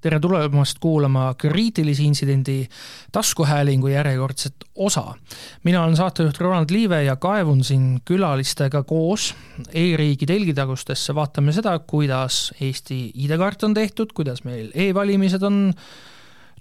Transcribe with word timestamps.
tere 0.00 0.20
tulemast 0.20 0.78
kuulama 0.80 1.34
kriitilise 1.38 2.02
intsidendi 2.02 2.64
taskuhäälingu 3.12 3.88
järjekordset 3.88 4.54
osa. 4.74 5.14
mina 5.64 5.84
olen 5.84 5.96
saatejuht 5.96 6.38
Ronald 6.38 6.70
Liive 6.70 7.02
ja 7.04 7.16
kaevun 7.16 7.64
siin 7.64 8.00
külalistega 8.04 8.82
koos 8.82 9.34
e-riigi 9.72 10.26
telgitagustesse, 10.26 11.14
vaatame 11.14 11.52
seda, 11.52 11.78
kuidas 11.78 12.52
Eesti 12.60 13.12
ID-kaart 13.14 13.64
on 13.64 13.74
tehtud, 13.74 14.12
kuidas 14.14 14.44
meil 14.44 14.70
e-valimised 14.74 15.42
on 15.42 15.72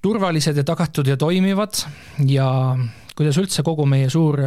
turvalised 0.02 0.58
ja 0.58 0.64
tagatud 0.64 1.08
ja 1.08 1.18
toimivad 1.18 1.84
ja 2.28 2.50
kuidas 3.16 3.40
üldse 3.40 3.64
kogu 3.64 3.86
meie 3.86 4.10
suur 4.10 4.40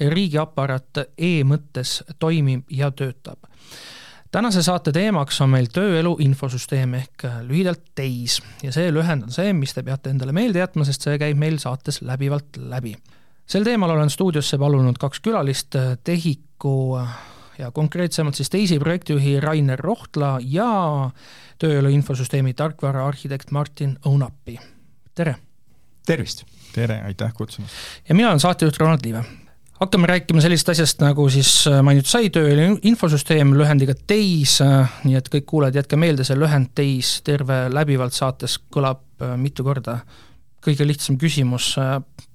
riigiaparaat 0.00 1.06
e-mõttes 1.18 2.00
toimib 2.18 2.66
ja 2.70 2.90
töötab 2.90 3.51
tänase 4.32 4.62
saate 4.62 4.92
teemaks 4.92 5.40
on 5.44 5.50
meil 5.52 5.68
tööelu 5.72 6.14
infosüsteem 6.24 6.94
ehk 6.96 7.26
lühidalt 7.46 7.82
TEIS 7.94 8.38
ja 8.64 8.72
see 8.74 8.92
lühend 8.94 9.26
on 9.28 9.34
see, 9.34 9.52
mis 9.56 9.74
te 9.76 9.84
peate 9.84 10.12
endale 10.12 10.32
meelde 10.36 10.62
jätma, 10.62 10.86
sest 10.88 11.04
see 11.04 11.18
käib 11.20 11.38
meil 11.40 11.58
saates 11.62 12.00
läbivalt 12.06 12.56
läbi. 12.56 12.94
sel 13.46 13.66
teemal 13.68 13.92
olen 13.92 14.10
stuudiosse 14.10 14.58
palunud 14.58 14.98
kaks 14.98 15.20
külalist, 15.20 15.76
TEHIK-u 16.04 16.76
ja 17.58 17.70
konkreetsemalt 17.70 18.34
siis 18.34 18.50
TEIS-i 18.50 18.78
projektijuhi 18.80 19.38
Rainer 19.40 19.78
Rohtla 19.78 20.38
ja 20.40 21.10
tööelu 21.58 21.92
infosüsteemi 21.92 22.54
tarkvaraarhitekt 22.54 23.50
Martin 23.50 23.98
Õunapi, 24.06 24.58
tere! 25.14 25.36
tervist! 26.06 26.46
tere, 26.72 27.02
aitäh 27.04 27.36
kutsumast! 27.36 27.74
ja 28.08 28.14
mina 28.14 28.32
olen 28.32 28.40
saatejuht 28.40 28.80
Ronald 28.80 29.04
Liive 29.04 29.41
hakkame 29.82 30.06
rääkima 30.06 30.40
sellisest 30.40 30.68
asjast, 30.68 31.00
nagu 31.02 31.24
siis 31.32 31.50
äh, 31.66 31.80
mainitud 31.82 32.10
sai, 32.10 32.28
tööline 32.30 32.76
infosüsteem 32.86 33.54
lühendiga 33.58 33.96
TEIS, 33.98 34.60
äh, 34.62 34.98
nii 35.08 35.16
et 35.18 35.30
kõik 35.32 35.46
kuulajad, 35.50 35.80
jätke 35.80 35.98
meelde, 35.98 36.26
see 36.26 36.38
lühend 36.38 36.70
TEIS 36.78 37.16
terve 37.26 37.64
läbivalt 37.72 38.14
saates 38.14 38.58
kõlab 38.72 39.02
äh, 39.22 39.34
mitu 39.40 39.66
korda. 39.66 40.00
kõige 40.62 40.86
lihtsam 40.86 41.16
küsimus, 41.18 41.74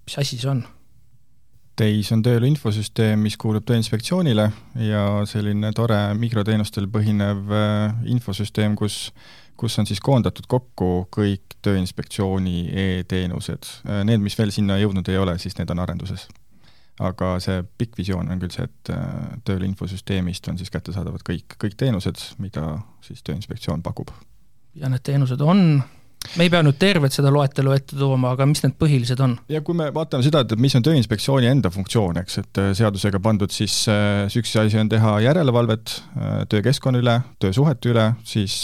mis 0.04 0.18
asi 0.20 0.36
see 0.38 0.50
on? 0.52 0.66
TEIS 1.80 2.10
on 2.12 2.24
tööelu 2.26 2.50
infosüsteem, 2.50 3.22
mis 3.24 3.38
kuulub 3.40 3.64
Tööinspektsioonile 3.64 4.50
ja 4.84 5.04
selline 5.30 5.72
tore 5.72 6.00
mikroteenustel 6.20 6.90
põhinev 6.92 7.54
infosüsteem, 8.06 8.76
kus 8.76 9.14
kus 9.58 9.80
on 9.80 9.88
siis 9.88 10.02
koondatud 10.04 10.46
kokku 10.48 11.08
kõik 11.16 11.56
Tööinspektsiooni 11.66 12.68
e-teenused. 12.84 13.72
Need, 14.04 14.22
mis 14.22 14.36
veel 14.38 14.52
sinna 14.52 14.78
jõudnud 14.78 15.08
ei 15.10 15.18
ole, 15.18 15.38
siis 15.42 15.56
need 15.58 15.72
on 15.74 15.80
arenduses 15.86 16.28
aga 17.04 17.36
see 17.44 17.62
pikk 17.78 18.00
visioon 18.00 18.32
on 18.32 18.40
küll 18.42 18.54
see, 18.54 18.66
et 18.66 18.94
äh, 18.94 19.36
tööl 19.48 19.68
infosüsteemist 19.68 20.50
on 20.52 20.58
siis 20.60 20.74
kättesaadavad 20.74 21.26
kõik, 21.26 21.58
kõik 21.62 21.78
teenused, 21.78 22.24
mida 22.42 22.80
siis 23.06 23.22
Tööinspektsioon 23.26 23.86
pakub. 23.86 24.12
ja 24.78 24.90
need 24.90 25.06
teenused 25.06 25.42
on, 25.42 25.62
me 26.38 26.46
ei 26.46 26.50
pea 26.50 26.64
nüüd 26.66 26.80
tervet 26.82 27.14
seda 27.14 27.30
loetelu 27.34 27.72
ette 27.76 27.98
tooma, 27.98 28.34
aga 28.34 28.48
mis 28.50 28.64
need 28.66 28.76
põhilised 28.82 29.22
on? 29.22 29.38
ja 29.54 29.62
kui 29.62 29.78
me 29.78 29.92
vaatame 29.94 30.26
seda, 30.26 30.42
et 30.42 30.58
mis 30.58 30.74
on 30.80 30.86
Tööinspektsiooni 30.90 31.52
enda 31.52 31.70
funktsioon, 31.74 32.18
eks, 32.24 32.42
et 32.42 32.64
äh, 32.64 32.74
seadusega 32.82 33.22
pandud 33.22 33.54
siis 33.54 33.84
äh, 33.94 34.26
üks 34.42 34.58
asi 34.58 34.82
on 34.82 34.90
teha 34.90 35.20
järelevalvet 35.28 36.00
töökeskkonna 36.50 37.02
üle, 37.04 37.20
töösuhete 37.38 37.94
üle, 37.94 38.12
siis 38.26 38.56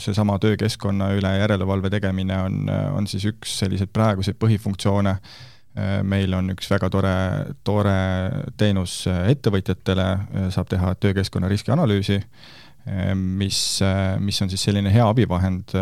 seesama 0.00 0.38
töökeskkonna 0.40 1.12
üle 1.18 1.38
järelevalve 1.42 1.92
tegemine 1.92 2.40
on, 2.48 2.62
on 2.96 3.08
siis 3.10 3.28
üks 3.28 3.58
selliseid 3.60 3.92
praeguseid 3.92 4.40
põhifunktsioone 4.40 5.18
meil 6.06 6.34
on 6.38 6.52
üks 6.54 6.68
väga 6.70 6.90
tore, 6.92 7.14
tore 7.66 7.94
teenus 8.60 9.00
äh, 9.10 9.24
ettevõtjatele, 9.34 10.06
äh, 10.14 10.50
saab 10.54 10.70
teha 10.70 10.94
töökeskkonna 11.02 11.50
riskianalüüsi, 11.50 12.20
mis, 13.16 13.58
mis 14.20 14.38
on 14.44 14.50
siis 14.52 14.60
selline 14.66 14.90
hea 14.92 15.06
abivahend, 15.08 15.72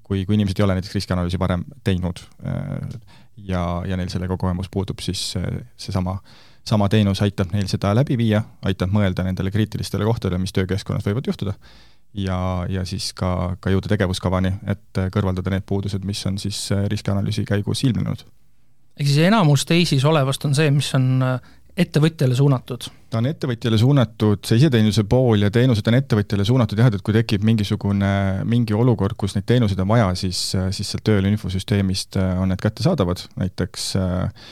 kui, 0.00 0.22
kui 0.24 0.32
inimesed 0.32 0.62
ei 0.62 0.64
ole 0.64 0.78
näiteks 0.78 0.94
riskianalüüsi 0.96 1.36
varem 1.36 1.66
teinud 1.84 2.22
ja, 3.36 3.60
ja 3.84 3.98
neil 4.00 4.08
sellega 4.08 4.38
kogemus 4.40 4.70
puudub, 4.72 5.04
siis 5.04 5.34
seesama 5.76 6.16
sama 6.64 6.88
teenus 6.88 7.20
aitab 7.20 7.52
neil 7.52 7.68
seda 7.68 7.92
läbi 7.92 8.16
viia, 8.16 8.40
aitab 8.64 8.96
mõelda 8.96 9.26
nendele 9.28 9.52
kriitilistele 9.52 10.08
kohtadele, 10.08 10.40
mis 10.40 10.56
töökeskkonnas 10.56 11.04
võivad 11.04 11.28
juhtuda, 11.28 11.52
ja, 12.16 12.38
ja 12.64 12.88
siis 12.88 13.12
ka, 13.12 13.58
ka 13.60 13.76
jõuda 13.76 13.92
tegevuskavani, 13.92 14.54
et 14.72 15.04
kõrvaldada 15.12 15.52
need 15.52 15.68
puudused, 15.68 16.08
mis 16.08 16.24
on 16.32 16.40
siis 16.40 16.70
riskianalüüsi 16.88 17.44
käigus 17.44 17.84
ilmnenud 17.84 18.24
ehk 18.98 19.08
siis 19.08 19.26
enamus 19.28 19.66
teisis 19.68 20.04
olevast 20.08 20.44
on 20.48 20.56
see, 20.56 20.70
mis 20.74 20.90
on 20.98 21.08
äh, 21.26 21.52
ettevõtjale 21.76 22.36
suunatud? 22.36 22.88
ta 23.12 23.20
on 23.20 23.28
ettevõtjale 23.28 23.78
suunatud, 23.80 24.40
see 24.48 24.60
iseteenuse 24.60 25.04
pool 25.08 25.44
ja 25.44 25.50
teenused 25.52 25.88
on 25.88 25.98
ettevõtjale 25.98 26.44
suunatud 26.48 26.80
jah, 26.80 26.88
et 26.92 27.04
kui 27.04 27.16
tekib 27.16 27.44
mingisugune, 27.44 28.12
mingi 28.48 28.76
olukord, 28.76 29.16
kus 29.20 29.36
neid 29.36 29.46
teenuseid 29.48 29.80
on 29.84 29.90
vaja, 29.90 30.10
siis, 30.18 30.40
siis 30.72 30.92
sealt 30.94 31.04
tööl 31.08 31.28
infosüsteemist 31.32 32.20
äh, 32.20 32.34
on 32.40 32.52
need 32.52 32.62
kättesaadavad, 32.62 33.24
näiteks 33.40 33.88
äh, 34.00 34.44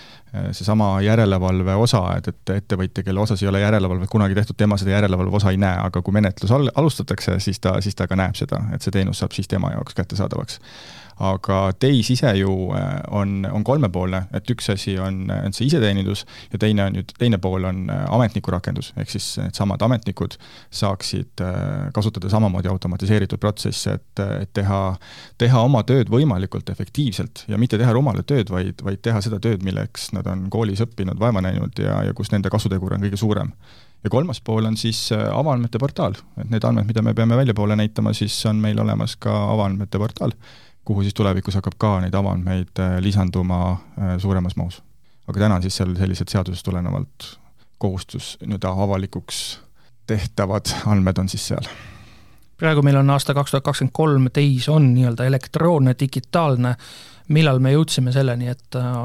seesama 0.55 0.93
järelevalve 1.03 1.75
osa, 1.75 2.05
et, 2.17 2.29
et 2.31 2.55
ettevõtja, 2.61 3.03
kelle 3.03 3.21
osas 3.21 3.41
ei 3.43 3.49
ole 3.51 3.65
järelevalvet 3.65 4.11
kunagi 4.13 4.37
tehtud, 4.39 4.57
tema 4.57 4.79
seda 4.79 4.95
järelevalve 4.95 5.41
osa 5.41 5.51
ei 5.51 5.59
näe, 5.59 5.81
aga 5.89 6.05
kui 6.07 6.15
menetlus 6.15 6.53
al-, 6.55 6.71
alustatakse, 6.79 7.41
siis 7.43 7.59
ta, 7.61 7.75
siis 7.83 7.99
ta 7.99 8.07
ka 8.07 8.19
näeb 8.21 8.39
seda, 8.39 8.63
et 8.75 8.85
see 8.85 8.95
teenus 8.95 9.21
saab 9.25 9.35
siis 9.35 9.51
tema 9.51 9.73
jaoks 9.75 9.97
kättesaadavaks 9.99 10.61
aga 11.21 11.59
TEIS 11.79 12.11
ise 12.15 12.31
ju 12.39 12.53
äh, 12.73 13.01
on, 13.17 13.45
on 13.53 13.65
kolmepoolne, 13.65 14.23
et 14.37 14.51
üks 14.53 14.71
asi 14.73 14.97
on, 15.01 15.27
on 15.31 15.53
see 15.57 15.69
iseteenindus 15.69 16.25
ja 16.53 16.61
teine 16.61 16.87
on 16.89 16.97
ju, 16.97 17.05
teine 17.19 17.39
pool 17.43 17.67
on 17.69 17.83
äh, 17.93 18.07
ametniku 18.17 18.55
rakendus, 18.55 18.93
ehk 19.01 19.13
siis 19.13 19.27
needsamad 19.43 19.83
ametnikud 19.85 20.39
saaksid 20.81 21.45
äh, 21.45 21.91
kasutada 21.97 22.31
samamoodi 22.33 22.73
automatiseeritud 22.73 23.43
protsesse, 23.43 23.99
et, 24.01 24.25
et 24.41 24.53
teha, 24.57 24.81
teha 25.41 25.65
oma 25.67 25.85
tööd 25.89 26.09
võimalikult 26.13 26.73
efektiivselt 26.73 27.45
ja 27.53 27.61
mitte 27.61 27.79
teha 27.81 27.93
rumalat 27.97 28.29
tööd, 28.31 28.49
vaid, 28.53 28.81
vaid 28.87 29.05
teha 29.05 29.21
seda 29.25 29.43
tööd, 29.43 29.65
milleks 29.67 30.11
nad 30.17 30.29
on 30.31 30.49
koolis 30.53 30.81
õppinud, 30.87 31.21
vaeva 31.21 31.45
näinud 31.45 31.85
ja, 31.85 32.01
ja 32.09 32.17
kus 32.17 32.33
nende 32.33 32.53
kasutegur 32.53 32.97
on 32.97 33.05
kõige 33.05 33.21
suurem. 33.21 33.53
Ja 34.01 34.09
kolmas 34.09 34.39
pool 34.41 34.65
on 34.65 34.79
siis 34.81 35.11
avaandmete 35.13 35.77
portaal, 35.77 36.15
et 36.41 36.49
need 36.49 36.65
andmed, 36.65 36.89
mida 36.89 37.03
me 37.05 37.13
peame 37.13 37.37
väljapoole 37.37 37.77
näitama, 37.77 38.15
siis 38.17 38.33
on 38.49 38.57
meil 38.57 38.81
olemas 38.81 39.19
ka 39.21 39.35
avaandmete 39.53 40.01
portaal, 40.01 40.33
kuhu 40.85 41.03
siis 41.03 41.15
tulevikus 41.15 41.55
hakkab 41.55 41.77
ka 41.79 41.93
neid 42.01 42.15
avaandmeid 42.15 42.81
äh, 42.81 42.99
lisanduma 43.01 43.61
äh, 43.73 44.17
suuremas 44.19 44.57
mahus. 44.57 44.83
aga 45.29 45.41
täna 45.41 45.61
on 45.61 45.63
siis 45.63 45.77
seal 45.77 45.95
sellised 45.97 46.29
seadusest 46.29 46.65
tulenevalt 46.65 47.29
kohustus 47.79 48.39
nii-öelda 48.43 48.73
avalikuks 48.85 49.61
tehtavad 50.07 50.73
andmed 50.87 51.19
on 51.19 51.29
siis 51.29 51.49
seal. 51.49 51.69
praegu 52.59 52.83
meil 52.83 52.97
on 53.01 53.11
aasta 53.11 53.35
kaks 53.35 53.51
tuhat 53.51 53.65
kakskümmend 53.65 53.93
kolm, 53.93 54.27
teis 54.33 54.69
on 54.69 54.91
nii-öelda 54.95 55.25
elektroonne, 55.25 55.95
digitaalne, 56.01 56.75
millal 57.29 57.59
me 57.59 57.73
jõudsime 57.73 58.13
selleni, 58.13 58.49
et 58.49 58.77
äh, 58.77 58.99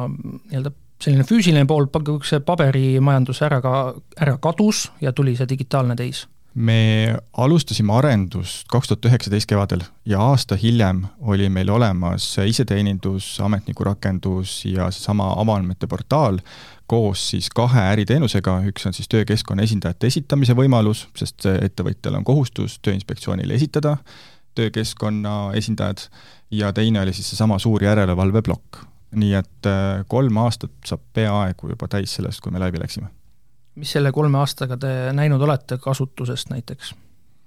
nii-öelda 0.52 0.72
selline 1.02 1.24
füüsiline 1.28 1.68
pool, 1.68 1.88
see 2.24 2.40
paberimajandus 2.40 3.42
ära 3.46 3.60
ka, 3.62 3.76
ära 4.22 4.38
kadus 4.42 4.90
ja 5.02 5.12
tuli 5.14 5.36
see 5.36 5.50
digitaalne 5.50 5.96
teis 6.00 6.26
me 6.56 7.18
alustasime 7.38 7.94
arendust 7.94 8.70
kaks 8.72 8.88
tuhat 8.88 9.10
üheksateist 9.10 9.50
kevadel 9.50 9.82
ja 10.08 10.22
aasta 10.24 10.56
hiljem 10.56 11.04
oli 11.20 11.50
meil 11.50 11.70
olemas 11.70 12.30
iseteenindus, 12.40 13.36
ametniku 13.44 13.84
rakendus 13.84 14.62
ja 14.66 14.88
seesama 14.92 15.34
avaandmete 15.42 15.88
portaal 15.88 16.40
koos 16.88 17.30
siis 17.32 17.50
kahe 17.50 17.82
äriteenusega, 17.96 18.60
üks 18.70 18.88
on 18.88 18.94
siis 18.94 19.10
töökeskkonna 19.12 19.66
esindajate 19.66 20.08
esitamise 20.08 20.56
võimalus, 20.56 21.08
sest 21.18 21.48
ettevõtjal 21.50 22.22
on 22.22 22.24
kohustus 22.24 22.80
Tööinspektsioonile 22.86 23.58
esitada 23.58 23.98
töökeskkonna 24.56 25.52
esindajad, 25.60 26.08
ja 26.52 26.72
teine 26.74 27.02
oli 27.02 27.14
siis 27.14 27.30
seesama 27.30 27.60
suur 27.60 27.84
järelevalveplokk. 27.84 28.86
nii 29.16 29.34
et 29.34 29.68
äh, 29.70 30.02
kolm 30.12 30.38
aastat 30.38 30.72
saab 30.86 31.00
peaaegu 31.14 31.70
juba 31.70 31.88
täis 31.88 32.16
sellest, 32.18 32.42
kui 32.44 32.52
me 32.52 32.60
läbi 32.60 32.80
läksime 32.82 33.08
mis 33.76 33.96
selle 33.96 34.12
kolme 34.16 34.40
aastaga 34.42 34.78
te 34.80 34.92
näinud 35.16 35.42
olete 35.42 35.80
kasutusest 35.82 36.54
näiteks? 36.54 36.94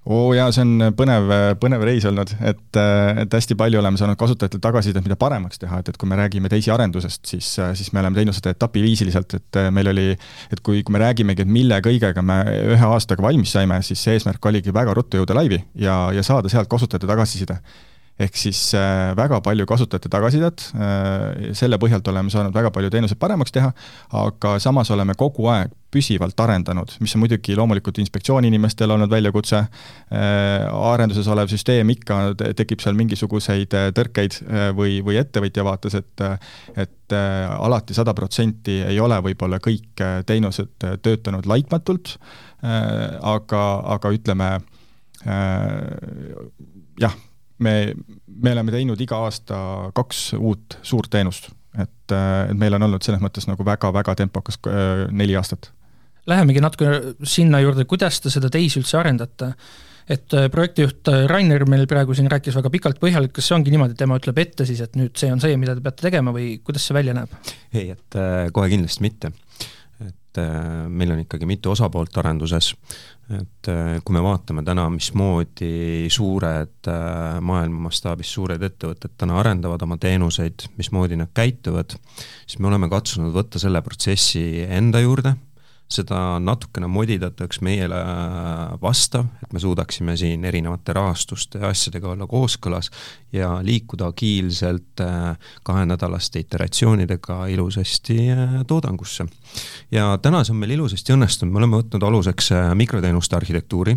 oo 0.08 0.28
oh 0.28 0.32
jaa, 0.32 0.48
see 0.54 0.62
on 0.64 0.92
põnev, 0.96 1.26
põnev 1.60 1.82
reis 1.84 2.06
olnud, 2.08 2.30
et, 2.48 2.78
et 3.24 3.34
hästi 3.36 3.56
palju 3.60 3.80
oleme 3.80 3.98
saanud 4.00 4.16
kasutajatelt 4.16 4.62
tagasisidet, 4.64 5.04
mida 5.04 5.18
paremaks 5.20 5.60
teha, 5.60 5.82
et, 5.82 5.90
et 5.92 5.98
kui 6.00 6.08
me 6.08 6.16
räägime 6.16 6.48
teisi 6.48 6.72
arendusest, 6.72 7.26
siis, 7.28 7.50
siis 7.76 7.90
me 7.92 8.00
oleme 8.00 8.16
teinud 8.16 8.36
seda 8.36 8.54
etapiviisiliselt, 8.54 9.36
et 9.36 9.60
meil 9.74 9.92
oli, 9.92 10.06
et 10.54 10.62
kui, 10.64 10.80
kui 10.80 10.96
me 10.96 11.02
räägimegi, 11.02 11.44
et 11.44 11.52
mille 11.52 11.80
kõigega 11.84 12.24
me 12.24 12.38
ühe 12.72 12.88
aastaga 12.88 13.26
valmis 13.26 13.52
saime, 13.52 13.82
siis 13.84 14.00
see 14.06 14.16
eesmärk 14.16 14.48
oligi 14.48 14.72
väga 14.72 14.96
ruttu 14.96 15.20
jõuda 15.20 15.36
laivi 15.36 15.60
ja, 15.76 15.98
ja 16.16 16.24
saada 16.24 16.48
sealt 16.52 16.72
kasutajate 16.72 17.10
tagasiside 17.10 17.58
ehk 18.18 18.38
siis 18.38 18.60
äh, 18.74 19.12
väga 19.16 19.40
palju 19.44 19.66
kasutajate 19.68 20.10
tagasisidet, 20.10 20.64
selle 21.56 21.78
põhjalt 21.80 22.06
oleme 22.10 22.32
saanud 22.32 22.54
väga 22.54 22.70
palju 22.74 22.90
teenuseid 22.92 23.18
paremaks 23.20 23.54
teha, 23.54 23.70
aga 24.18 24.56
samas 24.62 24.90
oleme 24.94 25.14
kogu 25.18 25.46
aeg 25.52 25.74
püsivalt 25.92 26.36
arendanud, 26.44 26.90
mis 27.00 27.14
on 27.16 27.22
muidugi 27.22 27.54
loomulikult 27.56 27.96
inspektsiooni 28.02 28.50
inimestel 28.50 28.90
olnud 28.92 29.08
väljakutse, 29.08 29.62
arenduses 30.12 31.30
olev 31.32 31.48
süsteem 31.48 31.88
ikka, 31.94 32.18
tekib 32.58 32.82
seal 32.84 32.98
mingisuguseid 32.98 33.72
tõrkeid 33.96 34.36
või, 34.76 34.98
või 35.04 35.16
ettevõtja 35.22 35.64
vaates, 35.64 35.96
et 35.96 36.26
et 36.76 37.14
alati 37.16 37.96
sada 37.96 38.12
protsenti 38.12 38.82
ei 38.84 38.98
ole 39.00 39.16
võib-olla 39.24 39.62
kõik 39.64 40.02
teenused 40.28 40.74
töötanud 41.00 41.48
laitmatult, 41.48 42.18
aga, 42.60 43.62
aga 43.96 44.12
ütleme, 44.12 44.50
jah, 47.00 47.16
me, 47.64 47.74
me 48.26 48.52
oleme 48.54 48.74
teinud 48.74 49.00
iga 49.00 49.22
aasta 49.26 49.58
kaks 49.96 50.32
uut 50.38 50.78
suurt 50.86 51.10
teenust, 51.12 51.50
et, 51.78 51.90
et 52.12 52.56
meil 52.58 52.78
on 52.78 52.88
olnud 52.88 53.04
selles 53.04 53.22
mõttes 53.24 53.48
nagu 53.50 53.66
väga-väga 53.66 54.14
tempokas 54.22 54.60
neli 55.10 55.36
aastat. 55.38 55.72
Lähemegi 56.28 56.60
natuke 56.60 56.88
sinna 57.24 57.60
juurde, 57.64 57.86
kuidas 57.88 58.20
te 58.20 58.32
seda 58.32 58.50
teisi 58.52 58.82
üldse 58.82 58.98
arendate 59.00 59.54
et 60.08 60.32
projektijuht 60.52 61.08
Rainer 61.28 61.66
meil 61.68 61.84
praegu 61.88 62.14
siin 62.16 62.30
rääkis 62.32 62.56
väga 62.56 62.70
pikalt, 62.72 63.00
põhjalikult, 63.00 63.34
kas 63.36 63.50
see 63.50 63.56
ongi 63.58 63.74
niimoodi, 63.74 63.92
et 63.92 64.00
tema 64.00 64.16
ütleb 64.16 64.40
ette 64.40 64.64
siis, 64.68 64.80
et 64.80 64.96
nüüd 64.96 65.12
see 65.20 65.28
on 65.32 65.42
see, 65.42 65.56
mida 65.60 65.74
te 65.76 65.84
peate 65.84 66.06
tegema 66.06 66.32
või 66.32 66.54
kuidas 66.64 66.86
see 66.88 66.96
välja 66.96 67.16
näeb? 67.16 67.34
ei, 67.76 67.90
et 67.92 68.18
kohe 68.56 68.70
kindlasti 68.72 69.04
mitte 69.04 69.32
et 70.38 70.44
äh, 70.54 70.88
meil 70.88 71.12
on 71.12 71.22
ikkagi 71.22 71.46
mitu 71.48 71.72
osapoolt 71.72 72.16
arenduses, 72.20 72.72
et 73.34 73.70
äh, 73.70 73.98
kui 74.04 74.14
me 74.16 74.22
vaatame 74.24 74.62
täna, 74.66 74.86
mismoodi 74.92 76.08
suured 76.12 76.90
äh, 76.90 77.38
maailma 77.44 77.88
mastaabis 77.88 78.32
suured 78.36 78.62
ettevõtted 78.70 79.16
täna 79.18 79.38
arendavad 79.40 79.82
oma 79.86 79.98
teenuseid, 80.00 80.68
mismoodi 80.78 81.18
nad 81.20 81.32
käituvad, 81.34 81.96
siis 82.46 82.58
me 82.62 82.70
oleme 82.70 82.90
katsunud 82.92 83.34
võtta 83.34 83.60
selle 83.62 83.82
protsessi 83.84 84.64
enda 84.64 85.02
juurde 85.04 85.34
seda 85.88 86.38
natukene 86.44 86.88
modidataks 86.92 87.62
meile 87.64 87.98
vastav, 88.82 89.26
et 89.42 89.52
me 89.56 89.60
suudaksime 89.62 90.16
siin 90.20 90.44
erinevate 90.44 90.92
rahastuste 90.96 91.62
ja 91.62 91.70
asjadega 91.72 92.10
olla 92.12 92.26
kooskõlas 92.28 92.90
ja 93.32 93.54
liikuda 93.64 94.10
agiilselt 94.12 95.00
äh, 95.00 95.36
kahenädalaste 95.64 96.42
iteratsioonidega 96.44 97.46
ilusasti 97.54 98.18
äh, 98.32 98.58
toodangusse. 98.66 99.26
ja 99.90 100.18
täna 100.22 100.44
see 100.44 100.52
on 100.52 100.60
meil 100.60 100.76
ilusasti 100.76 101.16
õnnestunud, 101.16 101.52
me 101.52 101.62
oleme 101.62 101.80
võtnud 101.80 102.04
aluseks 102.04 102.52
äh, 102.52 102.68
mikroteenuste 102.76 103.36
arhitektuuri, 103.40 103.96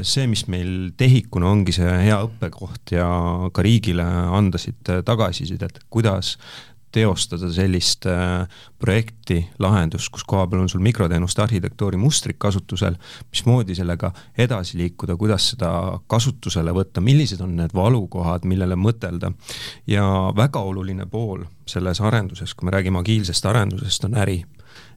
see, 0.00 0.22
mis 0.32 0.46
meil 0.48 0.94
TEHIK-una 0.96 1.50
ongi 1.52 1.74
see 1.76 1.90
hea 2.06 2.16
õppekoht 2.24 2.94
ja 2.94 3.04
ka 3.52 3.60
riigile 3.60 4.06
anda 4.32 4.56
siit 4.56 4.88
tagasisidet, 5.04 5.82
kuidas 5.92 6.38
teostada 6.92 7.50
sellist 7.52 8.06
äh, 8.06 8.48
projekti, 8.78 9.40
lahendust, 9.58 10.10
kus 10.12 10.24
koha 10.28 10.46
peal 10.50 10.64
on 10.64 10.68
sul 10.68 10.82
mikroteenuste 10.84 11.42
arhitektuuri 11.42 11.98
mustrik 12.00 12.38
kasutusel, 12.42 12.96
mismoodi 13.30 13.74
sellega 13.78 14.12
edasi 14.38 14.78
liikuda, 14.80 15.16
kuidas 15.20 15.52
seda 15.54 15.72
kasutusele 16.10 16.74
võtta, 16.74 17.02
millised 17.04 17.42
on 17.44 17.56
need 17.60 17.74
valukohad, 17.74 18.46
millele 18.48 18.78
mõtelda. 18.78 19.32
ja 19.86 20.04
väga 20.36 20.60
oluline 20.60 21.06
pool 21.06 21.44
selles 21.66 22.00
arenduses, 22.00 22.54
kui 22.54 22.66
me 22.66 22.74
räägime 22.74 22.98
agiilsest 22.98 23.46
arendusest, 23.46 24.04
on 24.04 24.16
äri 24.18 24.42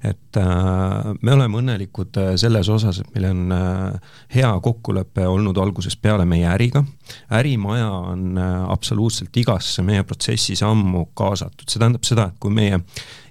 et 0.03 0.37
äh, 0.37 1.13
me 1.21 1.31
oleme 1.31 1.59
õnnelikud 1.61 2.17
äh, 2.19 2.29
selles 2.39 2.67
osas, 2.71 2.99
et 2.99 3.11
meil 3.15 3.29
on 3.29 3.53
äh, 3.55 4.15
hea 4.35 4.49
kokkulepe 4.65 5.23
olnud 5.29 5.57
algusest 5.63 6.01
peale 6.03 6.25
meie 6.27 6.47
äriga. 6.51 6.83
ärimaja 7.31 7.89
on 7.91 8.37
absoluutselt 8.71 9.37
igasse 9.37 9.83
meie 9.83 10.03
protsessi 10.07 10.55
sammu 10.55 11.05
kaasatud, 11.15 11.67
see 11.67 11.79
tähendab 11.79 12.07
seda, 12.07 12.29
et 12.31 12.39
kui 12.39 12.51
meie 12.51 12.79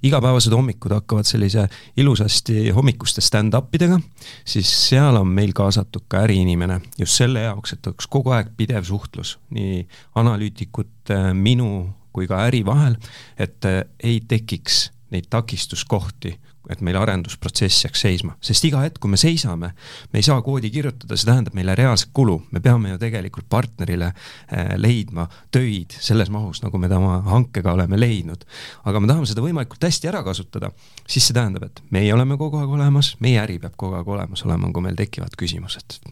igapäevased 0.04 0.52
hommikud 0.52 0.92
hakkavad 0.92 1.28
sellise 1.28 1.66
ilusasti 1.96 2.70
hommikuste 2.76 3.24
stand-up 3.24 3.72
idega, 3.74 3.98
siis 4.44 4.68
seal 4.88 5.16
on 5.20 5.28
meil 5.28 5.52
kaasatud 5.56 6.04
ka 6.08 6.24
äriinimene 6.26 6.80
just 6.98 7.20
selle 7.20 7.44
jaoks, 7.46 7.76
et 7.76 7.90
oleks 7.90 8.08
kogu 8.12 8.32
aeg 8.36 8.52
pidev 8.56 8.84
suhtlus 8.88 9.36
nii 9.52 9.82
analüütikute, 10.20 11.20
minu 11.36 11.72
kui 12.12 12.28
ka 12.28 12.44
äri 12.46 12.60
vahel, 12.64 12.96
et 13.40 13.64
ei 14.04 14.20
tekiks 14.28 14.90
neid 15.12 15.28
takistuskohti, 15.32 16.34
et 16.70 16.82
meil 16.84 16.96
arendusprotsess 17.00 17.86
jääks 17.86 18.04
seisma, 18.04 18.36
sest 18.44 18.64
iga 18.68 18.82
hetk, 18.84 19.00
kui 19.02 19.10
me 19.10 19.18
seisame, 19.20 19.72
me 20.12 20.20
ei 20.20 20.26
saa 20.26 20.38
koodi 20.44 20.70
kirjutada, 20.72 21.18
see 21.18 21.28
tähendab 21.28 21.56
meile 21.58 21.74
reaalset 21.78 22.12
kulu, 22.14 22.38
me 22.54 22.62
peame 22.62 22.94
ju 22.94 23.00
tegelikult 23.02 23.48
partnerile 23.52 24.12
eh, 24.12 24.72
leidma 24.78 25.26
töid 25.54 25.96
selles 25.98 26.30
mahus, 26.32 26.62
nagu 26.64 26.78
me 26.78 26.90
ta 26.92 27.00
oma 27.02 27.18
hankega 27.26 27.74
oleme 27.74 28.00
leidnud. 28.00 28.46
aga 28.84 29.00
me 29.02 29.10
tahame 29.10 29.30
seda 29.30 29.44
võimalikult 29.44 29.90
hästi 29.90 30.12
ära 30.12 30.22
kasutada, 30.26 30.72
siis 31.06 31.26
see 31.26 31.36
tähendab, 31.36 31.66
et 31.68 31.84
meie 31.90 32.14
oleme 32.14 32.38
kogu 32.40 32.62
aeg 32.62 32.78
olemas, 32.78 33.14
meie 33.20 33.42
äri 33.42 33.58
peab 33.62 33.76
kogu 33.76 33.98
aeg 33.98 34.16
olemas 34.16 34.46
olema, 34.46 34.72
kui 34.72 34.86
meil 34.86 34.98
tekivad 34.98 35.38
küsimused 35.38 36.02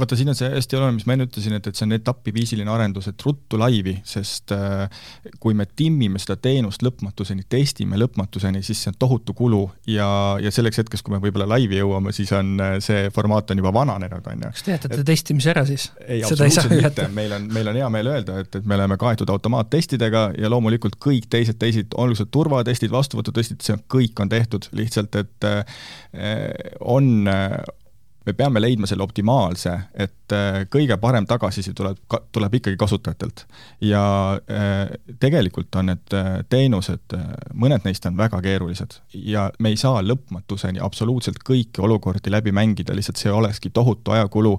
vaata, 0.00 0.16
siin 0.18 0.30
on 0.30 0.36
see 0.38 0.48
hästi 0.50 0.78
oluline, 0.78 0.96
mis 0.98 1.06
ma 1.08 1.14
enne 1.16 1.26
ütlesin, 1.28 1.56
et, 1.56 1.66
et 1.68 1.78
see 1.78 1.86
on 1.86 1.94
etapiviisiline 1.96 2.72
arendus, 2.72 3.08
et 3.10 3.24
ruttu 3.26 3.58
laivi, 3.60 3.96
sest 4.06 4.52
äh, 4.54 4.86
kui 5.42 5.56
me 5.58 5.66
timmime 5.66 6.20
seda 6.22 6.36
teenust 6.40 6.84
lõpmatuseni, 6.86 7.46
testime 7.52 7.98
lõpmatuseni, 8.00 8.62
siis 8.66 8.82
see 8.84 8.92
on 8.92 8.98
tohutu 9.00 9.34
kulu 9.36 9.62
ja, 9.90 10.08
ja 10.42 10.52
selleks 10.54 10.82
hetkeks, 10.82 11.04
kui 11.06 11.14
me 11.14 11.20
võib-olla 11.22 11.48
laivi 11.56 11.80
jõuame, 11.80 12.14
siis 12.16 12.32
on 12.36 12.54
äh, 12.62 12.76
see 12.84 13.08
formaat 13.14 13.54
on 13.54 13.62
juba 13.62 13.72
vananenud, 13.76 14.26
on 14.32 14.44
ju. 14.46 14.52
kas 14.58 14.66
te 14.66 14.76
jätate 14.76 15.06
testimise 15.06 15.52
ära 15.54 15.64
siis? 15.68 15.88
ei, 16.06 16.22
absoluutselt 16.26 16.74
mitte, 16.76 17.08
meil 17.16 17.36
on, 17.38 17.48
meil 17.54 17.72
on 17.72 17.80
hea 17.80 17.92
meel 17.98 18.12
öelda, 18.16 18.42
et, 18.44 18.60
et 18.60 18.68
me 18.68 18.78
oleme 18.78 18.98
kaetud 19.00 19.30
automaattestidega 19.32 20.28
ja 20.40 20.52
loomulikult 20.52 20.98
kõik 21.02 21.30
teised 21.32 21.60
testid, 21.62 21.96
olgu 21.96 22.18
see 22.18 22.30
turvatestid, 22.32 22.92
vastuvõtutestid, 22.94 23.62
see 23.64 23.80
kõik 23.92 24.22
on 24.22 24.32
tehtud, 24.32 24.70
lihtsalt 24.76 25.18
et 25.22 25.48
äh, 25.48 25.82
on 26.80 27.26
me 28.26 28.32
peame 28.32 28.60
leidma 28.60 28.88
selle 28.90 29.04
optimaalse, 29.06 29.72
et 29.94 30.34
äh, 30.34 30.64
kõige 30.70 30.96
parem 31.02 31.26
tagasiside 31.28 31.76
tuleb, 31.78 32.00
tuleb 32.34 32.56
ikkagi 32.58 32.78
kasutajatelt. 32.78 33.44
ja 33.80 34.02
äh, 34.50 34.90
tegelikult 35.22 35.74
on 35.78 35.92
need 35.92 36.16
äh, 36.16 36.32
teenused, 36.48 37.16
mõned 37.54 37.86
neist 37.86 38.06
on 38.06 38.18
väga 38.18 38.40
keerulised 38.42 38.98
ja 39.14 39.46
me 39.58 39.72
ei 39.72 39.78
saa 39.80 40.02
lõpmatuseni 40.02 40.82
absoluutselt 40.82 41.38
kõiki 41.46 41.82
olukordi 41.86 42.32
läbi 42.32 42.52
mängida, 42.52 42.94
lihtsalt 42.94 43.22
see 43.22 43.32
olekski 43.32 43.70
tohutu 43.70 44.16
ajakulu, 44.16 44.56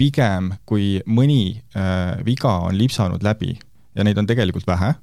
pigem 0.00 0.54
kui 0.64 1.00
mõni 1.06 1.60
viga 2.24 2.54
on 2.70 2.78
lipsanud 2.78 3.22
läbi 3.22 3.52
ja 3.94 4.06
neid 4.06 4.18
on 4.18 4.28
tegelikult 4.28 4.64
vähe, 4.66 4.94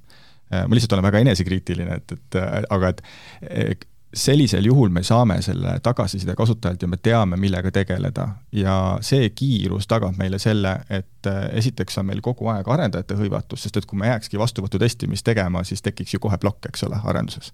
ma 0.50 0.74
lihtsalt 0.74 0.95
olen 0.95 1.06
väga 1.06 1.21
enesekriitiline, 1.21 2.00
et, 2.00 2.15
et 2.15 2.39
aga 2.74 2.95
et 2.95 3.86
sellisel 4.13 4.65
juhul 4.65 4.89
me 4.89 5.04
saame 5.04 5.42
selle 5.42 5.77
tagasiside 5.83 6.35
kasutajalt 6.35 6.81
ja 6.81 6.87
me 6.87 6.97
teame, 6.97 7.37
millega 7.37 7.71
tegeleda. 7.71 8.28
ja 8.52 8.97
see 9.02 9.30
kiirus 9.30 9.87
tagab 9.87 10.16
meile 10.18 10.40
selle, 10.40 10.71
et 10.90 11.28
äh, 11.28 11.42
esiteks 11.59 11.97
on 11.99 12.07
meil 12.07 12.21
kogu 12.23 12.47
aeg 12.52 12.68
arendajate 12.71 13.18
hõivatus, 13.19 13.66
sest 13.66 13.78
et 13.78 13.85
kui 13.85 13.99
me 13.99 14.07
jääkski 14.07 14.40
vastuvõtu 14.40 14.80
testimist 14.80 15.26
tegema, 15.28 15.64
siis 15.68 15.83
tekiks 15.83 16.16
ju 16.16 16.21
kohe 16.23 16.37
plokk, 16.37 16.69
eks 16.71 16.87
ole, 16.87 17.02
arenduses. 17.04 17.52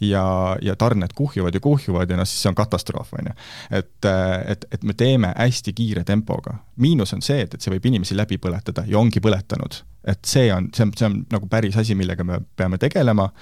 ja, 0.00 0.24
ja 0.62 0.76
tarned 0.76 1.12
kuhjuvad 1.14 1.54
ja 1.54 1.60
kuhjuvad 1.60 2.10
ja 2.10 2.20
noh, 2.20 2.28
siis 2.28 2.42
see 2.42 2.54
on 2.54 2.58
katastroof, 2.62 3.12
on 3.18 3.32
ju. 3.32 3.36
et, 3.70 3.98
äh, 4.04 4.38
et, 4.54 4.64
et 4.70 4.86
me 4.86 4.94
teeme 4.94 5.34
hästi 5.36 5.72
kiire 5.72 6.04
tempoga. 6.04 6.60
miinus 6.76 7.12
on 7.18 7.22
see, 7.22 7.42
et, 7.42 7.54
et 7.54 7.60
see 7.60 7.74
võib 7.74 7.90
inimesi 7.90 8.16
läbi 8.16 8.38
põletada 8.38 8.86
ja 8.86 8.98
ongi 8.98 9.20
põletanud. 9.20 9.82
et 10.06 10.24
see 10.24 10.54
on, 10.54 10.70
see 10.74 10.86
on, 10.86 10.96
see 10.96 11.10
on 11.10 11.22
nagu 11.32 11.50
päris 11.50 11.76
asi, 11.76 11.94
millega 11.98 12.24
me 12.24 12.40
peame 12.56 12.78
tegelema 12.78 13.32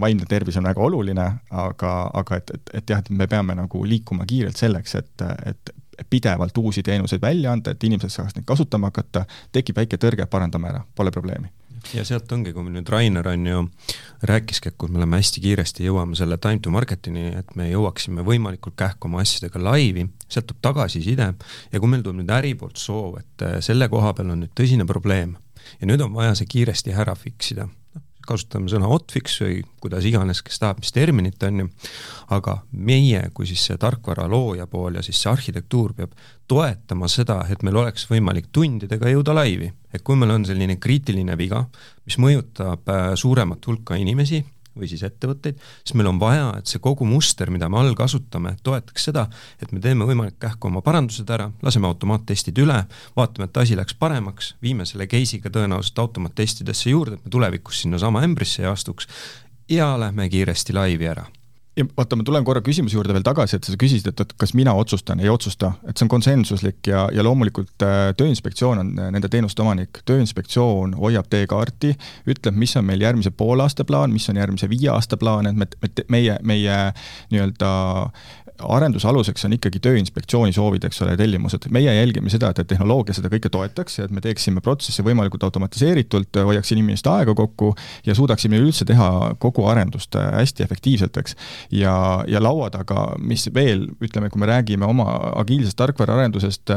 vaimne 0.00 0.24
tervis 0.28 0.56
on 0.56 0.64
väga 0.64 0.80
oluline, 0.82 1.26
aga, 1.50 1.94
aga 2.14 2.38
et, 2.40 2.52
et, 2.54 2.70
et 2.80 2.90
jah, 2.90 3.02
et 3.02 3.10
me 3.10 3.26
peame 3.28 3.56
nagu 3.58 3.82
liikuma 3.84 4.24
kiirelt 4.28 4.56
selleks, 4.56 4.94
et, 5.02 5.26
et 5.46 5.74
pidevalt 6.10 6.58
uusi 6.58 6.82
teenuseid 6.82 7.22
välja 7.22 7.52
anda, 7.52 7.72
et 7.72 7.84
inimesed 7.84 8.12
saaks 8.12 8.36
neid 8.36 8.46
kasutama 8.48 8.90
hakata, 8.92 9.24
tekib 9.52 9.76
väike 9.76 10.00
tõrge, 10.00 10.26
parandame 10.30 10.72
ära, 10.72 10.82
pole 10.94 11.12
probleemi. 11.12 11.52
Ja 11.94 12.02
sealt 12.04 12.32
ongi, 12.32 12.50
kui 12.56 12.66
nüüd 12.72 12.88
Rainer 12.90 13.28
on 13.30 13.46
ju 13.46 13.62
rääkiski, 14.26 14.72
et 14.72 14.78
kui 14.80 14.90
me 14.90 14.98
oleme 14.98 15.20
hästi 15.20 15.40
kiiresti 15.44 15.86
jõuame 15.86 16.16
selle 16.18 16.38
time 16.42 16.58
to 16.64 16.72
market'ini, 16.74 17.28
et 17.38 17.54
me 17.54 17.68
jõuaksime 17.70 18.24
võimalikult 18.26 18.74
kähku 18.80 19.06
oma 19.06 19.20
asjadega 19.22 19.62
laivi, 19.62 20.08
sealt 20.26 20.48
tuleb 20.50 20.64
tagasiside. 20.66 21.28
Ja 21.72 21.80
kui 21.80 21.92
meil 21.92 22.02
tuleb 22.02 22.24
nüüd 22.24 22.32
äri 22.34 22.54
poolt 22.58 22.80
soov, 22.80 23.20
et 23.20 23.46
selle 23.64 23.90
koha 23.92 24.16
peal 24.16 24.34
on 24.34 24.42
nüüd 24.42 24.56
tõsine 24.58 24.88
probleem 24.88 25.36
ja 25.80 25.86
nüüd 25.86 26.02
on 26.02 26.14
vaja 26.16 26.34
see 26.38 26.48
kiiresti 26.50 26.96
ära 26.96 27.14
fix 27.18 27.52
ida 27.54 27.68
kasutame 28.26 28.70
sõna 28.70 28.88
hotfix 28.90 29.40
või 29.42 29.60
kuidas 29.82 30.06
iganes, 30.08 30.42
kes 30.44 30.60
tahab, 30.62 30.80
mis 30.82 30.92
terminit 30.94 31.42
on 31.46 31.64
ju, 31.64 31.68
aga 32.36 32.58
meie 32.72 33.22
kui 33.34 33.48
siis 33.48 33.64
see 33.68 33.78
tarkvara 33.80 34.26
looja 34.30 34.66
pool 34.70 34.98
ja 34.98 35.04
siis 35.06 35.20
see 35.22 35.30
arhitektuur 35.32 35.94
peab 35.96 36.16
toetama 36.48 37.08
seda, 37.10 37.40
et 37.50 37.62
meil 37.66 37.78
oleks 37.82 38.06
võimalik 38.10 38.50
tundidega 38.54 39.10
jõuda 39.14 39.34
laivi. 39.34 39.72
et 39.92 40.02
kui 40.04 40.16
meil 40.16 40.34
on 40.34 40.44
selline 40.44 40.76
kriitiline 40.76 41.38
viga, 41.38 41.62
mis 42.04 42.18
mõjutab 42.20 42.90
äh, 42.92 43.14
suuremat 43.16 43.64
hulka 43.66 43.96
inimesi, 43.96 44.42
või 44.76 44.88
siis 44.90 45.04
ettevõtteid, 45.06 45.60
siis 45.82 45.96
meil 45.98 46.10
on 46.10 46.20
vaja, 46.20 46.50
et 46.60 46.70
see 46.70 46.82
kogu 46.82 47.06
muster, 47.08 47.50
mida 47.52 47.68
me 47.72 47.80
all 47.80 47.94
kasutame, 47.98 48.56
toetaks 48.66 49.08
seda, 49.10 49.26
et 49.62 49.72
me 49.72 49.80
teeme 49.84 50.08
võimalikult 50.08 50.40
kähku 50.48 50.70
oma 50.70 50.82
parandused 50.86 51.30
ära, 51.32 51.48
laseme 51.62 51.88
automaattestid 51.90 52.58
üle, 52.62 52.82
vaatame, 53.16 53.48
et 53.50 53.62
asi 53.62 53.78
läks 53.78 53.96
paremaks, 53.98 54.54
viime 54.62 54.86
selle 54.88 55.08
case'iga 55.10 55.52
tõenäoliselt 55.52 56.04
automaattestidesse 56.04 56.92
juurde, 56.92 57.18
et 57.18 57.24
me 57.26 57.32
tulevikus 57.32 57.84
sinnasama 57.84 58.24
ämbrisse 58.26 58.64
ei 58.64 58.70
astuks 58.70 59.10
ja 59.68 59.94
lähme 60.00 60.28
kiiresti 60.30 60.76
laivi 60.76 61.10
ära 61.10 61.26
ja 61.76 61.84
vaata, 61.96 62.16
ma 62.16 62.24
tulen 62.24 62.44
korra 62.44 62.62
küsimuse 62.64 62.96
juurde 62.96 63.14
veel 63.14 63.24
tagasi, 63.26 63.58
et 63.58 63.68
sa 63.68 63.76
küsisid, 63.80 64.08
et, 64.08 64.20
et 64.24 64.32
kas 64.40 64.54
mina 64.56 64.72
otsustan, 64.78 65.20
ei 65.20 65.28
otsusta, 65.32 65.74
et 65.88 65.96
see 65.96 66.06
on 66.06 66.12
konsensuslik 66.12 66.88
ja, 66.88 67.06
ja 67.12 67.24
loomulikult 67.26 67.84
äh, 67.84 68.12
Tööinspektsioon 68.16 68.80
on 68.80 68.92
äh, 69.02 69.10
nende 69.14 69.28
teenuste 69.32 69.64
omanik, 69.64 70.00
Tööinspektsioon 70.08 70.96
hoiab 71.00 71.28
teekaarti, 71.32 71.92
ütleb, 72.32 72.56
mis 72.56 72.76
on 72.80 72.88
meil 72.88 73.04
järgmise 73.04 73.32
poole 73.36 73.66
aasta 73.66 73.84
plaan, 73.88 74.14
mis 74.14 74.28
on 74.32 74.40
järgmise 74.40 74.70
viie 74.72 74.88
aasta 74.92 75.20
plaan, 75.20 75.50
et 75.50 75.60
me, 75.60 75.68
me, 75.82 75.92
meie, 76.16 76.38
meie 76.42 76.80
nii-öelda 77.34 77.70
arenduse 78.62 79.08
aluseks 79.08 79.44
on 79.44 79.54
ikkagi 79.56 79.80
Tööinspektsiooni 79.82 80.54
soovid, 80.56 80.84
eks 80.88 81.02
ole, 81.04 81.16
tellimused. 81.16 81.68
meie 81.74 81.92
jälgime 81.94 82.30
seda, 82.32 82.50
et, 82.50 82.58
et 82.62 82.68
tehnoloogia 82.70 83.14
seda 83.16 83.30
kõike 83.32 83.50
toetaks 83.52 83.98
ja 83.98 84.06
et 84.06 84.14
me 84.14 84.22
teeksime 84.24 84.60
protsessi 84.64 85.04
võimalikult 85.06 85.44
automatiseeritud, 85.48 86.40
hoiaks 86.48 86.72
inimeste 86.72 87.10
aega 87.10 87.34
kokku 87.34 87.74
ja 88.06 88.14
suudaksime 88.14 88.60
üldse 88.62 88.86
teha 88.88 89.34
kogu 89.42 89.66
arendust 89.70 90.16
hästi 90.16 90.64
efektiivselt, 90.66 91.16
eks. 91.16 91.36
ja, 91.70 91.96
ja 92.28 92.42
laua 92.42 92.70
taga, 92.74 93.08
mis 93.18 93.48
veel, 93.54 93.86
ütleme, 94.02 94.30
kui 94.30 94.40
me 94.42 94.50
räägime 94.50 94.86
oma 94.88 95.08
agiilsest 95.42 95.78
tarkvaraarendusest, 95.80 96.72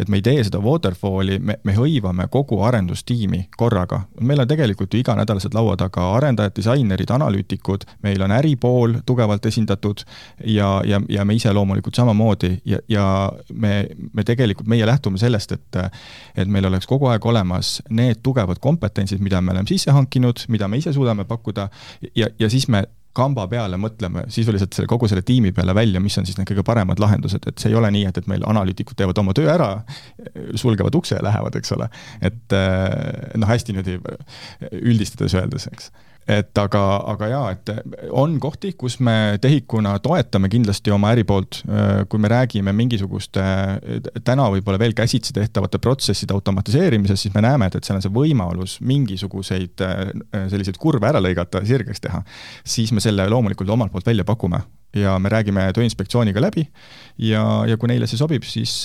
et 0.00 0.08
me 0.12 0.20
ei 0.20 0.26
tee 0.26 0.44
seda 0.46 0.60
waterfall'i, 0.62 1.38
me, 1.38 1.58
me 1.64 1.76
hõivame 1.76 2.28
kogu 2.32 2.60
arendustiimi 2.66 3.46
korraga. 3.56 4.02
meil 4.20 4.40
on 4.40 4.48
tegelikult 4.48 4.94
ju 4.94 5.00
iganädalased 5.00 5.54
laua 5.54 5.76
taga 5.80 6.10
arendajad, 6.16 6.56
disainerid, 6.56 7.10
analüütikud, 7.10 7.86
meil 8.02 8.22
on 8.22 8.34
äripool 8.36 9.00
tugevalt 9.06 9.46
esindatud 9.46 10.04
ja, 10.44 10.80
ja, 10.84 11.00
ja 11.08 11.15
ja 11.16 11.24
me 11.24 11.36
ise 11.36 11.52
loomulikult 11.52 11.96
samamoodi 11.98 12.52
ja, 12.68 12.80
ja 12.88 13.06
me, 13.52 13.86
me 14.12 14.24
tegelikult, 14.26 14.68
meie 14.70 14.86
lähtume 14.86 15.20
sellest, 15.20 15.56
et 15.56 15.80
et 16.36 16.48
meil 16.48 16.68
oleks 16.68 16.86
kogu 16.88 17.08
aeg 17.10 17.24
olemas 17.26 17.80
need 17.90 18.22
tugevad 18.24 18.60
kompetentsid, 18.62 19.22
mida 19.24 19.40
me 19.40 19.54
oleme 19.54 19.68
sisse 19.68 19.92
hankinud, 19.94 20.46
mida 20.52 20.68
me 20.68 20.80
ise 20.80 20.92
suudame 20.96 21.26
pakkuda 21.28 21.68
ja, 22.16 22.28
ja 22.38 22.50
siis 22.52 22.68
me 22.72 22.86
kamba 23.16 23.46
peale 23.48 23.78
mõtleme 23.80 24.26
sisuliselt 24.32 24.76
selle, 24.76 24.88
kogu 24.90 25.08
selle 25.08 25.24
tiimi 25.26 25.52
peale 25.56 25.74
välja, 25.76 26.02
mis 26.04 26.18
on 26.20 26.26
siis 26.28 26.36
need 26.36 26.48
kõige 26.50 26.64
paremad 26.66 27.00
lahendused, 27.00 27.46
et 27.48 27.62
see 27.62 27.72
ei 27.72 27.78
ole 27.78 27.90
nii, 27.94 28.04
et, 28.10 28.18
et 28.20 28.28
meil 28.30 28.44
analüütikud 28.48 28.98
teevad 28.98 29.16
oma 29.22 29.32
töö 29.36 29.48
ära, 29.52 29.70
sulgevad 30.58 30.98
ukse 30.98 31.16
ja 31.16 31.24
lähevad, 31.24 31.56
eks 31.56 31.72
ole. 31.76 31.88
et 32.24 32.56
noh, 33.40 33.48
hästi 33.48 33.72
niimoodi 33.72 33.96
üldistades 34.82 35.36
öeldes, 35.38 35.68
eks 35.72 35.90
et 36.26 36.58
aga, 36.58 36.82
aga 37.12 37.28
jaa, 37.30 37.50
et 37.54 37.70
on 38.10 38.34
kohti, 38.42 38.72
kus 38.78 38.98
me 39.04 39.36
TEHIK-una 39.42 39.94
toetame 40.02 40.50
kindlasti 40.50 40.90
oma 40.94 41.12
äri 41.14 41.22
poolt, 41.26 41.60
kui 42.10 42.22
me 42.22 42.30
räägime 42.32 42.74
mingisuguste 42.76 43.44
täna 44.26 44.48
võib-olla 44.52 44.80
veel 44.82 44.96
käsitsi 44.98 45.36
tehtavate 45.36 45.78
protsesside 45.82 46.34
automatiseerimisest, 46.34 47.28
siis 47.28 47.36
me 47.36 47.44
näeme, 47.46 47.70
et, 47.70 47.78
et 47.78 47.86
seal 47.86 48.00
on 48.00 48.04
see 48.04 48.14
võimalus 48.14 48.78
mingisuguseid 48.86 49.86
selliseid 50.50 50.82
kurve 50.82 51.06
ära 51.08 51.22
lõigata, 51.22 51.62
sirgeks 51.66 52.02
teha, 52.02 52.24
siis 52.66 52.90
me 52.92 53.04
selle 53.04 53.28
loomulikult 53.30 53.70
omalt 53.70 53.94
poolt 53.94 54.10
välja 54.10 54.26
pakume. 54.26 54.64
Ja 54.96 55.18
me 55.20 55.28
räägime 55.28 55.66
Tööinspektsiooniga 55.76 56.40
läbi. 56.40 56.62
Ja, 57.20 57.42
ja 57.68 57.76
kui 57.76 57.90
neile 57.90 58.06
see 58.08 58.16
sobib, 58.16 58.46
siis, 58.48 58.78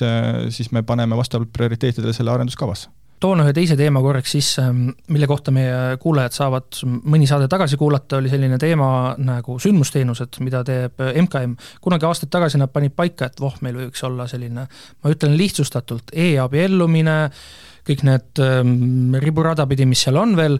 siis 0.51 0.71
me 0.75 0.81
paneme 0.83 1.15
vastavalt 1.15 1.53
prioriteetidele 1.55 2.11
selle 2.13 2.33
arenduskavasse 2.33 2.89
toon 3.21 3.43
ühe 3.43 3.53
teise 3.55 3.77
teema 3.79 4.01
korraks 4.03 4.33
sisse, 4.35 4.63
mille 4.73 5.27
kohta 5.29 5.53
meie 5.53 5.97
kuulajad 6.01 6.35
saavad 6.35 6.81
mõni 6.85 7.27
saade 7.29 7.47
tagasi 7.51 7.77
kuulata, 7.79 8.19
oli 8.19 8.31
selline 8.31 8.57
teema 8.61 8.91
nagu 9.21 9.57
sündmusteenused, 9.61 10.39
mida 10.45 10.63
teeb 10.67 11.01
MKM. 11.23 11.55
kunagi 11.81 12.07
aastaid 12.09 12.31
tagasi 12.33 12.61
nad 12.61 12.73
panid 12.73 12.95
paika, 12.97 13.29
et 13.29 13.41
voh, 13.41 13.57
meil 13.61 13.77
võiks 13.85 14.05
olla 14.07 14.27
selline, 14.29 14.65
ma 14.67 15.13
ütlen 15.13 15.35
lihtsustatult 15.37 16.13
e, 16.13 16.31
e-abiellumine, 16.33 17.17
kõik 17.87 18.01
need 18.05 18.41
ähm, 18.45 19.13
riburada 19.21 19.67
pidi, 19.69 19.85
mis 19.89 20.01
seal 20.05 20.17
on 20.21 20.35
veel, 20.37 20.57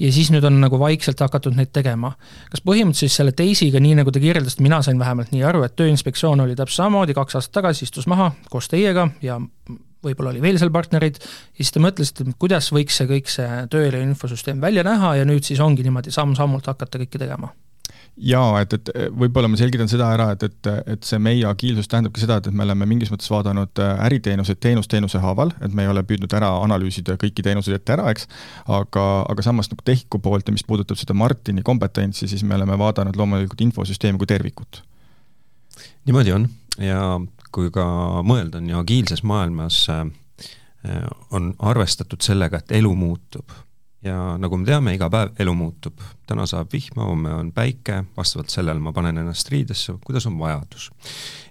ja 0.00 0.10
siis 0.14 0.30
nüüd 0.34 0.46
on 0.46 0.58
nagu 0.62 0.78
vaikselt 0.80 1.20
hakatud 1.20 1.54
neid 1.58 1.72
tegema. 1.74 2.12
kas 2.50 2.62
põhimõtteliselt 2.66 3.16
selle 3.16 3.34
teisiga, 3.36 3.82
nii 3.82 3.98
nagu 4.00 4.14
te 4.14 4.22
kirjeldasite, 4.22 4.64
mina 4.66 4.80
sain 4.86 4.98
vähemalt 4.98 5.34
nii 5.34 5.44
aru, 5.46 5.62
et 5.66 5.76
Tööinspektsioon 5.78 6.42
oli 6.46 6.58
täpselt 6.58 6.84
samamoodi, 6.84 7.14
kaks 7.14 7.38
aastat 7.38 7.58
tagasi 7.60 7.86
istus 7.86 8.10
maha 8.10 8.32
koos 8.50 8.70
teiega 8.70 9.10
ja 9.22 9.38
võib-olla 10.04 10.34
oli 10.34 10.42
veel 10.44 10.58
seal 10.60 10.72
partnereid, 10.74 11.18
ja 11.20 11.62
siis 11.62 11.74
te 11.74 11.82
mõtlesite, 11.82 12.28
kuidas 12.40 12.70
võiks 12.74 13.00
see 13.00 13.08
kõik, 13.10 13.32
see 13.32 13.64
tööelu 13.72 14.02
infosüsteem 14.04 14.60
välja 14.62 14.84
näha 14.86 15.16
ja 15.20 15.26
nüüd 15.28 15.46
siis 15.46 15.60
ongi 15.60 15.84
niimoodi 15.86 16.14
samm-sammult 16.14 16.70
hakata 16.72 17.02
kõike 17.02 17.20
tegema? 17.20 17.52
jaa, 18.20 18.60
et, 18.60 18.74
et 18.76 18.90
võib-olla 19.16 19.48
ma 19.48 19.58
selgitan 19.58 19.88
seda 19.90 20.10
ära, 20.12 20.26
et, 20.34 20.42
et, 20.44 20.68
et 20.94 21.06
see 21.06 21.18
meie 21.22 21.46
agiilsus 21.48 21.88
tähendabki 21.90 22.22
seda, 22.22 22.38
et 22.40 22.50
me 22.52 22.66
oleme 22.66 22.88
mingis 22.88 23.12
mõttes 23.12 23.30
vaadanud 23.32 23.80
äh, 23.80 24.02
äriteenuseid 24.06 24.60
teenus 24.60 24.90
teenuse 24.90 25.20
haaval, 25.22 25.54
et 25.64 25.74
me 25.76 25.86
ei 25.86 25.92
ole 25.92 26.02
püüdnud 26.06 26.34
ära 26.36 26.50
analüüsida 26.64 27.16
kõiki 27.20 27.44
teenuseid 27.46 27.78
ette 27.78 27.96
ära, 27.96 28.10
eks, 28.12 28.28
aga, 28.68 29.06
aga 29.30 29.46
samas 29.46 29.70
nagu 29.72 29.84
TEHIK-u 29.86 30.20
poolt 30.22 30.50
ja 30.50 30.56
mis 30.56 30.66
puudutab 30.66 31.00
seda 31.00 31.16
Martini 31.16 31.64
kompetentsi, 31.66 32.28
siis 32.30 32.44
me 32.44 32.58
oleme 32.58 32.76
vaadanud 32.80 33.16
loomulikult 33.20 33.64
infosüsteemi 33.68 34.20
kui 34.20 34.28
tervikut. 34.30 34.82
niimoodi 36.04 36.36
on 36.36 36.48
ja 36.82 37.00
kui 37.52 37.70
ka 37.74 37.84
mõelda, 38.26 38.60
on 38.60 38.70
ju 38.70 38.78
agiilses 38.78 39.22
maailmas 39.26 39.82
äh, 39.90 40.06
on 41.30 41.54
arvestatud 41.58 42.22
sellega, 42.24 42.62
et 42.62 42.72
elu 42.80 42.94
muutub 42.96 43.52
ja 44.04 44.16
nagu 44.40 44.56
me 44.56 44.68
teame, 44.68 44.94
iga 44.96 45.10
päev 45.12 45.34
elu 45.40 45.54
muutub. 45.54 46.00
täna 46.26 46.46
saab 46.46 46.72
vihma, 46.72 47.04
homme 47.04 47.32
on 47.34 47.52
päike, 47.52 48.04
vastavalt 48.16 48.50
sellele 48.50 48.80
ma 48.80 48.92
panen 48.96 49.18
ennast 49.18 49.48
riidesse, 49.52 49.94
kuidas 50.04 50.26
on 50.26 50.38
vajadus. 50.38 50.90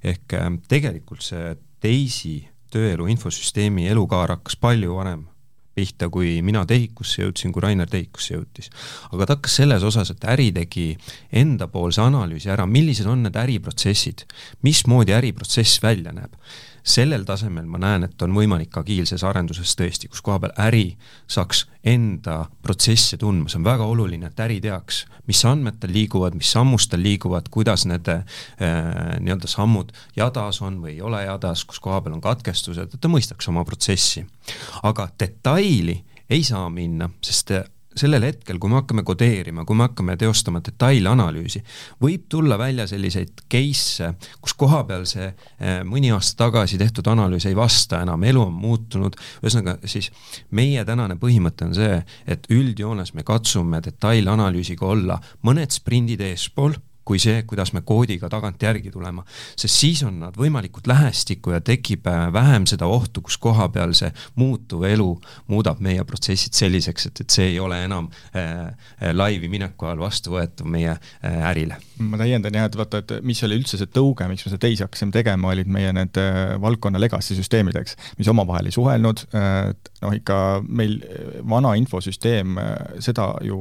ehk 0.03 0.33
äh, 0.33 0.47
tegelikult 0.67 1.21
see 1.21 1.55
teisi 1.79 2.47
tööelu 2.71 3.07
infosüsteemi 3.09 3.87
elukaar 3.89 4.35
hakkas 4.35 4.57
palju 4.59 4.95
varem 4.95 5.27
pihta, 5.79 6.11
kui 6.11 6.39
mina 6.45 6.65
TEHIK-usse 6.67 7.23
jõudsin, 7.23 7.55
kui 7.55 7.63
Rainer 7.63 7.89
TEHIK-usse 7.89 8.35
jõudis. 8.35 8.71
aga 9.11 9.25
ta 9.25 9.37
hakkas 9.37 9.59
selles 9.61 9.85
osas, 9.87 10.11
et 10.13 10.25
äri 10.35 10.51
tegi 10.55 10.89
endapoolse 11.31 12.03
analüüsi 12.03 12.51
ära, 12.51 12.67
millised 12.67 13.07
on 13.09 13.23
need 13.25 13.39
äriprotsessid, 13.39 14.25
mismoodi 14.67 15.15
äriprotsess 15.15 15.81
välja 15.83 16.15
näeb 16.15 16.35
sellel 16.83 17.25
tasemel 17.27 17.67
ma 17.69 17.79
näen, 17.81 18.05
et 18.07 18.21
on 18.21 18.33
võimalik 18.35 18.75
agiilses 18.79 19.23
arenduses 19.27 19.75
tõesti, 19.79 20.09
kus 20.11 20.21
koha 20.25 20.39
peal 20.43 20.53
äri 20.67 20.83
saaks 21.29 21.65
enda 21.87 22.41
protsesse 22.63 23.17
tundma, 23.19 23.49
see 23.49 23.59
on 23.61 23.67
väga 23.67 23.87
oluline, 23.87 24.29
et 24.29 24.43
äri 24.43 24.59
teaks, 24.63 25.03
mis 25.29 25.41
andmed 25.47 25.79
tal 25.79 25.93
liiguvad, 25.95 26.37
mis 26.37 26.51
sammustel 26.51 27.03
liiguvad, 27.03 27.49
kuidas 27.53 27.85
need 27.89 28.09
äh, 28.11 28.23
nii-öelda 28.59 29.49
sammud 29.49 29.93
jadas 30.17 30.61
on 30.65 30.81
või 30.83 30.97
ei 30.97 31.01
ole 31.05 31.23
jadas, 31.25 31.65
kus 31.67 31.81
koha 31.83 32.01
peal 32.03 32.17
on 32.17 32.23
katkestused, 32.23 32.93
et 32.93 33.01
ta 33.01 33.11
mõistaks 33.11 33.49
oma 33.51 33.65
protsessi. 33.67 34.25
aga 34.83 35.09
detaili 35.19 35.99
ei 36.29 36.43
saa 36.43 36.69
minna, 36.69 37.09
sest 37.25 37.51
sellel 37.99 38.25
hetkel, 38.27 38.59
kui 38.59 38.71
me 38.71 38.79
hakkame 38.79 39.03
kodeerima, 39.07 39.65
kui 39.67 39.77
me 39.77 39.87
hakkame 39.87 40.15
teostama 40.19 40.61
detailanalüüsi, 40.65 41.61
võib 42.01 42.27
tulla 42.31 42.57
välja 42.59 42.87
selliseid 42.89 43.45
case'e, 43.51 44.13
kus 44.41 44.55
kohapeal 44.59 45.05
see 45.09 45.29
eh, 45.29 45.79
mõni 45.87 46.13
aasta 46.15 46.45
tagasi 46.45 46.79
tehtud 46.81 47.07
analüüs 47.11 47.49
ei 47.49 47.57
vasta 47.57 48.03
enam, 48.05 48.23
elu 48.23 48.43
on 48.47 48.55
muutunud, 48.59 49.17
ühesõnaga 49.43 49.77
siis 49.89 50.11
meie 50.55 50.85
tänane 50.87 51.19
põhimõte 51.19 51.69
on 51.69 51.75
see, 51.77 52.01
et 52.27 52.49
üldjoones 52.53 53.13
me 53.17 53.25
katsume 53.27 53.81
detailanalüüsiga 53.85 54.87
olla 54.87 55.19
mõned 55.45 55.75
sprindid 55.75 56.23
eespool 56.25 56.77
kui 57.09 57.17
see, 57.21 57.41
kuidas 57.49 57.71
me 57.73 57.81
koodiga 57.85 58.29
tagantjärgi 58.29 58.91
tulema. 58.93 59.23
sest 59.57 59.81
siis 59.81 60.03
on 60.05 60.19
nad 60.21 60.35
võimalikult 60.37 60.87
lähestikku 60.89 61.55
ja 61.55 61.61
tekib 61.65 62.05
äh, 62.07 62.27
vähem 62.33 62.67
seda 62.69 62.85
ohtu, 62.89 63.23
kus 63.25 63.39
koha 63.41 63.65
peal 63.73 63.95
see 63.97 64.11
muutuv 64.37 64.85
elu 64.85 65.09
muudab 65.49 65.81
meie 65.81 66.03
protsessid 66.05 66.53
selliseks, 66.57 67.09
et, 67.09 67.21
et 67.23 67.37
see 67.37 67.47
ei 67.53 67.59
ole 67.59 67.81
enam 67.85 68.11
äh, 68.37 68.69
äh 69.01 69.13
laivi 69.15 69.49
mineku 69.49 69.89
ajal 69.89 70.03
vastuvõetav 70.03 70.69
meie 70.69 70.91
äh, 70.93 71.39
ärile. 71.49 71.79
ma 71.97 72.19
täiendan 72.21 72.59
jah, 72.59 72.69
et 72.69 72.77
vaata, 72.77 73.01
et 73.01 73.15
mis 73.25 73.41
oli 73.47 73.57
üldse 73.57 73.79
see 73.81 73.89
tõuge, 73.95 74.27
miks 74.29 74.45
me 74.45 74.53
seda 74.53 74.65
teisi 74.67 74.85
hakkasime 74.85 75.15
tegema, 75.15 75.53
olid 75.55 75.71
meie 75.71 75.93
need 75.95 76.19
äh, 76.21 76.55
valdkonna 76.61 77.01
legacy 77.01 77.37
süsteemid, 77.39 77.79
eks, 77.81 77.97
mis 78.19 78.29
omavahel 78.29 78.69
ei 78.69 78.75
suhelnud, 78.75 79.25
noh 79.33 80.13
ikka 80.15 80.37
meil 80.67 80.99
vana 81.49 81.73
infosüsteem, 81.79 82.57
seda 83.01 83.31
ju 83.45 83.57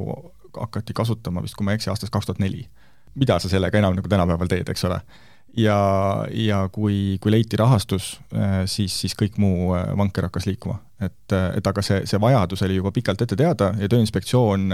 hakati 0.58 0.96
kasutama 0.96 1.42
vist, 1.44 1.56
kui 1.56 1.66
ma 1.66 1.72
ei 1.72 1.80
eksi, 1.80 1.90
aastast 1.92 2.12
kaks 2.12 2.28
tuhat 2.28 2.42
neli 2.42 2.66
mida 3.18 3.38
sa 3.42 3.50
sellega 3.50 3.80
enam 3.80 3.96
nagu 3.98 4.10
tänapäeval 4.10 4.50
teed, 4.50 4.68
eks 4.72 4.84
ole. 4.88 5.00
ja, 5.58 5.78
ja 6.30 6.62
kui, 6.72 7.18
kui 7.22 7.32
leiti 7.34 7.58
rahastus, 7.58 8.16
äh, 8.34 8.62
siis, 8.66 8.94
siis 9.00 9.16
kõik 9.18 9.38
muu 9.42 9.74
äh, 9.76 9.90
vanker 9.98 10.28
hakkas 10.28 10.46
liikuma. 10.46 10.78
Et, 11.00 11.32
et 11.32 11.70
aga 11.70 11.82
see, 11.84 12.02
see 12.10 12.20
vajadus 12.20 12.64
oli 12.66 12.78
juba 12.80 12.92
pikalt 12.94 13.22
ette 13.22 13.38
teada 13.38 13.72
ja 13.78 13.88
Tööinspektsioon 13.90 14.68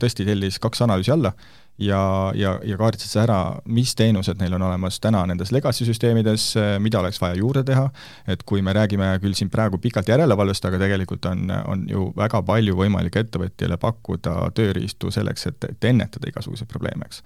tõesti 0.00 0.24
tellis 0.28 0.60
kaks 0.62 0.84
analüüsi 0.86 1.12
alla 1.12 1.34
ja, 1.78 2.32
ja, 2.34 2.56
ja 2.64 2.76
kaardistas 2.76 3.16
ära, 3.20 3.38
mis 3.68 3.94
teenused 3.96 4.40
neil 4.40 4.54
on 4.56 4.64
olemas 4.68 4.98
täna 5.02 5.22
nendes 5.28 5.52
legacy 5.52 5.86
süsteemides, 5.88 6.48
mida 6.82 7.00
oleks 7.00 7.20
vaja 7.20 7.36
juurde 7.40 7.62
teha, 7.68 7.86
et 8.28 8.42
kui 8.48 8.62
me 8.64 8.72
räägime 8.76 9.10
küll 9.22 9.36
siin 9.36 9.50
praegu 9.52 9.78
pikalt 9.82 10.08
järelevalvest, 10.12 10.64
aga 10.68 10.80
tegelikult 10.80 11.28
on, 11.30 11.50
on 11.66 11.84
ju 11.90 12.08
väga 12.16 12.42
palju 12.46 12.76
võimalik 12.80 13.20
ettevõtjale 13.20 13.78
pakkuda 13.82 14.50
tööriistu 14.56 15.12
selleks, 15.14 15.46
et, 15.52 15.70
et 15.70 15.88
ennetada 15.92 16.32
igasuguseid 16.32 16.70
probleeme, 16.70 17.08
eks. 17.10 17.22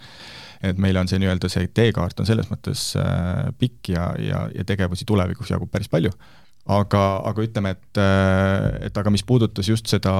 et 0.73 0.83
meil 0.83 0.99
on 0.99 1.09
see 1.09 1.23
nii-öelda 1.23 1.49
see 1.53 1.71
teekaart 1.75 2.21
on 2.21 2.29
selles 2.29 2.51
mõttes 2.51 2.91
äh, 2.99 3.49
pikk 3.59 3.95
ja, 3.95 4.11
ja, 4.19 4.45
ja 4.55 4.67
tegevusi 4.67 5.07
tulevikus 5.09 5.55
jagub 5.55 5.71
päris 5.71 5.89
palju 5.89 6.11
aga, 6.71 7.03
aga 7.27 7.45
ütleme, 7.45 7.73
et, 7.75 8.01
et 8.87 8.99
aga 9.01 9.13
mis 9.13 9.25
puudutas 9.27 9.69
just 9.69 9.91
seda 9.91 10.13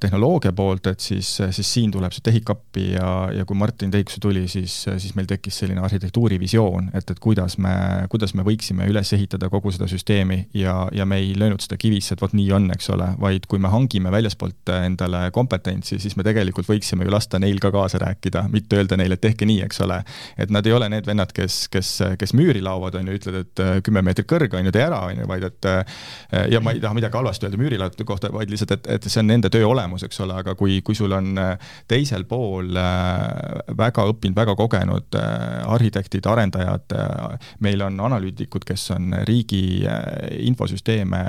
tehnoloogia 0.00 0.52
poolt, 0.56 0.88
et 0.90 1.02
siis, 1.02 1.28
siis 1.52 1.72
siin 1.76 1.92
tuleb 1.92 2.14
see 2.14 2.24
TEHIK 2.24 2.52
appi 2.54 2.86
ja, 2.94 3.10
ja 3.34 3.44
kui 3.48 3.58
Martin 3.58 3.92
TEHIK-sse 3.92 4.22
tuli, 4.22 4.46
siis, 4.50 4.74
siis 4.90 5.14
meil 5.18 5.28
tekkis 5.30 5.60
selline 5.62 5.82
arhitektuurivisioon, 5.84 6.90
et, 6.96 7.12
et 7.12 7.20
kuidas 7.22 7.58
me, 7.62 7.74
kuidas 8.12 8.34
me 8.38 8.44
võiksime 8.46 8.88
üles 8.90 9.12
ehitada 9.16 9.50
kogu 9.52 9.72
seda 9.74 9.88
süsteemi 9.90 10.42
ja, 10.56 10.76
ja 10.96 11.06
me 11.08 11.20
ei 11.20 11.34
löönud 11.38 11.62
seda 11.64 11.78
kivisse, 11.80 12.16
et 12.16 12.24
vot 12.24 12.34
nii 12.36 12.48
on, 12.56 12.70
eks 12.74 12.90
ole, 12.94 13.10
vaid 13.20 13.48
kui 13.50 13.60
me 13.62 13.72
hangime 13.72 14.12
väljaspoolt 14.14 14.72
endale 14.80 15.26
kompetentsi, 15.36 16.00
siis 16.00 16.16
me 16.16 16.26
tegelikult 16.26 16.68
võiksime 16.70 17.06
ju 17.06 17.12
lasta 17.12 17.40
neil 17.42 17.60
ka 17.60 17.72
kaasa 17.74 18.00
rääkida, 18.02 18.46
mitte 18.52 18.80
öelda 18.80 18.98
neile, 19.00 19.18
et 19.18 19.24
tehke 19.26 19.48
nii, 19.48 19.60
eks 19.68 19.84
ole. 19.84 20.00
et 20.40 20.50
nad 20.50 20.66
ei 20.66 20.72
ole 20.76 20.88
need 20.92 21.06
vennad, 21.06 21.34
kes, 21.36 21.66
kes, 21.72 21.92
kes 22.18 22.34
müüri 22.38 22.62
laovad, 22.64 22.96
on 22.96 23.10
ju, 23.10 23.20
ütlevad, 23.20 23.50
et 23.50 23.84
kümme 23.84 24.02
meetrit 24.06 24.28
kõrge, 24.30 24.56
on 24.56 24.68
ju, 24.68 24.74
tee 24.74 24.86
ära, 24.86 25.04
on 25.10 25.22
ju, 25.22 25.28
vaid 25.28 25.46
et 25.50 25.70
ja 26.50 26.60
ma 26.60 26.72
ei 26.74 26.80
taha 26.80 26.94
midagi 26.94 27.16
halvasti 27.16 27.46
öelda 27.46 27.58
müürilaotude 27.58 28.04
kohta, 28.04 28.30
vaid 28.32 28.50
lihtsalt, 28.50 28.70
et, 28.76 28.86
et 28.96 29.08
see 29.10 29.20
on 29.22 29.28
nende 29.30 29.50
töö 29.52 29.66
olemus, 29.66 30.04
eks 30.06 30.20
ole, 30.24 30.36
aga 30.42 30.54
kui, 30.58 30.80
kui 30.86 30.94
sul 30.94 31.12
on 31.16 31.38
äh, 31.40 31.72
teisel 31.90 32.24
pool 32.30 32.76
äh, 32.78 33.74
väga 33.78 34.04
õppinud, 34.12 34.36
väga 34.36 34.54
kogenud 34.58 35.18
äh, 35.18 35.34
arhitektid, 35.74 36.26
arendajad, 36.30 36.94
meil 37.64 37.82
on 37.86 38.00
analüütikud, 38.10 38.64
kes 38.66 38.90
on 38.94 39.14
riigi 39.28 39.84
infosüsteeme 40.46 41.20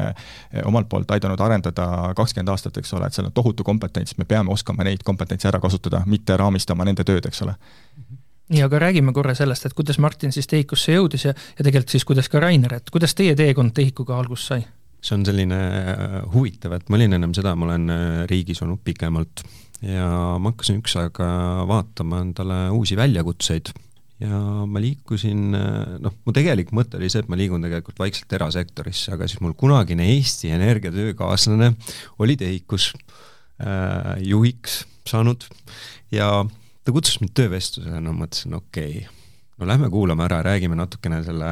omalt 0.65 0.89
poolt 0.89 1.11
aidanud 1.15 1.41
arendada 1.41 1.87
kakskümmend 2.17 2.51
aastat, 2.53 2.77
eks 2.81 2.93
ole, 2.97 3.07
et 3.07 3.17
seal 3.17 3.29
on 3.29 3.35
tohutu 3.35 3.65
kompetents, 3.67 4.17
me 4.17 4.27
peame 4.29 4.53
oskama 4.53 4.85
neid 4.87 5.05
kompetentse 5.07 5.49
ära 5.51 5.61
kasutada, 5.63 6.03
mitte 6.05 6.37
raamistama 6.37 6.87
nende 6.87 7.05
tööd, 7.07 7.27
eks 7.29 7.45
ole 7.45 7.57
nii, 8.51 8.61
aga 8.65 8.81
räägime 8.85 9.13
korra 9.15 9.35
sellest, 9.37 9.65
et 9.67 9.75
kuidas 9.77 9.99
Martin 10.03 10.33
siis 10.35 10.49
TEHIK-usse 10.51 10.97
jõudis 10.97 11.27
ja, 11.29 11.33
ja 11.33 11.65
tegelikult 11.65 11.95
siis 11.95 12.07
kuidas 12.07 12.29
ka 12.31 12.41
Rainer, 12.43 12.77
et 12.79 12.93
kuidas 12.93 13.15
teie 13.17 13.35
teekond 13.39 13.75
TEHIK-uga 13.77 14.17
algust 14.19 14.51
sai? 14.51 14.65
see 15.01 15.15
on 15.17 15.23
selline 15.25 15.57
äh, 15.57 16.17
huvitav, 16.33 16.75
et 16.77 16.89
ma 16.91 16.99
olin 16.99 17.17
ennem 17.17 17.31
seda, 17.33 17.55
ma 17.57 17.65
olen 17.71 17.89
äh, 17.89 18.01
riigis 18.29 18.61
olnud 18.61 18.83
pikemalt 18.85 19.41
ja 19.81 20.09
ma 20.37 20.51
hakkasin 20.51 20.77
üks 20.77 20.93
aeg 21.01 21.17
vaatama 21.71 22.19
endale 22.21 22.67
uusi 22.75 22.93
väljakutseid 22.99 23.71
ja 24.21 24.39
ma 24.69 24.81
liikusin, 24.81 25.55
äh, 25.57 25.97
noh, 26.03 26.13
mu 26.25 26.33
tegelik 26.35 26.71
mõte 26.75 26.99
oli 26.99 27.09
see, 27.09 27.23
et 27.23 27.29
ma 27.31 27.39
liigun 27.39 27.63
tegelikult 27.65 28.01
vaikselt 28.01 28.33
erasektorisse, 28.37 29.15
aga 29.15 29.27
siis 29.29 29.41
mul 29.41 29.55
kunagine 29.57 30.05
Eesti 30.13 30.51
Energia 30.53 30.93
töökaaslane 30.93 31.73
oli 32.21 32.37
TEHIK-us 32.39 32.91
äh, 32.93 34.21
juhiks 34.27 34.83
saanud 35.09 35.47
ja 36.13 36.29
ta 36.83 36.93
kutsus 36.93 37.19
mind 37.21 37.33
töövestlusele, 37.37 37.99
no 38.03 38.13
mõtlesin, 38.17 38.55
okei 38.57 39.01
okay., 39.03 39.19
no 39.61 39.67
lähme 39.69 39.89
kuulame 39.93 40.25
ära, 40.25 40.41
räägime 40.45 40.75
natukene 40.75 41.21
selle 41.23 41.51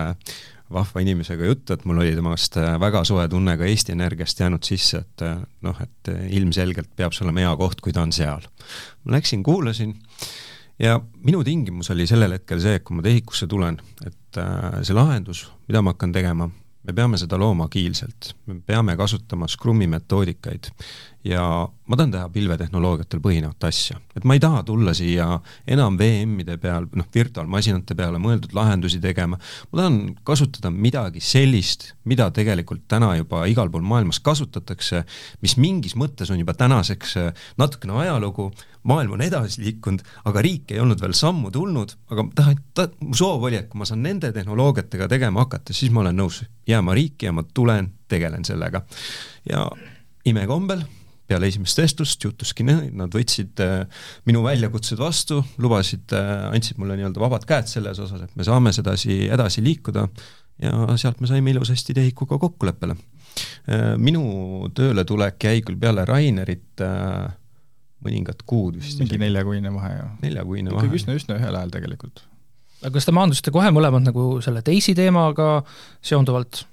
vahva 0.74 1.02
inimesega 1.02 1.46
juttu, 1.46 1.74
et 1.74 1.86
mul 1.90 2.02
oli 2.04 2.14
temast 2.18 2.58
äh, 2.62 2.76
väga 2.82 3.02
soe 3.08 3.26
tunne 3.30 3.56
ka 3.58 3.66
Eesti 3.70 3.94
Energiast 3.96 4.40
jäänud 4.42 4.66
sisse, 4.66 5.02
et 5.02 5.26
äh, 5.26 5.42
noh, 5.66 5.82
et 5.82 6.12
äh, 6.14 6.28
ilmselgelt 6.38 6.92
peab 6.98 7.16
see 7.16 7.26
olema 7.26 7.46
hea 7.46 7.56
koht, 7.58 7.82
kui 7.82 7.94
ta 7.96 8.06
on 8.06 8.14
seal. 8.14 8.46
ma 9.04 9.18
läksin, 9.18 9.44
kuulasin 9.46 9.96
ja 10.80 11.00
minu 11.26 11.44
tingimus 11.44 11.90
oli 11.94 12.08
sellel 12.10 12.38
hetkel 12.38 12.62
see, 12.62 12.78
et 12.80 12.86
kui 12.86 12.98
ma 12.98 13.06
TEHIK-usse 13.06 13.50
tulen, 13.50 13.80
et 14.06 14.42
see 14.86 14.96
lahendus, 14.96 15.48
mida 15.68 15.82
ma 15.82 15.96
hakkan 15.96 16.14
tegema, 16.16 16.50
me 16.86 16.96
peame 16.96 17.18
seda 17.20 17.38
looma 17.38 17.66
agiilselt, 17.70 18.34
me 18.48 18.60
peame 18.66 18.96
kasutama 18.98 19.50
Scrumi 19.50 19.90
metoodikaid 19.90 20.70
ja 21.24 21.68
ma 21.90 21.98
tahan 21.98 22.14
teha 22.14 22.30
pilvetehnoloogiatel 22.32 23.20
põhinevat 23.20 23.66
asja. 23.68 23.98
et 24.16 24.24
ma 24.24 24.36
ei 24.38 24.40
taha 24.40 24.62
tulla 24.64 24.94
siia 24.96 25.28
enam 25.68 25.98
VM-ide 26.00 26.56
peal, 26.62 26.86
noh, 26.96 27.08
virtuaalmasinate 27.16 27.96
peale 27.96 28.22
mõeldud 28.24 28.54
lahendusi 28.56 29.02
tegema, 29.04 29.40
ma 29.72 29.82
tahan 29.82 30.00
kasutada 30.24 30.72
midagi 30.72 31.20
sellist, 31.24 31.90
mida 32.08 32.30
tegelikult 32.32 32.86
täna 32.88 33.12
juba 33.18 33.44
igal 33.52 33.72
pool 33.74 33.84
maailmas 33.84 34.22
kasutatakse, 34.24 35.04
mis 35.44 35.58
mingis 35.60 35.98
mõttes 36.00 36.32
on 36.32 36.40
juba 36.40 36.56
tänaseks 36.56 37.18
natukene 37.60 37.98
ajalugu, 38.06 38.48
maailm 38.88 39.18
on 39.18 39.26
edasi 39.26 39.66
liikunud, 39.66 40.06
aga 40.30 40.44
riik 40.46 40.72
ei 40.72 40.80
olnud 40.80 41.02
veel 41.04 41.18
sammu 41.18 41.52
tulnud, 41.52 41.98
aga 42.14 42.26
tahan 42.36 42.64
ta,, 42.74 42.88
mu 43.04 43.18
soov 43.18 43.44
oli, 43.50 43.60
et 43.60 43.68
kui 43.68 43.82
ma 43.82 43.90
saan 43.90 44.06
nende 44.06 44.32
tehnoloogiatega 44.36 45.10
tegema 45.12 45.44
hakata, 45.44 45.76
siis 45.76 45.92
ma 45.92 46.06
olen 46.06 46.16
nõus 46.22 46.46
jääma 46.70 46.96
riiki 46.96 47.28
ja 47.28 47.36
ma 47.36 47.44
tulen, 47.44 47.92
tegelen 48.08 48.48
sellega. 48.48 48.86
ja 49.50 49.68
imekombel 50.30 50.86
peale 51.30 51.50
esimest 51.52 51.80
vestlust 51.82 52.26
juhtuski 52.26 52.66
nii, 52.68 52.90
nad 53.00 53.14
võtsid 53.16 53.62
äh, 53.64 54.04
minu 54.30 54.44
väljakutsed 54.46 55.00
vastu, 55.02 55.42
lubasid 55.62 56.16
äh,, 56.18 56.50
andsid 56.50 56.82
mulle 56.82 56.98
nii-öelda 57.00 57.22
vabad 57.22 57.48
käed 57.50 57.70
selles 57.72 58.02
osas, 58.02 58.26
et 58.26 58.36
me 58.40 58.48
saame 58.48 58.74
sedasi 58.76 59.22
edasi 59.30 59.64
liikuda 59.66 60.08
ja 60.64 60.98
sealt 61.00 61.22
me 61.24 61.30
saime 61.30 61.54
ilusasti 61.54 61.96
TEHIK-uga 61.98 62.40
kokkuleppele 62.42 62.96
äh,. 62.96 63.94
minu 64.02 64.24
tööletulek 64.76 65.50
jäi 65.50 65.62
küll 65.66 65.80
peale 65.80 66.08
Rainerit 66.10 66.84
äh, 66.86 67.30
mõningad 68.06 68.44
kuud 68.48 68.80
vist. 68.80 69.00
mingi 69.02 69.20
neljakuine 69.20 69.72
vahe, 69.74 69.94
jah. 69.98 70.12
neljakuine 70.24 70.74
vahe. 70.74 70.88
ikkagi 70.88 71.02
üsna, 71.02 71.16
üsna 71.20 71.40
ühel 71.40 71.56
ajal 71.60 71.74
tegelikult. 71.74 72.24
aga 72.82 72.94
kas 72.96 73.08
te 73.08 73.16
maandusite 73.16 73.54
kohe 73.56 73.72
mõlemad 73.76 74.06
nagu 74.08 74.28
selle 74.46 74.64
teisi 74.66 74.96
teemaga 74.98 75.60
seonduvalt? 76.02 76.64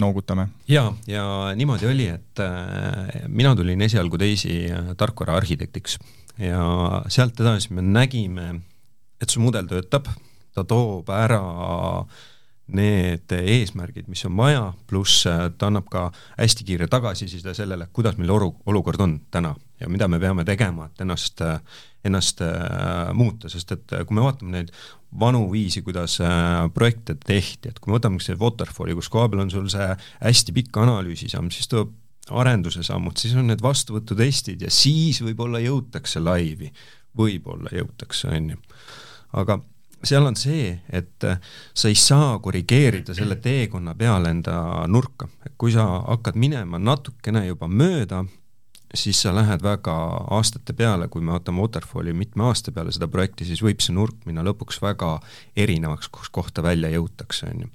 Noogutame. 0.00 0.48
jaa, 0.68 0.92
ja 1.06 1.24
niimoodi 1.56 1.86
oli, 1.90 2.08
et 2.08 2.40
äh, 2.40 3.22
mina 3.28 3.54
tulin 3.56 3.82
esialgu 3.82 4.18
teisi 4.18 4.64
äh, 4.70 4.92
tarkvaraarhitektiks 4.96 5.98
ja 6.40 6.64
sealt 7.08 7.40
edasi 7.40 7.74
me 7.76 7.84
nägime, 7.84 8.48
et 9.20 9.30
see 9.30 9.42
mudel 9.42 9.68
töötab, 9.70 10.08
ta 10.54 10.64
toob 10.64 11.10
ära 11.14 11.42
need 12.70 13.32
eesmärgid, 13.34 14.06
mis 14.06 14.22
on 14.28 14.36
vaja, 14.38 14.64
pluss 14.90 15.26
äh, 15.28 15.48
ta 15.58 15.70
annab 15.70 15.90
ka 15.90 16.08
hästi 16.38 16.66
kiire 16.68 16.88
tagasiside 16.90 17.54
sellele, 17.54 17.90
kuidas 17.92 18.18
meil 18.18 18.32
oru-, 18.34 18.54
olukord 18.70 19.00
on 19.04 19.18
täna 19.30 19.54
ja 19.80 19.88
mida 19.88 20.08
me 20.08 20.20
peame 20.22 20.44
tegema, 20.44 20.90
et 20.90 21.00
ennast, 21.00 21.40
ennast 22.04 22.42
muuta, 23.16 23.48
sest 23.48 23.72
et 23.72 23.94
kui 24.06 24.16
me 24.16 24.24
vaatame 24.24 24.58
neid 24.58 24.74
vanu 25.18 25.44
viisi, 25.50 25.82
kuidas 25.82 26.18
äh, 26.22 26.68
projekte 26.74 27.16
tehti, 27.18 27.70
et 27.70 27.80
kui 27.80 27.90
me 27.90 27.98
võtame 27.98 28.22
see 28.22 28.38
Waterfalli, 28.38 28.94
kus 28.98 29.10
koha 29.10 29.28
peal 29.30 29.44
on 29.44 29.50
sul 29.50 29.66
see 29.72 29.88
hästi 30.20 30.54
pikk 30.54 30.78
analüüsisamm, 30.84 31.50
siis 31.54 31.70
tuleb 31.70 31.96
arenduse 32.30 32.84
sammud, 32.86 33.18
siis 33.18 33.34
on 33.34 33.48
need 33.50 33.62
vastuvõtutestid 33.64 34.62
ja 34.62 34.70
siis 34.70 35.18
võib-olla 35.24 35.58
jõutakse 35.64 36.22
laivi, 36.22 36.70
võib-olla 37.18 37.72
jõutakse, 37.74 38.30
on 38.30 38.52
ju. 38.54 38.60
aga 39.40 39.58
seal 40.06 40.26
on 40.26 40.36
see, 40.38 40.72
et 40.92 41.26
äh, 41.26 41.40
sa 41.74 41.90
ei 41.90 41.98
saa 41.98 42.38
korrigeerida 42.42 43.14
selle 43.16 43.36
teekonna 43.42 43.96
peale 43.98 44.30
enda 44.30 44.86
nurka, 44.88 45.28
kui 45.58 45.74
sa 45.74 45.86
hakkad 46.06 46.38
minema 46.40 46.78
natukene 46.78 47.46
juba 47.48 47.68
mööda 47.68 48.22
siis 48.94 49.22
sa 49.22 49.32
lähed 49.34 49.62
väga 49.62 49.94
aastate 50.34 50.74
peale, 50.76 51.08
kui 51.08 51.22
me 51.22 51.32
vaatame 51.32 51.62
Waterfalli 51.62 52.12
mitme 52.16 52.44
aasta 52.48 52.72
peale 52.74 52.92
seda 52.92 53.08
projekti, 53.08 53.46
siis 53.46 53.62
võib 53.62 53.82
see 53.84 53.94
nurk 53.94 54.26
minna 54.26 54.42
lõpuks 54.46 54.80
väga 54.82 55.16
erinevaks, 55.56 56.10
kus 56.10 56.30
kohta 56.34 56.62
välja 56.62 56.90
jõutakse, 56.94 57.50
on 57.50 57.66
ju. 57.66 57.70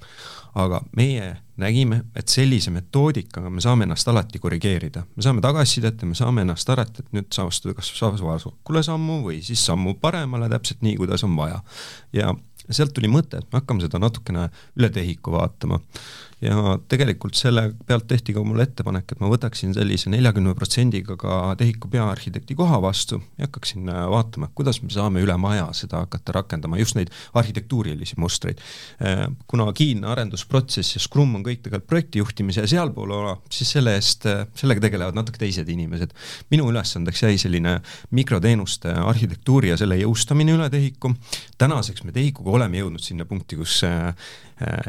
aga 0.56 0.82
meie 0.95 1.36
nägime, 1.60 2.01
et 2.15 2.32
sellise 2.32 2.71
metoodikaga 2.71 3.49
me 3.51 3.63
saame 3.63 3.88
ennast 3.88 4.08
alati 4.08 4.39
korrigeerida, 4.39 5.06
me 5.15 5.23
saame 5.23 5.43
tagasisidet 5.43 6.01
ja 6.01 6.08
me 6.08 6.15
saame 6.15 6.43
ennast 6.43 6.69
alati, 6.69 7.04
et 7.04 7.15
nüüd 7.15 7.32
sa 7.36 7.47
astuda 7.47 7.75
kas 7.75 7.91
vasakule 8.01 8.84
sammu 8.84 9.21
või 9.28 9.41
siis 9.43 9.65
sammu 9.65 9.95
paremale, 10.01 10.49
täpselt 10.51 10.84
nii, 10.84 10.97
kuidas 10.99 11.23
on 11.23 11.36
vaja. 11.36 11.62
ja 12.13 12.34
sealt 12.69 12.95
tuli 12.95 13.08
mõte, 13.12 13.39
et 13.39 13.51
me 13.51 13.60
hakkame 13.60 13.84
seda 13.84 13.99
natukene 14.01 14.49
üle 14.75 14.89
tehiku 14.89 15.36
vaatama 15.36 15.80
ja 16.43 16.76
tegelikult 16.91 17.38
selle 17.39 17.69
pealt 17.88 18.08
tehti 18.10 18.34
ka 18.36 18.43
mulle 18.43 18.65
ettepanek, 18.67 19.13
et 19.13 19.21
ma 19.24 19.30
võtaksin 19.32 19.71
sellise 19.76 20.12
neljakümne 20.12 20.52
protsendiga 20.58 21.15
ka 21.19 21.38
TEHIK-u 21.60 21.89
peaarhitekti 21.93 22.58
koha 22.60 22.82
vastu 22.84 23.21
ja 23.38 23.48
hakkaksin 23.48 23.88
äh, 23.91 24.02
vaatama, 24.12 24.50
kuidas 24.58 24.82
me 24.84 24.91
saame 24.91 25.24
üle 25.24 25.38
maja 25.39 25.69
seda 25.78 26.04
hakata 26.04 26.36
rakendama, 26.36 26.80
just 26.82 26.98
neid 27.00 27.12
arhitektuurilisi 27.39 28.19
mustreid. 28.21 28.60
Äh, 29.00 29.26
kuna 29.48 29.69
agiilne 29.71 30.12
arendusprotsess 30.12 30.98
ja 30.98 31.04
Scrum 31.04 31.38
on 31.39 31.45
kõik 31.45 31.63
tegelikult 31.63 31.88
projektijuhtimise 31.93 32.65
ja 32.65 32.71
sealpool 32.76 33.15
ola, 33.15 33.38
siis 33.52 33.71
selle 33.78 33.95
eest, 33.95 34.28
äh, 34.30 34.43
sellega 34.60 34.84
tegelevad 34.84 35.15
natuke 35.15 35.39
teised 35.41 35.69
inimesed. 35.71 36.12
minu 36.52 36.67
ülesandeks 36.71 37.24
jäi 37.24 37.38
selline 37.39 37.80
mikroteenuste 38.12 38.91
arhitektuuri 38.91 39.71
ja 39.71 39.78
selle 39.80 39.98
jõustamine 40.02 40.58
üle 40.58 40.69
TEHIK-u. 40.69 41.15
tänaseks 41.58 42.04
me 42.04 42.12
TEHIK-uga 42.12 42.60
oleme 42.60 42.84
jõudnud 42.84 43.02
sinna 43.02 43.26
punkti, 43.26 43.56
kus 43.56 43.80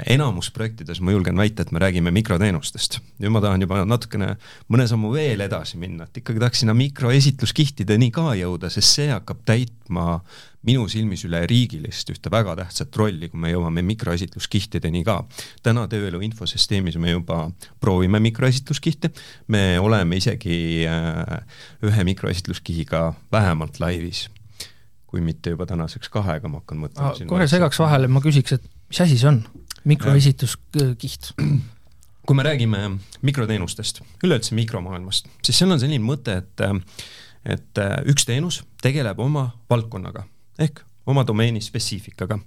enamus 0.06 0.50
projektides 0.54 1.00
ma 1.02 1.10
julgen 1.10 1.38
väita, 1.38 1.64
et 1.64 1.72
me 1.74 1.80
räägime 1.82 2.12
mikroteenustest. 2.14 3.00
nüüd 3.18 3.32
ma 3.34 3.40
tahan 3.42 3.64
juba 3.64 3.82
natukene 3.84 4.36
mõne 4.70 4.86
sammu 4.86 5.10
veel 5.14 5.42
edasi 5.42 5.78
minna, 5.80 6.06
et 6.06 6.20
ikkagi 6.22 6.42
tahaks 6.42 6.62
sinna 6.62 6.74
mikroesitluskihtideni 6.78 8.12
ka 8.14 8.34
jõuda, 8.38 8.70
sest 8.70 9.00
see 9.00 9.08
hakkab 9.10 9.42
täitma 9.48 10.20
minu 10.66 10.86
silmis 10.90 11.24
üleriigilist 11.26 12.10
ühte 12.14 12.30
väga 12.30 12.54
tähtsat 12.58 12.94
rolli, 12.98 13.28
kui 13.30 13.42
me 13.42 13.50
jõuame 13.50 13.82
mikroesitluskihtideni 13.86 15.02
ka. 15.06 15.18
täna 15.62 15.86
tööelu 15.90 16.22
infosüsteemis 16.26 16.98
me 17.02 17.16
juba 17.16 17.50
proovime 17.82 18.22
mikroesitluskihte, 18.22 19.10
me 19.48 19.80
oleme 19.82 20.22
isegi 20.22 20.86
äh, 20.86 21.42
ühe 21.82 22.06
mikroesitluskihiga 22.12 23.12
vähemalt 23.32 23.80
laivis 23.80 24.28
kui 25.06 25.20
mitte 25.22 25.52
juba 25.54 25.66
tänaseks 25.70 26.10
kahega, 26.12 26.48
ma 26.50 26.58
hakkan 26.60 26.80
mõtlema 26.82 27.12
ah, 27.14 27.20
kohe 27.30 27.46
segaks 27.48 27.78
vahele, 27.78 28.08
ma 28.10 28.20
küsiks, 28.20 28.58
et 28.58 28.64
mis 28.88 29.00
asi 29.04 29.18
see 29.18 29.30
on, 29.30 29.42
mikroesituskiht? 29.84 31.32
kui 32.26 32.34
me 32.34 32.42
räägime 32.42 32.96
mikroteenustest, 33.22 34.02
üleüldse 34.26 34.56
mikromaailmast, 34.58 35.28
siis 35.46 35.60
seal 35.60 35.70
on 35.70 35.82
selline 35.82 36.02
mõte, 36.02 36.40
et 36.42 36.66
et 37.46 37.78
üks 38.10 38.26
teenus 38.26 38.64
tegeleb 38.82 39.20
oma 39.22 39.44
valdkonnaga 39.70 40.24
ehk 40.58 40.82
oma 41.06 41.22
domeeni 41.26 41.60
spetsiifikaga. 41.62 42.38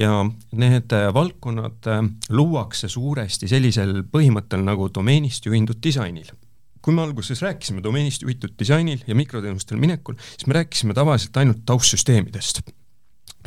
Ja 0.00 0.22
need 0.56 0.94
valdkonnad 1.14 1.88
luuakse 2.32 2.88
suuresti 2.88 3.48
sellisel 3.50 4.02
põhimõttel 4.08 4.64
nagu 4.64 4.88
domeenist 4.94 5.44
juhindud 5.44 5.80
disainil. 5.84 6.30
Kui 6.80 6.94
me 6.96 7.04
alguses 7.04 7.42
rääkisime 7.44 7.82
domeenist 7.84 8.24
juhitud 8.24 8.54
disainil 8.58 9.02
ja 9.06 9.16
mikroteenustel 9.18 9.76
minekul, 9.76 10.16
siis 10.30 10.48
me 10.48 10.56
rääkisime 10.56 10.96
tavaliselt 10.96 11.36
ainult 11.36 11.66
taustsüsteemidest 11.68 12.62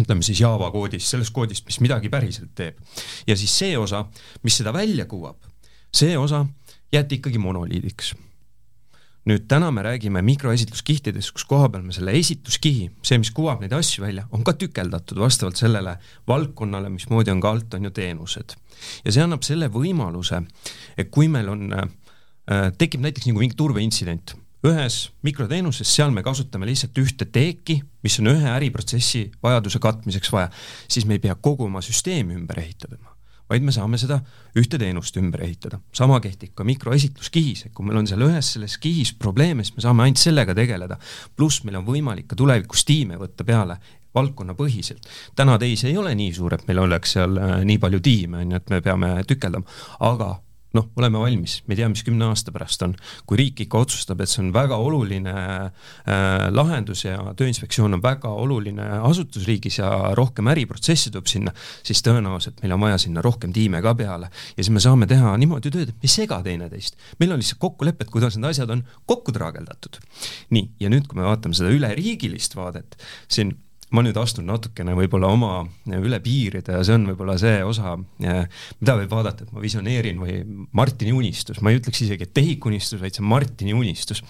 ütleme 0.01 0.25
siis 0.25 0.41
Java 0.41 0.71
koodist, 0.73 1.09
sellest 1.11 1.33
koodist, 1.35 1.65
mis 1.67 1.79
midagi 1.83 2.09
päriselt 2.11 2.53
teeb. 2.57 2.79
ja 3.27 3.37
siis 3.37 3.53
see 3.63 3.77
osa, 3.77 4.05
mis 4.43 4.57
seda 4.57 4.73
välja 4.73 5.05
kuvab, 5.09 5.37
see 5.93 6.17
osa 6.17 6.45
jäeti 6.91 7.19
ikkagi 7.19 7.39
monoliidiks. 7.39 8.13
nüüd 9.21 9.43
täna 9.45 9.67
me 9.69 9.83
räägime 9.85 10.23
mikroesitluskihtidest, 10.25 11.29
kus 11.35 11.43
koha 11.45 11.67
peal 11.69 11.83
me 11.85 11.93
selle 11.93 12.15
esituskihi, 12.17 12.87
see, 13.05 13.19
mis 13.21 13.29
kuvab 13.29 13.59
neid 13.61 13.75
asju 13.77 14.01
välja, 14.01 14.23
on 14.33 14.41
ka 14.43 14.55
tükeldatud 14.57 15.19
vastavalt 15.21 15.61
sellele 15.61 15.93
valdkonnale, 16.27 16.89
mismoodi 16.89 17.29
on 17.29 17.43
ka 17.43 17.51
alt, 17.53 17.75
on 17.77 17.85
ju 17.85 17.91
teenused. 17.93 18.55
ja 19.05 19.13
see 19.13 19.21
annab 19.21 19.45
selle 19.45 19.69
võimaluse, 19.69 20.41
et 20.97 21.13
kui 21.13 21.29
meil 21.29 21.53
on 21.53 21.67
äh, 21.69 22.71
tekib 22.81 23.05
näiteks 23.05 23.29
nagu 23.29 23.43
mingi 23.43 23.59
turvaintsident, 23.59 24.33
ühes 24.67 24.97
mikroteenuses, 25.25 25.89
seal 25.89 26.11
me 26.13 26.23
kasutame 26.25 26.67
lihtsalt 26.69 26.97
ühte 27.01 27.25
teeki, 27.25 27.79
mis 28.05 28.19
on 28.21 28.31
ühe 28.33 28.51
äriprotsessi 28.55 29.27
vajaduse 29.43 29.81
katmiseks 29.81 30.31
vaja, 30.33 30.51
siis 30.91 31.07
me 31.09 31.17
ei 31.17 31.23
pea 31.23 31.35
kogu 31.35 31.65
oma 31.65 31.81
süsteemi 31.81 32.37
ümber 32.37 32.61
ehitama, 32.61 33.15
vaid 33.49 33.65
me 33.65 33.73
saame 33.73 33.97
seda 34.01 34.19
ühte 34.57 34.77
teenust 34.81 35.17
ümber 35.17 35.41
ehitada. 35.47 35.79
sama 35.93 36.19
kehtib 36.21 36.53
ka 36.55 36.63
mikroesitluskihis, 36.63 37.65
et 37.65 37.73
kui 37.73 37.85
meil 37.85 38.03
on 38.03 38.07
seal 38.07 38.21
ühes 38.27 38.53
selles 38.53 38.77
kihis 38.77 39.13
probleeme, 39.13 39.65
siis 39.65 39.75
me 39.79 39.87
saame 39.87 40.03
ainult 40.03 40.21
sellega 40.21 40.55
tegeleda. 40.55 40.99
pluss 41.35 41.63
meil 41.63 41.81
on 41.81 41.85
võimalik 41.85 42.27
ka 42.27 42.35
tulevikus 42.35 42.85
tiime 42.85 43.17
võtta 43.17 43.43
peale 43.43 43.79
valdkonnapõhiselt. 44.15 45.07
täna 45.35 45.57
teis 45.57 45.83
ei 45.83 45.97
ole 45.97 46.13
nii 46.15 46.33
suur, 46.33 46.53
et 46.53 46.67
meil 46.67 46.85
oleks 46.85 47.17
seal 47.17 47.37
äh, 47.37 47.57
nii 47.65 47.77
palju 47.79 47.99
tiime, 47.99 48.45
on 48.45 48.51
ju, 48.51 48.61
et 48.61 48.69
me 48.69 48.81
peame 48.81 49.11
tükeldama, 49.27 49.65
aga 49.99 50.35
noh, 50.77 50.87
oleme 50.99 51.19
valmis, 51.19 51.57
me 51.67 51.75
ei 51.75 51.81
tea, 51.81 51.89
mis 51.91 52.03
kümne 52.07 52.29
aasta 52.31 52.53
pärast 52.55 52.83
on. 52.85 52.95
kui 53.27 53.39
riik 53.39 53.63
ikka 53.65 53.81
otsustab, 53.85 54.21
et 54.23 54.31
see 54.31 54.41
on 54.43 54.51
väga 54.55 54.77
oluline 54.79 55.33
äh, 55.33 56.47
lahendus 56.53 57.03
ja 57.05 57.17
Tööinspektsioon 57.37 57.97
on 57.97 58.03
väga 58.03 58.31
oluline 58.43 58.85
asutus 59.01 59.47
riigis 59.49 59.81
ja 59.81 59.89
rohkem 60.17 60.51
äriprotsessi 60.51 61.11
tuleb 61.11 61.29
sinna, 61.31 61.53
siis 61.87 62.03
tõenäoliselt 62.05 62.61
meil 62.63 62.75
on 62.75 62.85
vaja 62.85 63.01
sinna 63.03 63.23
rohkem 63.25 63.53
tiime 63.55 63.81
ka 63.83 63.95
peale. 63.99 64.31
ja 64.55 64.63
siis 64.63 64.71
me 64.73 64.83
saame 64.83 65.09
teha 65.11 65.35
niimoodi 65.41 65.73
tööd, 65.73 65.91
et 65.91 65.97
me 65.97 66.07
ei 66.07 66.15
sega 66.15 66.41
teineteist. 66.45 66.97
meil 67.19 67.35
on 67.35 67.41
lihtsalt 67.41 67.61
kokkulepped, 67.63 68.11
kuidas 68.13 68.37
need 68.37 68.51
asjad 68.51 68.71
on 68.71 68.85
kokku 69.05 69.35
traageldatud. 69.35 69.99
nii, 70.55 70.69
ja 70.79 70.93
nüüd, 70.93 71.07
kui 71.07 71.19
me 71.19 71.27
vaatame 71.27 71.57
seda 71.57 71.73
üleriigilist 71.73 72.55
vaadet, 72.55 72.95
siin 73.31 73.57
ma 73.91 74.03
nüüd 74.05 74.17
astun 74.19 74.47
natukene 74.47 74.93
võib-olla 74.95 75.29
oma 75.33 75.51
üle 75.99 76.19
piiride 76.23 76.77
ja 76.77 76.83
see 76.87 76.95
on 76.95 77.09
võib-olla 77.09 77.35
see 77.41 77.59
osa, 77.67 77.97
mida 78.19 78.95
võib 79.01 79.11
vaadata, 79.11 79.45
et 79.45 79.55
ma 79.55 79.63
visioneerin 79.63 80.21
või 80.21 80.37
Martini 80.77 81.13
unistus, 81.15 81.59
ma 81.61 81.73
ei 81.73 81.81
ütleks 81.81 82.03
isegi, 82.05 82.27
et 82.27 82.35
tehikunistus, 82.35 83.01
vaid 83.01 83.17
see 83.17 83.25
Martini 83.27 83.75
unistus. 83.75 84.23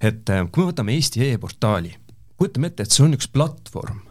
et 0.00 0.30
äh, 0.30 0.44
kui 0.52 0.62
me 0.62 0.70
võtame 0.70 0.94
Eesti 0.94 1.24
e-portaali, 1.32 1.94
kujutame 2.38 2.70
ette, 2.70 2.86
et 2.86 2.94
see 2.94 3.06
on 3.06 3.16
üks 3.18 3.30
platvorm, 3.34 4.04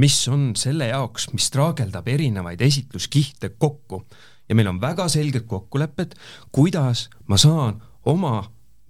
mis 0.00 0.16
on 0.32 0.48
selle 0.56 0.88
jaoks, 0.88 1.28
mis 1.34 1.50
traageldab 1.52 2.08
erinevaid 2.08 2.60
esitluskihte 2.64 3.54
kokku. 3.60 4.04
Ja 4.46 4.54
meil 4.54 4.68
on 4.70 4.80
väga 4.80 5.08
selged 5.10 5.48
kokkulepped, 5.50 6.14
kuidas 6.54 7.08
ma 7.26 7.38
saan 7.40 7.80
oma 8.06 8.44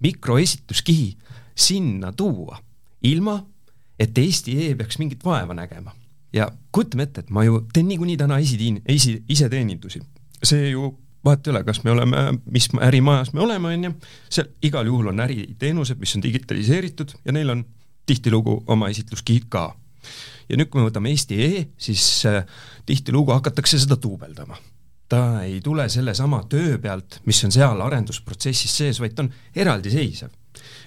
mikroesitluskihi 0.05 1.15
sinna 1.57 2.11
tuua, 2.13 2.59
ilma 3.09 3.39
et 3.99 4.17
Eesti.ee 4.17 4.75
peaks 4.75 4.99
mingit 4.99 5.25
vaeva 5.25 5.53
nägema. 5.53 5.95
ja 6.33 6.51
kujutame 6.71 7.03
ette, 7.07 7.23
et 7.23 7.29
ma 7.29 7.43
ju 7.43 7.61
teen 7.73 7.87
niikuinii 7.87 8.17
täna 8.17 8.37
esitiin-, 8.37 8.81
esi, 8.85 9.23
iseteenindusi. 9.29 10.01
see 10.43 10.69
ju 10.69 10.91
vahet 11.25 11.47
ei 11.47 11.51
ole, 11.51 11.63
kas 11.63 11.83
me 11.83 11.91
oleme, 11.91 12.17
mis 12.51 12.69
ärimajas 12.81 13.33
me 13.33 13.41
oleme, 13.41 13.73
on 13.73 13.83
ju, 13.83 13.91
seal 14.29 14.47
igal 14.61 14.85
juhul 14.85 15.11
on 15.11 15.19
äriteenused, 15.19 15.99
mis 15.99 16.15
on 16.15 16.23
digitaliseeritud 16.23 17.17
ja 17.25 17.35
neil 17.35 17.49
on 17.49 17.65
tihtilugu 18.05 18.63
oma 18.67 18.89
esitluskihid 18.93 19.49
ka. 19.49 19.69
ja 20.49 20.57
nüüd, 20.57 20.69
kui 20.71 20.81
me 20.81 20.89
võtame 20.89 21.11
Eesti.ee, 21.11 21.67
siis 21.77 22.25
äh, 22.29 22.43
tihtilugu 22.85 23.33
hakatakse 23.35 23.79
seda 23.79 23.97
duubeldama 24.03 24.57
ta 25.07 25.41
ei 25.43 25.61
tule 25.63 25.85
sellesama 25.89 26.41
töö 26.51 26.77
pealt, 26.83 27.21
mis 27.25 27.39
on 27.47 27.53
seal 27.55 27.81
arendusprotsessis 27.81 28.73
sees, 28.81 28.99
vaid 28.99 29.15
ta 29.15 29.23
on 29.23 29.29
eraldiseisev 29.55 30.33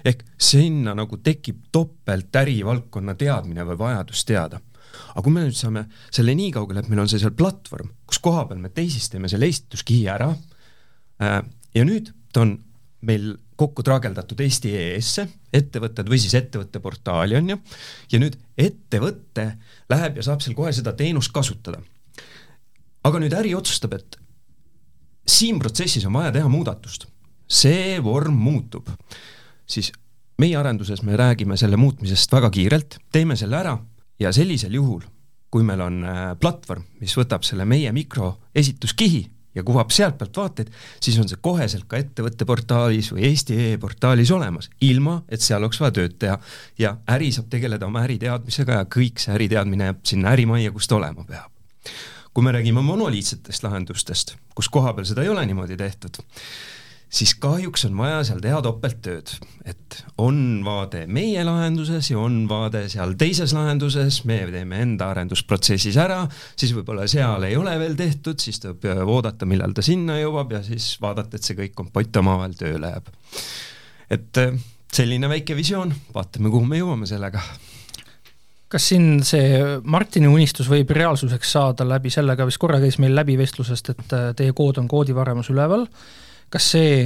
ehk 0.05 0.23
sinna 0.37 0.95
nagu 0.97 1.19
tekib 1.23 1.67
topelt 1.71 2.35
ärivaldkonna 2.41 3.15
teadmine 3.19 3.65
või 3.71 3.79
vajadus 3.85 4.25
teada. 4.25 4.61
aga 5.15 5.23
kui 5.23 5.33
me 5.33 5.45
nüüd 5.45 5.55
saame 5.55 5.85
selle 6.11 6.35
nii 6.35 6.51
kaugele, 6.51 6.81
et 6.83 6.89
meil 6.91 7.03
on 7.03 7.09
see 7.09 7.19
seal 7.21 7.35
platvorm, 7.35 7.91
kus 8.05 8.19
koha 8.19 8.45
peal 8.49 8.59
me 8.59 8.69
teisistame 8.69 9.29
selle 9.31 9.47
esituskihi 9.47 10.07
ära 10.11 10.31
äh, 11.21 11.39
ja 11.75 11.85
nüüd 11.87 12.11
ta 12.33 12.43
on 12.45 12.57
meil 13.07 13.33
kokku 13.61 13.83
traageldatud 13.85 14.39
Eesti 14.41 14.71
EES-e, 14.77 15.27
ettevõtted 15.53 16.09
või 16.09 16.19
siis 16.21 16.33
ettevõtte 16.37 16.81
portaali 16.81 17.37
on 17.37 17.53
ju, 17.53 17.57
ja 18.13 18.21
nüüd 18.21 18.37
ettevõte 18.57 19.47
läheb 19.91 20.17
ja 20.17 20.25
saab 20.25 20.41
seal 20.43 20.57
kohe 20.57 20.73
seda 20.73 20.93
teenust 20.97 21.33
kasutada. 21.35 21.81
aga 23.03 23.19
nüüd 23.21 23.33
äri 23.33 23.53
otsustab, 23.57 23.93
et 23.97 24.17
siin 25.27 25.59
protsessis 25.61 26.05
on 26.05 26.13
vaja 26.13 26.31
teha 26.37 26.49
muudatust. 26.49 27.07
see 27.51 27.99
vorm 27.99 28.37
muutub 28.39 28.87
siis 29.71 29.91
meie 30.41 30.57
arenduses 30.57 31.03
me 31.05 31.17
räägime 31.17 31.57
selle 31.57 31.77
muutmisest 31.77 32.31
väga 32.31 32.49
kiirelt, 32.53 32.97
teeme 33.11 33.35
selle 33.39 33.59
ära 33.59 33.77
ja 34.19 34.31
sellisel 34.33 34.73
juhul, 34.77 35.03
kui 35.51 35.63
meil 35.67 35.81
on 35.83 36.01
äh, 36.07 36.23
platvorm, 36.39 36.85
mis 37.01 37.15
võtab 37.17 37.45
selle 37.47 37.65
meie 37.69 37.91
mikroesituskihi 37.95 39.25
ja 39.55 39.63
kuvab 39.67 39.91
sealt 39.91 40.17
pealt 40.19 40.37
vaateid, 40.37 40.71
siis 41.03 41.17
on 41.19 41.27
see 41.29 41.39
koheselt 41.43 41.87
ka 41.91 41.99
ettevõtte 41.99 42.47
portaalis 42.47 43.11
või 43.13 43.25
Eesti 43.29 43.57
e-portaalis 43.71 44.31
olemas, 44.31 44.69
ilma 44.87 45.17
et 45.29 45.43
seal 45.43 45.63
oleks 45.63 45.81
vaja 45.81 45.97
tööd 45.99 46.17
teha. 46.19 46.37
ja 46.79 46.95
äri 47.11 47.31
saab 47.35 47.49
tegeleda 47.51 47.87
oma 47.87 48.05
äriteadmisega 48.07 48.79
ja 48.79 48.87
kõik 48.97 49.19
see 49.19 49.35
äriteadmine 49.35 49.91
jääb 49.91 50.05
sinna 50.07 50.31
ärimajja, 50.35 50.71
kus 50.71 50.87
ta 50.87 50.95
olema 50.95 51.25
peab. 51.27 51.51
kui 52.33 52.43
me 52.43 52.51
räägime 52.55 52.81
monoliitsetest 52.81 53.63
lahendustest, 53.63 54.35
kus 54.55 54.69
koha 54.69 54.93
peal 54.93 55.05
seda 55.05 55.23
ei 55.23 55.29
ole 55.29 55.45
niimoodi 55.45 55.77
tehtud, 55.77 56.21
siis 57.11 57.33
kahjuks 57.39 57.85
on 57.89 57.97
vaja 57.99 58.21
seal 58.27 58.39
teha 58.43 58.61
topelttööd, 58.63 59.33
et 59.67 59.97
on 60.21 60.61
vaade 60.65 61.03
meie 61.11 61.43
lahenduses 61.45 62.11
ja 62.13 62.19
on 62.21 62.45
vaade 62.49 62.85
seal 62.91 63.17
teises 63.19 63.53
lahenduses, 63.55 64.21
me 64.29 64.39
teeme 64.53 64.79
enda 64.85 65.09
arendusprotsessis 65.11 65.99
ära, 66.01 66.21
siis 66.55 66.71
võib-olla 66.77 67.07
seal 67.11 67.43
ei 67.49 67.57
ole 67.59 67.75
veel 67.81 67.97
tehtud, 67.99 68.39
siis 68.43 68.61
tuleb 68.63 68.87
oodata, 69.03 69.49
millal 69.49 69.75
ta 69.75 69.83
sinna 69.85 70.17
jõuab 70.21 70.55
ja 70.55 70.63
siis 70.65 70.93
vaadata, 71.03 71.37
et 71.37 71.49
see 71.49 71.59
kõik 71.59 71.75
kompott 71.81 72.21
omavahel 72.23 72.55
tööle 72.59 72.93
jääb. 72.95 73.11
et 74.11 74.39
äh, 74.39 74.55
selline 74.91 75.29
väike 75.31 75.55
visioon, 75.59 75.93
vaatame, 76.15 76.49
kuhu 76.49 76.65
me 76.65 76.79
jõuame 76.79 77.11
sellega 77.11 77.43
kas 78.71 78.87
siin 78.87 79.19
see 79.27 79.59
Martini 79.83 80.29
unistus 80.31 80.69
võib 80.71 80.93
reaalsuseks 80.95 81.49
saada 81.57 81.83
läbi 81.83 82.07
sellega, 82.09 82.47
vist 82.47 82.59
korra 82.61 82.79
käis 82.79 83.01
meil 83.03 83.11
läbi 83.11 83.35
vestlusest, 83.35 83.91
et 83.91 84.15
äh, 84.15 84.29
teie 84.31 84.55
kood 84.55 84.79
on 84.79 84.87
koodivaremus 84.87 85.51
üleval 85.51 85.89
kas 86.51 86.71
see, 86.75 87.03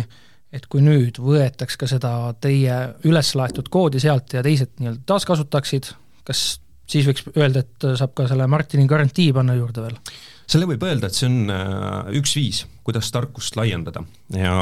et 0.56 0.68
kui 0.72 0.84
nüüd 0.84 1.20
võetaks 1.22 1.78
ka 1.80 1.90
seda 1.90 2.12
teie 2.42 2.78
üles 3.08 3.34
laetud 3.38 3.70
koodi 3.74 4.02
sealt 4.04 4.34
ja 4.38 4.44
teised 4.46 4.76
nii-öelda 4.80 5.04
taaskasutaksid, 5.12 5.92
kas 6.28 6.46
siis 6.90 7.08
võiks 7.10 7.26
öelda, 7.36 7.66
et 7.66 7.88
saab 8.00 8.16
ka 8.18 8.28
selle 8.30 8.48
Martini 8.52 8.88
garantii 8.90 9.32
panna 9.36 9.58
juurde 9.58 9.86
veel? 9.88 10.00
selle 10.46 10.68
võib 10.70 10.84
öelda, 10.86 11.10
et 11.10 11.18
see 11.18 11.30
on 11.30 11.50
äh, 11.50 12.12
üks 12.20 12.36
viis, 12.38 12.66
kuidas 12.86 13.10
tarkust 13.14 13.58
laiendada 13.58 14.04
ja 14.34 14.54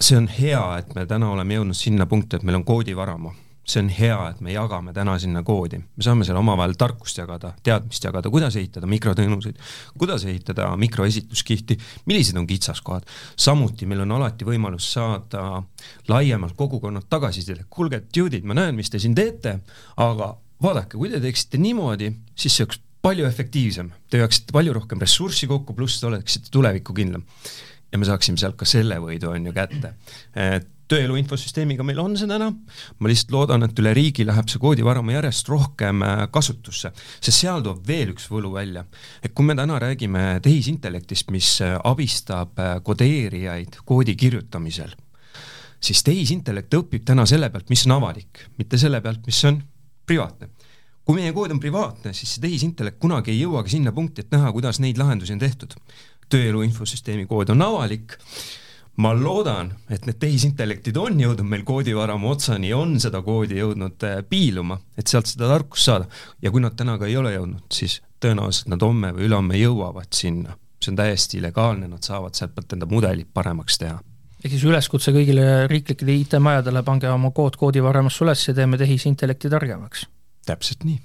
see 0.00 0.16
on 0.16 0.30
hea, 0.32 0.62
et 0.80 0.94
me 0.96 1.04
täna 1.10 1.28
oleme 1.34 1.58
jõudnud 1.58 1.76
sinna 1.76 2.06
punkti, 2.08 2.38
et 2.38 2.46
meil 2.48 2.60
on 2.60 2.64
koodivaramu 2.68 3.34
see 3.68 3.82
on 3.82 3.90
hea, 3.92 4.16
et 4.30 4.40
me 4.44 4.52
jagame 4.54 4.94
täna 4.96 5.18
sinna 5.20 5.42
koodi, 5.46 5.78
me 5.78 6.04
saame 6.04 6.24
seal 6.24 6.38
omavahel 6.40 6.72
tarkust 6.80 7.20
jagada, 7.20 7.52
teadmist 7.64 8.04
jagada, 8.04 8.30
kuidas 8.32 8.56
ehitada 8.56 8.88
mikroteenuseid, 8.88 9.58
kuidas 10.00 10.24
ehitada 10.24 10.70
mikroesitluskihti, 10.80 11.76
millised 12.08 12.38
on 12.40 12.46
kitsaskohad. 12.48 13.04
samuti 13.36 13.86
meil 13.86 14.06
on 14.06 14.16
alati 14.16 14.48
võimalus 14.48 14.88
saada 14.94 15.62
laiemalt 16.08 16.56
kogukonnalt 16.56 17.10
tagasisidet, 17.10 17.66
kuulge, 17.70 18.02
dude'id, 18.14 18.48
ma 18.48 18.56
näen, 18.56 18.76
mis 18.78 18.90
te 18.90 18.98
siin 18.98 19.14
teete, 19.18 19.58
aga 19.96 20.34
vaadake, 20.62 20.96
kui 20.96 21.12
te 21.12 21.20
teeksite 21.20 21.60
niimoodi, 21.60 22.12
siis 22.38 22.56
see 22.56 22.64
oleks 22.64 22.80
palju 23.04 23.28
efektiivsem, 23.28 23.92
te 24.10 24.18
hoiaksite 24.18 24.54
palju 24.56 24.74
rohkem 24.74 25.04
ressurssi 25.04 25.46
kokku, 25.50 25.76
pluss 25.76 26.00
te 26.00 26.08
oleksite 26.08 26.50
tulevikukindlam. 26.54 27.24
ja 27.92 27.98
me 27.98 28.04
saaksime 28.04 28.36
sealt 28.36 28.56
ka 28.60 28.66
selle 28.68 28.98
võidu, 29.00 29.30
on 29.32 29.46
ju, 29.46 29.52
kätte. 29.56 29.94
et 30.34 30.66
tööelu 30.88 31.18
infosüsteemiga 31.20 31.84
meil 31.86 32.00
on 32.02 32.16
see 32.18 32.28
täna, 32.28 32.48
ma 32.98 33.10
lihtsalt 33.10 33.34
loodan, 33.34 33.66
et 33.66 33.80
üle 33.80 33.92
riigi 33.96 34.26
läheb 34.26 34.48
see 34.50 34.60
koodivaramu 34.62 35.12
järjest 35.14 35.50
rohkem 35.52 36.04
äh, 36.06 36.22
kasutusse, 36.32 36.92
sest 37.18 37.34
seal 37.36 37.64
tuleb 37.64 37.82
veel 37.88 38.14
üks 38.14 38.28
võlu 38.32 38.52
välja. 38.54 38.84
et 39.22 39.34
kui 39.34 39.46
me 39.46 39.56
täna 39.58 39.78
räägime 39.82 40.40
tehisintellektist, 40.44 41.30
mis 41.34 41.50
äh, 41.64 41.76
abistab 41.84 42.58
äh, 42.58 42.78
kodeerijaid 42.84 43.80
koodi 43.84 44.16
kirjutamisel, 44.16 44.94
siis 45.80 46.02
tehisintellekt 46.06 46.74
õpib 46.74 47.04
täna 47.04 47.26
selle 47.28 47.50
pealt, 47.50 47.68
mis 47.70 47.84
on 47.86 47.98
avalik, 47.98 48.46
mitte 48.58 48.80
selle 48.80 49.02
pealt, 49.04 49.26
mis 49.26 49.42
on 49.50 49.60
privaatne 50.08 50.54
kui 51.08 51.16
meie 51.16 51.32
kood 51.32 51.54
on 51.54 51.60
privaatne, 51.60 52.10
siis 52.12 52.34
see 52.34 52.42
tehisintellekt 52.44 52.98
kunagi 53.00 53.32
ei 53.32 53.38
jõuagi 53.40 53.72
sinna 53.72 53.94
punkti, 53.96 54.26
et 54.26 54.34
näha, 54.34 54.50
kuidas 54.52 54.76
neid 54.84 54.98
lahendusi 55.00 55.32
on 55.32 55.40
tehtud. 55.40 55.76
tööelu 56.28 56.60
infosüsteemi 56.60 57.24
kood 57.24 57.48
on 57.54 57.64
avalik 57.64 58.18
ma 58.98 59.12
loodan, 59.14 59.70
et 59.90 60.06
need 60.08 60.18
tehisintellektid 60.18 60.96
on 60.98 61.20
jõudnud 61.22 61.46
meil 61.46 61.62
koodivaramu 61.66 62.32
otsani 62.32 62.72
ja 62.72 62.80
on 62.80 62.96
seda 63.02 63.20
koodi 63.22 63.60
jõudnud 63.60 64.06
äh, 64.06 64.20
piiluma, 64.26 64.78
et 64.98 65.10
sealt 65.10 65.30
seda 65.30 65.50
tarkust 65.50 65.86
saada. 65.86 66.08
ja 66.42 66.50
kui 66.50 66.62
nad 66.62 66.74
täna 66.78 66.96
ka 66.98 67.06
ei 67.06 67.16
ole 67.16 67.32
jõudnud, 67.36 67.66
siis 67.72 68.00
tõenäoliselt 68.22 68.72
nad 68.74 68.82
homme 68.82 69.12
või 69.14 69.28
ülehomme 69.28 69.60
jõuavad 69.60 70.10
sinna. 70.14 70.56
see 70.82 70.92
on 70.92 70.98
täiesti 70.98 71.40
legaalne, 71.42 71.88
nad 71.90 72.02
saavad 72.06 72.34
sealt 72.38 72.54
pealt 72.54 72.72
enda 72.74 72.86
mudelit 72.86 73.30
paremaks 73.34 73.78
teha. 73.78 74.00
ehk 74.42 74.54
siis 74.56 74.66
üleskutse 74.66 75.14
kõigile 75.14 75.68
riiklikele 75.70 76.18
IT-majadele, 76.24 76.82
pange 76.82 77.10
oma 77.10 77.30
kood 77.30 77.56
koodivaramusse 77.56 78.24
üles 78.24 78.48
ja 78.48 78.54
teeme 78.54 78.78
tehisintellekti 78.78 79.50
targemaks. 79.50 80.08
täpselt 80.46 80.82
nii. 80.84 80.98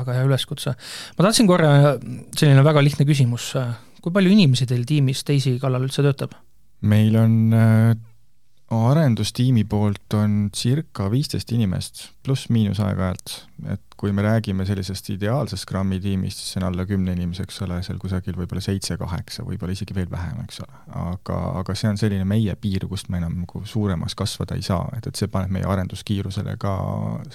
väga 0.00 0.16
hea 0.16 0.24
üleskutse. 0.24 0.74
ma 1.18 1.28
tahtsin 1.28 1.46
korra, 1.46 1.98
selline 2.36 2.64
väga 2.64 2.80
lihtne 2.80 3.04
küsimus, 3.04 3.52
kui 4.00 4.12
palju 4.12 4.32
inimesi 4.32 4.64
teil 4.66 4.88
tiimis 4.88 5.24
teisi 5.28 5.58
kallal 5.60 5.84
üldse 5.84 6.00
töötab? 6.00 6.32
Meil 6.84 7.16
on 7.16 7.34
äh, 7.56 7.94
arendustiimi 8.74 9.64
poolt 9.68 10.14
on 10.16 10.48
circa 10.54 11.06
viisteist 11.12 11.52
inimest, 11.54 12.08
pluss-miinus 12.24 12.80
aeg-ajalt, 12.82 13.34
et 13.74 13.96
kui 14.00 14.12
me 14.12 14.24
räägime 14.24 14.66
sellisest 14.66 15.10
ideaalsest 15.14 15.66
Scrumi 15.66 16.00
tiimist, 16.02 16.40
siis 16.40 16.54
see 16.54 16.62
on 16.62 16.68
alla 16.70 16.86
kümne 16.88 17.14
inimese, 17.14 17.44
eks 17.46 17.60
ole, 17.66 17.78
seal 17.86 18.00
kusagil 18.02 18.36
võib-olla 18.38 18.64
seitse-kaheksa, 18.64 19.44
võib-olla 19.46 19.76
isegi 19.76 19.96
veel 19.96 20.10
vähem, 20.10 20.40
eks 20.46 20.62
ole. 20.64 20.82
aga, 21.04 21.38
aga 21.60 21.78
see 21.78 21.92
on 21.92 22.00
selline 22.00 22.26
meie 22.28 22.56
piir, 22.60 22.88
kust 22.90 23.10
me 23.12 23.20
enam 23.20 23.36
nagu 23.44 23.64
suuremaks 23.68 24.16
kasvada 24.18 24.58
ei 24.58 24.66
saa, 24.66 24.88
et, 24.96 25.08
et 25.10 25.20
see 25.20 25.30
paneb 25.32 25.52
meie 25.54 25.68
arenduskiirusele 25.68 26.56
ka 26.60 26.76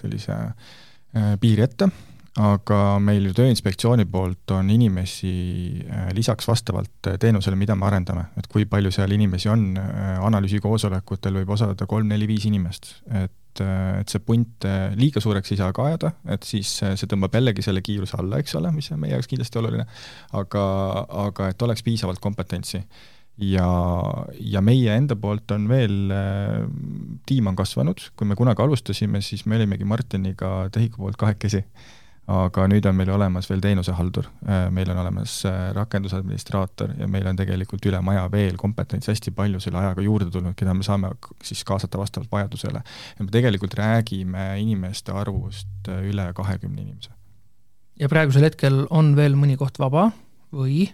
sellise 0.02 0.40
äh, 0.40 1.36
piiri 1.42 1.68
ette 1.70 1.92
aga 2.38 3.00
meil 3.02 3.26
ju 3.30 3.34
Tööinspektsiooni 3.40 4.06
poolt 4.10 4.54
on 4.54 4.70
inimesi 4.74 5.32
äh, 5.82 6.10
lisaks 6.16 6.48
vastavalt 6.50 7.10
äh, 7.10 7.18
teenusele, 7.22 7.58
mida 7.58 7.76
me 7.78 7.88
arendame, 7.90 8.28
et 8.38 8.48
kui 8.52 8.68
palju 8.70 8.92
seal 8.94 9.14
inimesi 9.16 9.50
on, 9.50 9.72
äh, 9.82 10.16
analüüsikoosolekutel 10.28 11.42
võib 11.42 11.54
osaleda 11.56 11.90
kolm-neli-viis 11.90 12.50
inimest, 12.52 12.96
et 13.10 13.36
et 13.60 14.08
see 14.08 14.22
punt 14.24 14.64
liiga 14.96 15.20
suureks 15.20 15.52
ei 15.52 15.58
saa 15.60 15.74
ka 15.76 15.84
ajada, 15.90 16.12
et 16.32 16.46
siis 16.48 16.70
see 16.80 17.08
tõmbab 17.12 17.34
jällegi 17.36 17.64
selle 17.66 17.82
kiiruse 17.84 18.16
alla, 18.22 18.38
eks 18.40 18.54
ole, 18.56 18.70
mis 18.72 18.88
on 18.94 19.02
meie 19.02 19.12
jaoks 19.12 19.28
kindlasti 19.28 19.60
oluline, 19.60 19.84
aga, 20.38 20.62
aga 21.26 21.50
et 21.52 21.66
oleks 21.66 21.84
piisavalt 21.84 22.22
kompetentsi. 22.24 22.80
Ja, 23.50 23.68
ja 24.40 24.62
meie 24.64 24.96
enda 24.96 25.18
poolt 25.20 25.52
on 25.58 25.66
veel, 25.68 26.14
tiim 27.28 27.52
on 27.52 27.58
kasvanud, 27.60 28.06
kui 28.16 28.30
me 28.30 28.38
kunagi 28.40 28.64
alustasime, 28.64 29.20
siis 29.26 29.44
me 29.50 29.60
olimegi 29.60 29.90
Martiniga 29.90 30.70
TEHIK-u 30.72 31.04
poolt 31.04 31.20
kahekesi 31.20 31.66
aga 32.30 32.66
nüüd 32.70 32.86
on 32.86 32.98
meil 32.98 33.10
olemas 33.14 33.48
veel 33.50 33.62
teenusehaldur, 33.64 34.28
äh, 34.46 34.68
meil 34.74 34.90
on 34.94 35.02
olemas 35.02 35.40
äh, 35.50 35.58
rakendusadministraator 35.76 36.94
ja 37.00 37.08
meil 37.10 37.28
on 37.30 37.40
tegelikult 37.40 37.86
üle 37.90 38.02
maja 38.06 38.28
veel 38.32 38.58
kompetentsi 38.60 39.12
hästi 39.12 39.34
palju 39.36 39.62
selle 39.64 39.82
ajaga 39.82 40.06
juurde 40.06 40.30
tulnud, 40.34 40.56
keda 40.60 40.76
me 40.78 40.86
saame 40.86 41.12
siis 41.44 41.64
kaasata 41.68 42.02
vastavalt 42.02 42.32
vajadusele. 42.32 42.84
ja 43.20 43.26
me 43.26 43.32
tegelikult 43.34 43.74
räägime 43.80 44.50
inimeste 44.62 45.16
arvust 45.16 45.90
äh, 45.90 46.04
üle 46.12 46.30
kahekümne 46.36 46.82
inimese. 46.82 47.12
ja 48.00 48.10
praegusel 48.10 48.46
hetkel 48.46 48.86
on 48.90 49.16
veel 49.18 49.38
mõni 49.40 49.58
koht 49.58 49.80
vaba 49.82 50.12
või? 50.56 50.88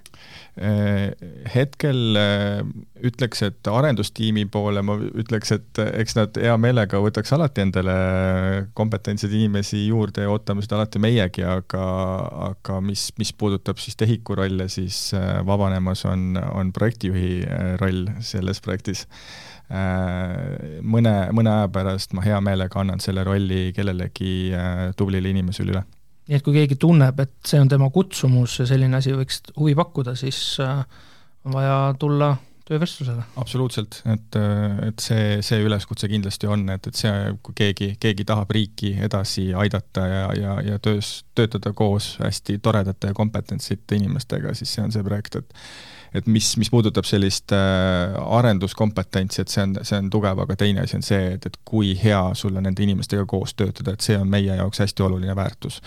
Äh, 0.59 1.11
hetkel 1.53 2.17
äh, 2.19 2.61
ütleks, 3.03 3.41
et 3.45 3.67
arendustiimi 3.67 4.45
poole 4.51 4.83
ma 4.85 4.97
ütleks, 4.99 5.53
et 5.55 5.81
äh, 5.81 5.91
eks 6.01 6.15
nad 6.17 6.39
hea 6.39 6.55
meelega 6.59 6.99
võtaks 7.03 7.33
alati 7.35 7.63
endale 7.63 7.95
kompetentseid 8.77 9.33
inimesi 9.35 9.85
juurde 9.87 10.25
ja 10.25 10.31
ootame 10.31 10.63
seda 10.65 10.79
alati 10.79 11.01
meiegi, 11.03 11.45
aga, 11.47 11.87
aga 12.51 12.79
mis, 12.83 13.09
mis 13.19 13.33
puudutab 13.33 13.79
siis 13.83 13.99
TEHIK-u 13.99 14.39
rolle, 14.41 14.69
siis 14.71 15.09
vabanemas 15.47 16.05
on, 16.09 16.39
on 16.51 16.71
projektijuhi 16.75 17.43
roll 17.81 18.09
selles 18.25 18.61
projektis 18.63 19.05
mõne, 20.85 21.13
mõne 21.33 21.49
aja 21.49 21.69
pärast 21.73 22.13
ma 22.13 22.21
hea 22.21 22.37
meelega 22.43 22.79
annan 22.83 23.01
selle 23.01 23.23
rolli 23.25 23.71
kellelegi 23.73 24.53
tublile 24.99 25.31
inimesele 25.33 25.73
üle 25.73 25.85
nii 26.25 26.39
et 26.39 26.45
kui 26.45 26.55
keegi 26.55 26.79
tunneb, 26.81 27.19
et 27.21 27.35
see 27.45 27.61
on 27.61 27.69
tema 27.69 27.91
kutsumus 27.93 28.59
ja 28.61 28.67
selline 28.69 28.97
asi 28.97 29.13
võiks 29.13 29.43
huvi 29.59 29.75
pakkuda, 29.77 30.15
siis 30.17 30.39
äh, 30.63 30.83
on 31.45 31.53
vaja 31.53 31.77
tulla 32.01 32.35
töövestlusele. 32.65 33.23
absoluutselt, 33.37 33.99
et, 34.09 34.37
et 34.87 35.03
see, 35.03 35.25
see 35.45 35.61
üleskutse 35.61 36.09
kindlasti 36.09 36.49
on, 36.49 36.65
et, 36.73 36.87
et 36.89 36.97
see, 36.97 37.11
kui 37.45 37.57
keegi, 37.57 37.91
keegi 38.01 38.25
tahab 38.25 38.51
riiki 38.57 38.95
edasi 39.05 39.51
aidata 39.53 40.07
ja, 40.09 40.23
ja, 40.39 40.55
ja 40.65 40.79
töös, 40.81 41.19
töötada 41.37 41.75
koos 41.77 42.15
hästi 42.23 42.57
toredate 42.65 43.13
ja 43.13 43.17
kompetentsete 43.17 43.99
inimestega, 43.99 44.55
siis 44.57 44.73
see 44.73 44.85
on 44.85 44.95
see 44.95 45.05
projekt, 45.05 45.37
et 45.43 45.53
et 46.15 46.27
mis, 46.31 46.47
mis 46.57 46.69
puudutab 46.71 47.05
sellist 47.07 47.51
äh, 47.55 48.15
arenduskompetentsi, 48.37 49.41
et 49.43 49.51
see 49.51 49.63
on, 49.65 49.75
see 49.83 49.97
on 49.99 50.09
tugev, 50.13 50.39
aga 50.45 50.55
teine 50.59 50.83
asi 50.85 50.97
on 50.97 51.05
see, 51.05 51.35
et, 51.35 51.47
et 51.49 51.57
kui 51.67 51.93
hea 51.99 52.21
sul 52.37 52.55
on 52.55 52.65
nende 52.67 52.83
inimestega 52.85 53.25
koos 53.29 53.55
töötada, 53.57 53.95
et 53.95 54.05
see 54.05 54.17
on 54.19 54.29
meie 54.31 54.55
jaoks 54.59 54.83
hästi 54.83 55.05
oluline 55.05 55.35
väärtus. 55.35 55.81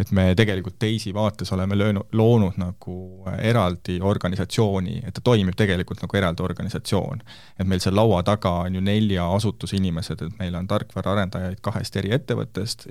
et 0.00 0.10
me 0.12 0.26
tegelikult 0.34 0.78
teisi 0.78 1.14
vaates 1.14 1.52
oleme 1.52 1.78
löönud, 1.78 2.08
loonud 2.12 2.58
nagu 2.60 2.96
eraldi 3.38 3.98
organisatsiooni, 4.02 5.02
et 5.06 5.14
ta 5.14 5.24
toimib 5.24 5.56
tegelikult 5.56 6.02
nagu 6.02 6.20
eraldi 6.20 6.42
organisatsioon. 6.42 7.22
et 7.58 7.66
meil 7.66 7.82
seal 7.84 7.96
laua 7.96 8.22
taga 8.22 8.54
on 8.64 8.74
ju 8.74 8.84
nelja 8.84 9.26
asutuse 9.36 9.76
inimesed, 9.76 10.22
et 10.22 10.38
meil 10.38 10.54
on 10.54 10.68
tarkvaraarendajaid 10.70 11.60
kahest 11.64 11.96
eri 11.96 12.14
ettevõttest, 12.14 12.88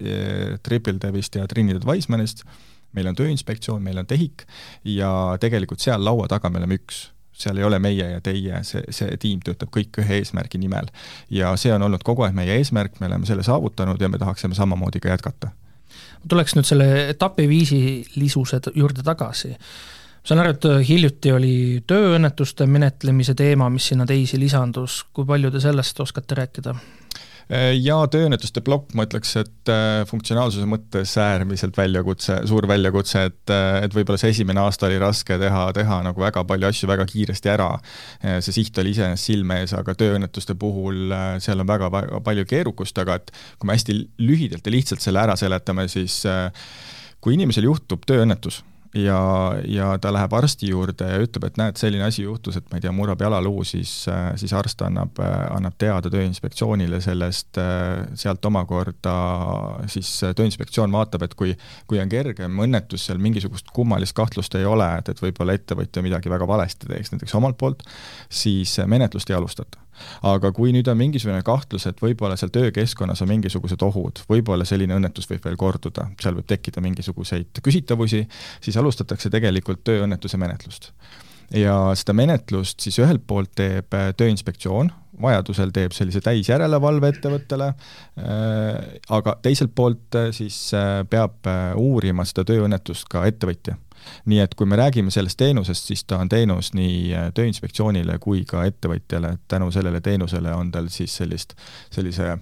Triple 0.64 1.00
Devist 1.02 1.36
ja 1.36 1.48
Trinidad 1.48 1.86
Wisemanist 1.88 2.44
meil 2.94 3.10
on 3.12 3.18
Tööinspektsioon, 3.18 3.82
meil 3.84 3.98
on 4.02 4.10
TEHIK 4.10 4.46
ja 4.98 5.10
tegelikult 5.40 5.84
seal 5.84 6.04
laua 6.06 6.28
taga 6.32 6.50
me 6.50 6.62
oleme 6.62 6.80
üks 6.82 7.08
seal 7.34 7.58
ei 7.58 7.64
ole 7.64 7.80
meie 7.82 8.10
ja 8.12 8.22
teie, 8.22 8.62
see, 8.68 8.84
see 8.94 9.18
tiim 9.22 9.42
töötab 9.46 9.72
kõik 9.74 9.98
ühe 10.04 10.20
eesmärgi 10.22 10.62
nimel. 10.62 10.90
ja 11.34 11.54
see 11.60 11.74
on 11.74 11.82
olnud 11.88 12.06
kogu 12.06 12.26
aeg 12.28 12.36
meie 12.38 12.60
eesmärk, 12.60 13.00
me 13.02 13.10
oleme 13.10 13.28
selle 13.30 13.46
saavutanud 13.46 14.02
ja 14.02 14.10
me 14.10 14.22
tahaksime 14.22 14.56
samamoodi 14.56 15.02
ka 15.04 15.14
jätkata. 15.14 15.52
tuleks 16.30 16.56
nüüd 16.56 16.70
selle 16.70 16.88
etapiviisilisuse 17.10 18.62
juurde 18.76 19.04
tagasi. 19.04 19.54
ma 19.58 20.30
saan 20.30 20.44
aru, 20.44 20.56
et 20.56 20.70
hiljuti 20.88 21.32
oli 21.32 21.56
tööõnnetuste 21.88 22.68
menetlemise 22.70 23.36
teema, 23.36 23.70
mis 23.70 23.90
sinna 23.92 24.06
teisi 24.06 24.40
lisandus, 24.40 25.04
kui 25.14 25.26
palju 25.26 25.52
te 25.52 25.64
sellest 25.64 26.00
oskate 26.00 26.38
rääkida? 26.44 26.76
Äh, 27.52 27.74
ja 27.76 27.98
tööõnnetuste 28.08 28.64
plokk, 28.64 28.94
ma 28.96 29.06
ütleks, 29.08 29.34
et 29.42 29.72
äh, 29.72 30.04
funktsionaalsuse 30.08 30.68
mõttes 30.70 31.16
äärmiselt 31.20 31.76
väljakutse, 31.78 32.40
suur 32.48 32.68
väljakutse, 32.70 33.26
et, 33.30 33.44
äh, 33.52 33.82
et 33.84 33.96
võib-olla 33.96 34.22
see 34.22 34.32
esimene 34.32 34.64
aasta 34.64 34.88
oli 34.88 35.00
raske 35.02 35.38
teha, 35.42 35.66
teha 35.76 36.00
nagu 36.08 36.24
väga 36.24 36.46
palju 36.48 36.70
asju 36.70 36.90
väga 36.90 37.08
kiiresti 37.10 37.52
ära. 37.52 37.70
see 38.24 38.56
siht 38.56 38.78
oli 38.80 38.94
iseenesest 38.94 39.30
silme 39.30 39.60
ees, 39.62 39.74
aga 39.76 39.96
tööõnnetuste 39.98 40.56
puhul 40.60 41.12
seal 41.44 41.60
on 41.60 41.68
väga, 41.68 41.90
väga 41.92 42.22
palju 42.24 42.46
keerukust, 42.48 42.98
aga 43.02 43.18
et 43.20 43.32
kui 43.60 43.68
me 43.68 43.76
hästi 43.76 43.96
lühidalt 44.24 44.66
ja 44.66 44.72
lihtsalt 44.72 45.04
selle 45.04 45.24
ära 45.24 45.36
seletame, 45.40 45.88
siis 45.92 46.22
kui 47.24 47.36
inimesel 47.36 47.68
juhtub 47.68 48.06
tööõnnetus 48.08 48.62
ja, 48.94 49.20
ja 49.66 49.98
ta 50.02 50.12
läheb 50.14 50.34
arsti 50.38 50.70
juurde 50.70 51.08
ja 51.10 51.20
ütleb, 51.24 51.48
et 51.48 51.60
näed, 51.60 51.78
selline 51.80 52.06
asi 52.08 52.26
juhtus, 52.26 52.58
et 52.60 52.68
ma 52.72 52.78
ei 52.78 52.86
tea, 52.86 52.94
murrab 52.96 53.22
jalaluu, 53.26 53.64
siis, 53.68 53.92
siis 54.40 54.54
arst 54.58 54.82
annab, 54.86 55.20
annab 55.24 55.78
teada 55.82 56.12
Tööinspektsioonile 56.14 57.02
sellest, 57.04 57.60
sealt 58.20 58.50
omakorda 58.50 59.16
siis 59.92 60.12
Tööinspektsioon 60.38 60.94
vaatab, 60.94 61.28
et 61.28 61.38
kui, 61.40 61.56
kui 61.90 62.02
on 62.04 62.12
kergem 62.12 62.66
õnnetus, 62.68 63.08
seal 63.10 63.22
mingisugust 63.24 63.74
kummalist 63.74 64.16
kahtlust 64.18 64.56
ei 64.60 64.68
ole, 64.70 64.90
et, 65.00 65.14
et 65.14 65.24
võib-olla 65.26 65.58
ettevõtja 65.58 66.06
midagi 66.06 66.34
väga 66.34 66.48
valesti 66.50 66.90
teeks 66.90 67.16
näiteks 67.16 67.40
omalt 67.40 67.58
poolt, 67.58 67.88
siis 68.30 68.78
menetlust 68.88 69.30
ei 69.34 69.40
alustata 69.40 69.83
aga 70.30 70.52
kui 70.56 70.74
nüüd 70.76 70.88
on 70.92 71.00
mingisugune 71.00 71.42
kahtlus, 71.46 71.88
et 71.90 72.00
võib-olla 72.04 72.38
seal 72.40 72.54
töökeskkonnas 72.54 73.24
on 73.26 73.32
mingisugused 73.34 73.86
ohud, 73.86 74.24
võib-olla 74.30 74.68
selline 74.68 74.98
õnnetus 74.98 75.30
võib 75.30 75.44
veel 75.46 75.60
korduda, 75.60 76.10
seal 76.22 76.38
võib 76.40 76.50
tekkida 76.50 76.84
mingisuguseid 76.84 77.64
küsitavusi, 77.64 78.26
siis 78.64 78.80
alustatakse 78.80 79.32
tegelikult 79.34 79.84
tööõnnetuse 79.88 80.40
menetlust 80.42 80.92
ja 81.54 81.76
seda 81.98 82.16
menetlust 82.18 82.84
siis 82.84 82.98
ühelt 83.02 83.24
poolt 83.28 83.54
teeb 83.58 83.94
äh, 83.96 84.12
Tööinspektsioon, 84.18 84.92
vajadusel 85.22 85.74
teeb 85.76 85.94
sellise 85.96 86.24
täisjärelevalve 86.26 87.12
ettevõttele, 87.14 87.70
äh, 87.74 88.98
aga 89.14 89.38
teiselt 89.46 89.74
poolt 89.76 90.18
äh, 90.20 90.32
siis 90.36 90.58
peab 91.10 91.50
uurima 91.80 92.26
seda 92.30 92.46
tööõnnetust 92.50 93.10
ka 93.12 93.26
ettevõtja. 93.30 93.78
Nii 94.26 94.40
et 94.44 94.56
kui 94.56 94.70
me 94.70 94.80
räägime 94.80 95.12
sellest 95.12 95.38
teenusest, 95.38 95.92
siis 95.92 96.04
ta 96.08 96.22
on 96.24 96.30
teenus 96.30 96.74
nii 96.74 97.30
Tööinspektsioonile 97.36 98.18
kui 98.24 98.46
ka 98.50 98.66
ettevõtjale, 98.70 99.36
et 99.38 99.46
tänu 99.48 99.72
sellele 99.72 100.02
teenusele 100.02 100.54
on 100.54 100.72
tal 100.72 100.90
siis 100.94 101.16
sellist, 101.22 101.58
sellise 101.92 102.38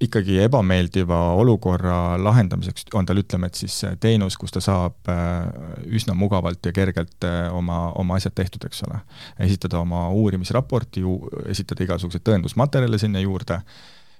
ikkagi 0.00 0.38
ebameeldiva 0.40 1.18
olukorra 1.36 2.16
lahendamiseks 2.24 2.88
on 2.96 3.06
tal, 3.06 3.20
ütleme, 3.20 3.50
et 3.50 3.58
siis 3.60 3.74
teenus, 4.00 4.36
kus 4.40 4.54
ta 4.54 4.62
saab 4.64 5.10
äh, 5.12 5.50
üsna 5.92 6.16
mugavalt 6.16 6.64
ja 6.66 6.72
kergelt 6.76 7.26
äh, 7.28 7.48
oma, 7.54 7.90
oma 8.00 8.16
asjad 8.16 8.34
tehtud, 8.36 8.64
eks 8.66 8.84
ole. 8.88 9.00
esitada 9.46 9.80
oma 9.82 10.06
uurimisraporti, 10.16 11.04
esitada 11.52 11.84
igasuguseid 11.84 12.24
tõendusmaterjale 12.28 13.00
sinna 13.00 13.20
juurde, 13.24 13.60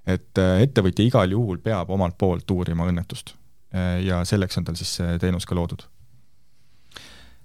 et 0.07 0.43
äh, 0.43 0.61
ettevõtja 0.67 1.07
igal 1.09 1.33
juhul 1.33 1.63
peab 1.65 1.91
omalt 1.97 2.19
poolt 2.19 2.51
uurima 2.51 2.89
õnnetust. 2.91 3.37
ja 4.03 4.25
selleks 4.27 4.59
on 4.59 4.65
tal 4.67 4.75
siis 4.75 4.97
see 4.99 5.19
teenus 5.23 5.45
ka 5.47 5.55
loodud 5.55 5.85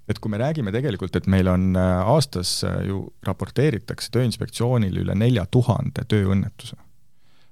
et 0.08 0.18
kui 0.22 0.30
me 0.30 0.38
räägime 0.38 0.72
tegelikult, 0.72 1.16
et 1.16 1.26
meil 1.26 1.48
on 1.50 1.76
aastas 1.76 2.60
ju 2.86 3.00
raporteeritakse 3.26 4.12
Tööinspektsioonile 4.14 5.02
üle 5.02 5.16
nelja 5.18 5.46
tuhande 5.50 6.04
tööõnnetuse 6.06 6.76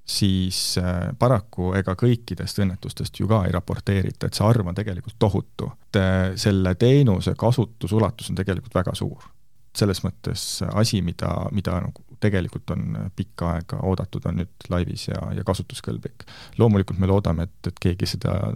siis 0.06 0.78
äh, 0.78 1.08
paraku 1.18 1.72
ega 1.78 1.94
kõikidest 1.96 2.58
õnnetustest 2.60 3.20
ju 3.20 3.28
ka 3.28 3.44
ei 3.46 3.54
raporteerita, 3.54 4.28
et 4.28 4.36
see 4.36 4.46
arv 4.46 4.68
on 4.68 4.76
tegelikult 4.76 5.16
tohutu. 5.18 5.70
et 5.88 6.00
äh, 6.00 6.32
selle 6.36 6.74
teenuse 6.74 7.34
kasutusulatus 7.38 8.30
on 8.30 8.36
tegelikult 8.36 8.74
väga 8.74 8.94
suur. 8.94 9.30
selles 9.74 10.04
mõttes 10.04 10.62
asi, 10.72 11.02
mida, 11.02 11.48
mida 11.50 11.80
nagu 11.82 12.04
tegelikult 12.20 12.70
on 12.70 13.10
pikka 13.16 13.48
aega 13.56 13.80
oodatud, 13.82 14.22
on 14.26 14.36
nüüd 14.38 14.68
laivis 14.70 15.08
ja, 15.08 15.32
ja 15.34 15.44
kasutuskõlblik. 15.44 16.28
loomulikult 16.58 16.98
me 16.98 17.06
loodame, 17.06 17.42
et, 17.48 17.66
et 17.66 17.80
keegi 17.80 18.06
seda 18.06 18.54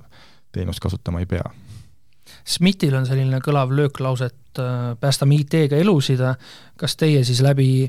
teenust 0.52 0.80
kasutama 0.80 1.20
ei 1.20 1.26
pea. 1.26 1.50
SMIT-il 2.44 2.94
on 2.98 3.06
selline 3.06 3.40
kõlav 3.44 3.72
lööklause, 3.74 4.30
et 4.32 4.62
äh, 4.62 4.92
päästame 5.00 5.38
IT-ga 5.40 5.80
elusid, 5.80 6.22
kas 6.76 6.96
teie 6.96 7.24
siis 7.24 7.42
läbi 7.44 7.88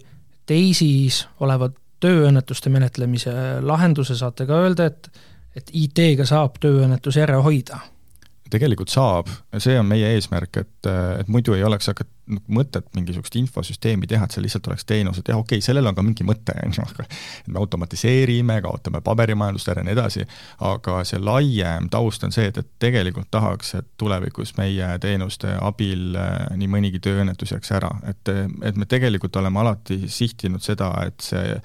teisis 0.50 1.26
olevat 1.40 1.76
tööõnnetuste 2.00 2.72
menetlemise 2.72 3.34
lahenduse 3.62 4.16
saate 4.16 4.48
ka 4.50 4.64
öelda, 4.66 4.90
et 4.90 5.12
et 5.58 5.72
IT-ga 5.74 6.28
saab 6.30 6.60
tööõnnetusi 6.62 7.24
ära 7.24 7.40
hoida? 7.44 7.80
tegelikult 8.50 8.90
saab, 8.90 9.28
see 9.62 9.76
on 9.78 9.86
meie 9.86 10.08
eesmärk, 10.16 10.58
et, 10.58 10.88
et 11.20 11.28
muidu 11.30 11.54
ei 11.54 11.62
oleks 11.64 11.92
hakata 11.92 12.10
mõtet 12.30 12.88
mingisugust 12.96 13.36
infosüsteemi 13.40 14.08
teha, 14.10 14.26
et 14.26 14.36
see 14.36 14.44
lihtsalt 14.44 14.68
oleks 14.70 14.86
teenus, 14.90 15.20
et 15.20 15.32
jah, 15.32 15.40
okei 15.40 15.60
okay,, 15.60 15.66
sellel 15.66 15.90
on 15.90 15.98
ka 15.98 16.06
mingi 16.06 16.26
mõte, 16.28 16.56
on 16.66 16.76
ju, 16.76 16.86
aga 16.86 17.06
et 17.06 17.50
me 17.50 17.60
automatiseerime, 17.62 18.60
kaotame 18.66 19.02
paberimajandust 19.06 19.72
ära 19.74 19.84
ja 19.84 19.88
nii 19.88 19.96
edasi, 19.96 20.26
aga 20.70 21.00
see 21.08 21.22
laiem 21.24 21.90
taust 21.92 22.26
on 22.28 22.36
see, 22.36 22.50
et, 22.52 22.60
et 22.62 22.70
tegelikult 22.82 23.30
tahaks, 23.34 23.74
et 23.80 23.90
tulevikus 24.00 24.56
meie 24.60 24.92
teenuste 25.02 25.56
abil 25.58 26.18
äh, 26.20 26.50
nii 26.60 26.70
mõnigi 26.72 27.02
tööõnnetus 27.04 27.56
jääks 27.56 27.74
ära, 27.80 27.92
et, 28.10 28.34
et 28.66 28.80
me 28.80 28.88
tegelikult 28.90 29.36
oleme 29.42 29.64
alati 29.64 30.02
sihtinud 30.12 30.64
seda, 30.66 30.92
et 31.08 31.26
see 31.26 31.58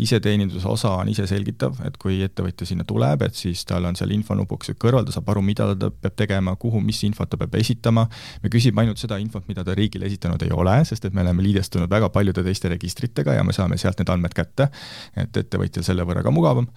iseteeninduse 0.00 0.68
osa 0.68 0.94
on 1.00 1.10
iseselgitav, 1.12 1.80
et 1.86 1.96
kui 2.00 2.20
ettevõtja 2.24 2.68
sinna 2.68 2.86
tuleb, 2.88 3.24
et 3.26 3.36
siis 3.38 3.64
tal 3.68 3.86
on 3.88 3.96
seal 3.98 4.12
infonupuks 4.14 4.74
kõrval, 4.80 5.06
ta 5.06 5.14
saab 5.14 5.30
aru, 5.32 5.44
mida 5.44 5.70
ta 5.74 5.90
peab 5.90 6.16
tegema, 6.18 6.54
kuhu, 6.60 6.82
mis 6.84 7.00
infot 7.08 7.30
ta 7.30 7.38
peab 7.40 7.54
esitama, 7.60 8.06
me 8.42 8.52
küsime 8.52 8.84
ainult 8.84 9.00
seda 9.00 9.18
infot, 9.22 9.46
mida 9.48 9.64
ta 9.66 9.74
riigile 9.76 10.09
esitanud 10.10 10.42
ei 10.44 10.52
ole, 10.54 10.76
sest 10.88 11.08
et 11.08 11.16
me 11.16 11.24
oleme 11.24 11.44
liidestunud 11.46 11.90
väga 11.90 12.10
paljude 12.12 12.44
teiste 12.46 12.70
registritega 12.72 13.38
ja 13.38 13.44
me 13.46 13.56
saame 13.56 13.78
sealt 13.80 14.00
need 14.02 14.12
andmed 14.12 14.36
kätte, 14.36 14.70
et 15.18 15.42
ettevõtjal 15.44 15.86
selle 15.86 16.06
võrra 16.08 16.24
ka 16.26 16.34
mugavam. 16.34 16.68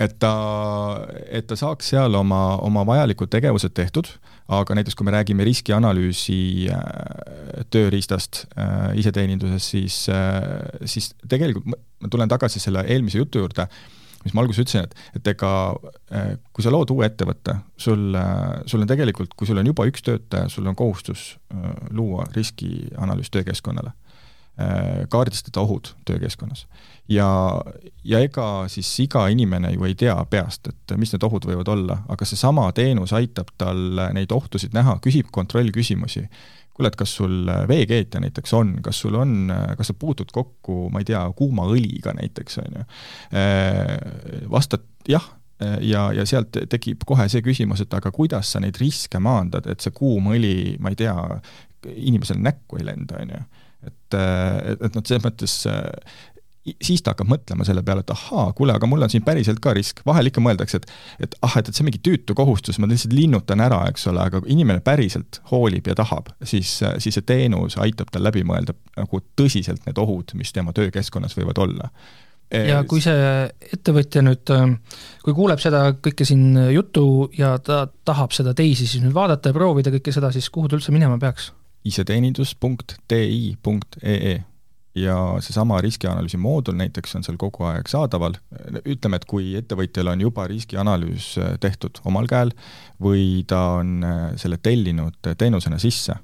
Et 0.00 0.12
ta, 0.16 0.32
et 1.28 1.44
ta 1.44 1.56
saaks 1.58 1.90
seal 1.92 2.14
oma, 2.16 2.56
oma 2.64 2.80
vajalikud 2.88 3.28
tegevused 3.28 3.74
tehtud, 3.76 4.08
aga 4.48 4.76
näiteks 4.78 4.96
kui 4.96 5.04
me 5.04 5.12
räägime 5.12 5.44
riskianalüüsi 5.44 6.70
äh, 6.72 7.66
tööriistast 7.74 8.46
äh, 8.56 8.94
iseteeninduses, 9.02 9.68
siis 9.74 10.06
äh,, 10.08 10.40
siis 10.88 11.12
tegelikult 11.28 11.68
ma 11.68 12.08
tulen 12.08 12.32
tagasi 12.32 12.62
selle 12.62 12.86
eelmise 12.88 13.20
jutu 13.20 13.44
juurde 13.44 13.68
mis 14.24 14.34
ma 14.34 14.42
alguses 14.44 14.62
ütlesin, 14.64 14.86
et, 14.86 14.94
et 15.18 15.32
ega 15.34 15.52
äh, 16.14 16.34
kui 16.54 16.64
sa 16.64 16.72
lood 16.72 16.92
uue 16.94 17.06
ettevõtte, 17.08 17.56
sul, 17.80 18.12
äh, 18.18 18.62
sul 18.70 18.84
on 18.84 18.90
tegelikult, 18.90 19.34
kui 19.38 19.48
sul 19.48 19.60
on 19.60 19.68
juba 19.68 19.86
üks 19.90 20.04
töötaja, 20.06 20.50
sul 20.52 20.68
on 20.70 20.78
kohustus 20.78 21.32
äh, 21.54 21.72
luua 21.90 22.28
riskianalüüs 22.36 23.32
töökeskkonnale, 23.32 23.96
kaardistada 25.08 25.62
ohud 25.62 25.88
töökeskkonnas. 26.04 26.66
ja, 27.08 27.26
ja 28.04 28.18
ega 28.20 28.66
siis 28.68 28.90
iga 29.00 29.22
inimene 29.32 29.70
ju 29.72 29.86
ei 29.88 29.94
tea 29.96 30.12
peast, 30.28 30.68
et 30.68 30.92
mis 31.00 31.08
need 31.14 31.24
ohud 31.24 31.46
võivad 31.48 31.70
olla, 31.72 31.96
aga 32.12 32.28
seesama 32.28 32.66
teenus 32.76 33.14
aitab 33.16 33.48
tal 33.58 33.80
neid 34.12 34.32
ohtusid 34.36 34.76
näha, 34.76 34.98
küsib 35.02 35.32
kontrollküsimusi 35.32 36.26
kuule, 36.74 36.88
et 36.88 36.96
kas 36.98 37.16
sul 37.18 37.48
äh, 37.52 37.64
veekeetja 37.68 38.20
näiteks 38.22 38.54
on, 38.56 38.74
kas 38.84 39.02
sul 39.04 39.16
on, 39.20 39.36
äh, 39.52 39.74
kas 39.78 39.92
sa 39.92 39.96
puutud 39.98 40.32
kokku, 40.32 40.86
ma 40.92 41.02
ei 41.02 41.08
tea, 41.08 41.22
kuuma 41.36 41.66
õliga 41.70 42.14
näiteks, 42.16 42.58
on 42.64 42.80
ju. 42.80 42.84
Äh, 43.38 43.96
vastad 44.50 44.86
jah, 45.08 45.30
ja, 45.84 46.08
ja 46.10 46.24
sealt 46.26 46.56
tekib 46.72 47.04
kohe 47.06 47.28
see 47.30 47.42
küsimus, 47.44 47.84
et 47.84 47.92
aga 47.94 48.10
kuidas 48.14 48.48
sa 48.50 48.58
neid 48.62 48.80
riske 48.82 49.20
maandad, 49.22 49.68
et 49.70 49.84
see 49.84 49.94
kuum 49.94 50.32
õli, 50.34 50.74
ma 50.82 50.90
ei 50.90 50.98
tea, 50.98 51.14
inimesele 51.92 52.42
näkku 52.42 52.80
ei 52.80 52.88
lenda, 52.88 53.20
on 53.22 53.30
ju. 53.30 53.42
et, 53.86 54.16
et, 54.16 54.82
et 54.88 54.96
noh, 54.96 55.04
selles 55.06 55.22
mõttes 55.22 55.54
siis 56.62 57.02
ta 57.02 57.10
hakkab 57.12 57.26
mõtlema 57.30 57.64
selle 57.66 57.82
peale, 57.86 58.00
et 58.04 58.10
ahaa, 58.14 58.46
kuule, 58.56 58.72
aga 58.76 58.86
mul 58.90 59.02
on 59.02 59.10
siin 59.10 59.24
päriselt 59.26 59.60
ka 59.62 59.70
risk, 59.76 59.96
vahel 60.06 60.26
ikka 60.30 60.40
mõeldakse, 60.44 60.76
et 60.78 60.86
et 61.26 61.32
ah, 61.42 61.54
et, 61.58 61.66
et 61.68 61.74
see 61.74 61.82
on 61.82 61.86
mingi 61.90 62.02
tüütu 62.06 62.32
kohustus, 62.38 62.78
ma 62.78 62.86
lihtsalt 62.90 63.14
linnutan 63.16 63.60
ära, 63.64 63.80
eks 63.90 64.06
ole, 64.10 64.20
aga 64.22 64.36
kui 64.42 64.50
inimene 64.54 64.80
päriselt 64.84 65.32
hoolib 65.50 65.84
ja 65.90 65.94
tahab, 65.98 66.26
siis, 66.44 66.70
siis 67.02 67.14
see 67.18 67.26
teenus 67.26 67.74
aitab 67.82 68.08
tal 68.14 68.24
läbi 68.26 68.42
mõelda 68.46 68.72
nagu 68.96 69.16
tõsiselt 69.38 69.82
need 69.88 69.98
ohud, 69.98 70.26
mis 70.38 70.52
tema 70.54 70.72
töökeskkonnas 70.76 71.34
võivad 71.38 71.58
olla. 71.62 71.86
Ja 72.52 72.84
kui 72.84 73.00
see 73.00 73.48
ettevõtja 73.72 74.20
nüüd, 74.22 74.50
kui 75.24 75.32
kuuleb 75.32 75.60
seda 75.62 75.94
kõike 76.04 76.24
siin 76.28 76.56
juttu 76.74 77.30
ja 77.38 77.58
ta 77.64 77.88
tahab 78.04 78.32
seda 78.36 78.52
teisi 78.54 78.86
siis 78.86 79.02
nüüd 79.02 79.14
vaadata 79.16 79.48
ja 79.48 79.54
proovida 79.56 79.90
kõike 79.94 80.12
seda, 80.12 80.30
siis 80.34 80.50
kuhu 80.52 80.68
ta 80.68 80.76
üldse 80.78 80.92
minema 80.94 81.18
peaks? 81.18 81.52
iseteenindus.ti.ee 81.88 84.51
ja 84.94 85.16
seesama 85.40 85.80
riskianalüüsi 85.80 86.36
moodul 86.40 86.76
näiteks 86.76 87.16
on 87.16 87.24
seal 87.24 87.38
kogu 87.40 87.64
aeg 87.70 87.88
saadaval, 87.88 88.36
ütleme, 88.84 89.16
et 89.16 89.24
kui 89.28 89.54
ettevõtjal 89.56 90.12
on 90.12 90.24
juba 90.26 90.46
riskianalüüs 90.50 91.30
äh, 91.40 91.54
tehtud 91.60 92.02
omal 92.08 92.28
käel 92.30 92.52
või 93.02 93.44
ta 93.48 93.62
on 93.80 93.96
äh, 94.04 94.20
selle 94.40 94.60
tellinud 94.62 95.32
teenusena 95.38 95.80
sisse 95.82 96.18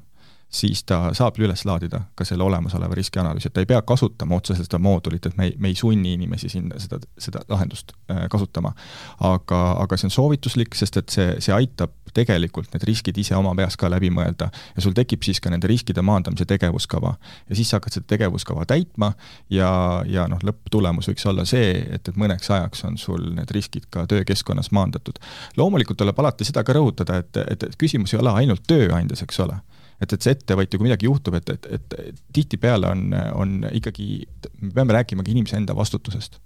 siis 0.48 0.82
ta 0.88 1.10
saab 1.16 1.36
üles 1.38 1.64
laadida 1.68 2.00
ka 2.16 2.24
selle 2.24 2.44
olemasoleva 2.44 2.96
riskianalüüsi, 2.96 3.50
et 3.50 3.54
ta 3.56 3.62
ei 3.62 3.68
pea 3.68 3.82
kasutama 3.84 4.38
otseselt 4.38 4.68
seda 4.68 4.80
moodulit, 4.80 5.26
et 5.28 5.36
me 5.36 5.50
ei, 5.50 5.54
me 5.60 5.68
ei 5.68 5.76
sunni 5.76 6.14
inimesi 6.16 6.48
sinna 6.48 6.80
seda, 6.80 7.00
seda 7.20 7.42
lahendust 7.48 7.92
äh, 8.10 8.24
kasutama. 8.32 8.72
aga, 9.20 9.60
aga 9.82 9.96
see 9.96 10.08
on 10.08 10.14
soovituslik, 10.14 10.74
sest 10.78 10.96
et 10.96 11.12
see, 11.12 11.34
see 11.44 11.54
aitab 11.54 11.92
tegelikult 12.16 12.72
need 12.72 12.86
riskid 12.88 13.18
ise 13.20 13.36
oma 13.36 13.52
peas 13.58 13.76
ka 13.76 13.90
läbi 13.92 14.08
mõelda 14.14 14.48
ja 14.48 14.84
sul 14.84 14.96
tekib 14.96 15.26
siis 15.26 15.40
ka 15.44 15.52
nende 15.52 15.68
riskide 15.68 16.02
maandamise 16.02 16.48
tegevuskava. 16.48 17.14
ja 17.48 17.56
siis 17.56 17.68
sa 17.68 17.76
hakkad 17.76 17.98
seda 17.98 18.08
tegevuskava 18.16 18.64
täitma 18.68 19.12
ja, 19.52 19.70
ja 20.08 20.26
noh, 20.32 20.40
lõpptulemus 20.44 21.10
võiks 21.12 21.28
olla 21.28 21.44
see, 21.48 21.74
et, 21.92 22.08
et 22.08 22.16
mõneks 22.16 22.48
ajaks 22.50 22.86
on 22.88 22.96
sul 22.98 23.34
need 23.36 23.52
riskid 23.52 23.90
ka 23.90 24.06
töökeskkonnas 24.08 24.72
maandatud. 24.72 25.20
loomulikult 25.56 26.00
tuleb 26.00 26.24
alati 26.24 26.48
seda 26.48 26.64
ka 26.64 26.72
rõhutada, 26.72 27.20
et, 27.20 27.36
et, 27.36 27.68
et 27.68 27.76
küsimus 27.76 28.14
ei 28.14 28.22
ole 28.22 28.32
ainult 28.32 28.64
tööandjas, 28.68 29.22
eks 29.28 29.44
ole 29.44 29.60
et, 30.00 30.12
et 30.12 30.24
see 30.24 30.34
ettevõtja, 30.36 30.78
kui 30.78 30.88
midagi 30.88 31.08
juhtub, 31.08 31.38
et, 31.38 31.54
et, 31.54 31.70
et 31.78 32.20
tihtipeale 32.34 32.90
on, 32.90 33.08
on 33.38 33.56
ikkagi, 33.72 34.26
me 34.62 34.74
peame 34.74 34.96
rääkima 34.98 35.26
ka 35.26 35.34
inimese 35.34 35.58
enda 35.60 35.76
vastutusest. 35.76 36.40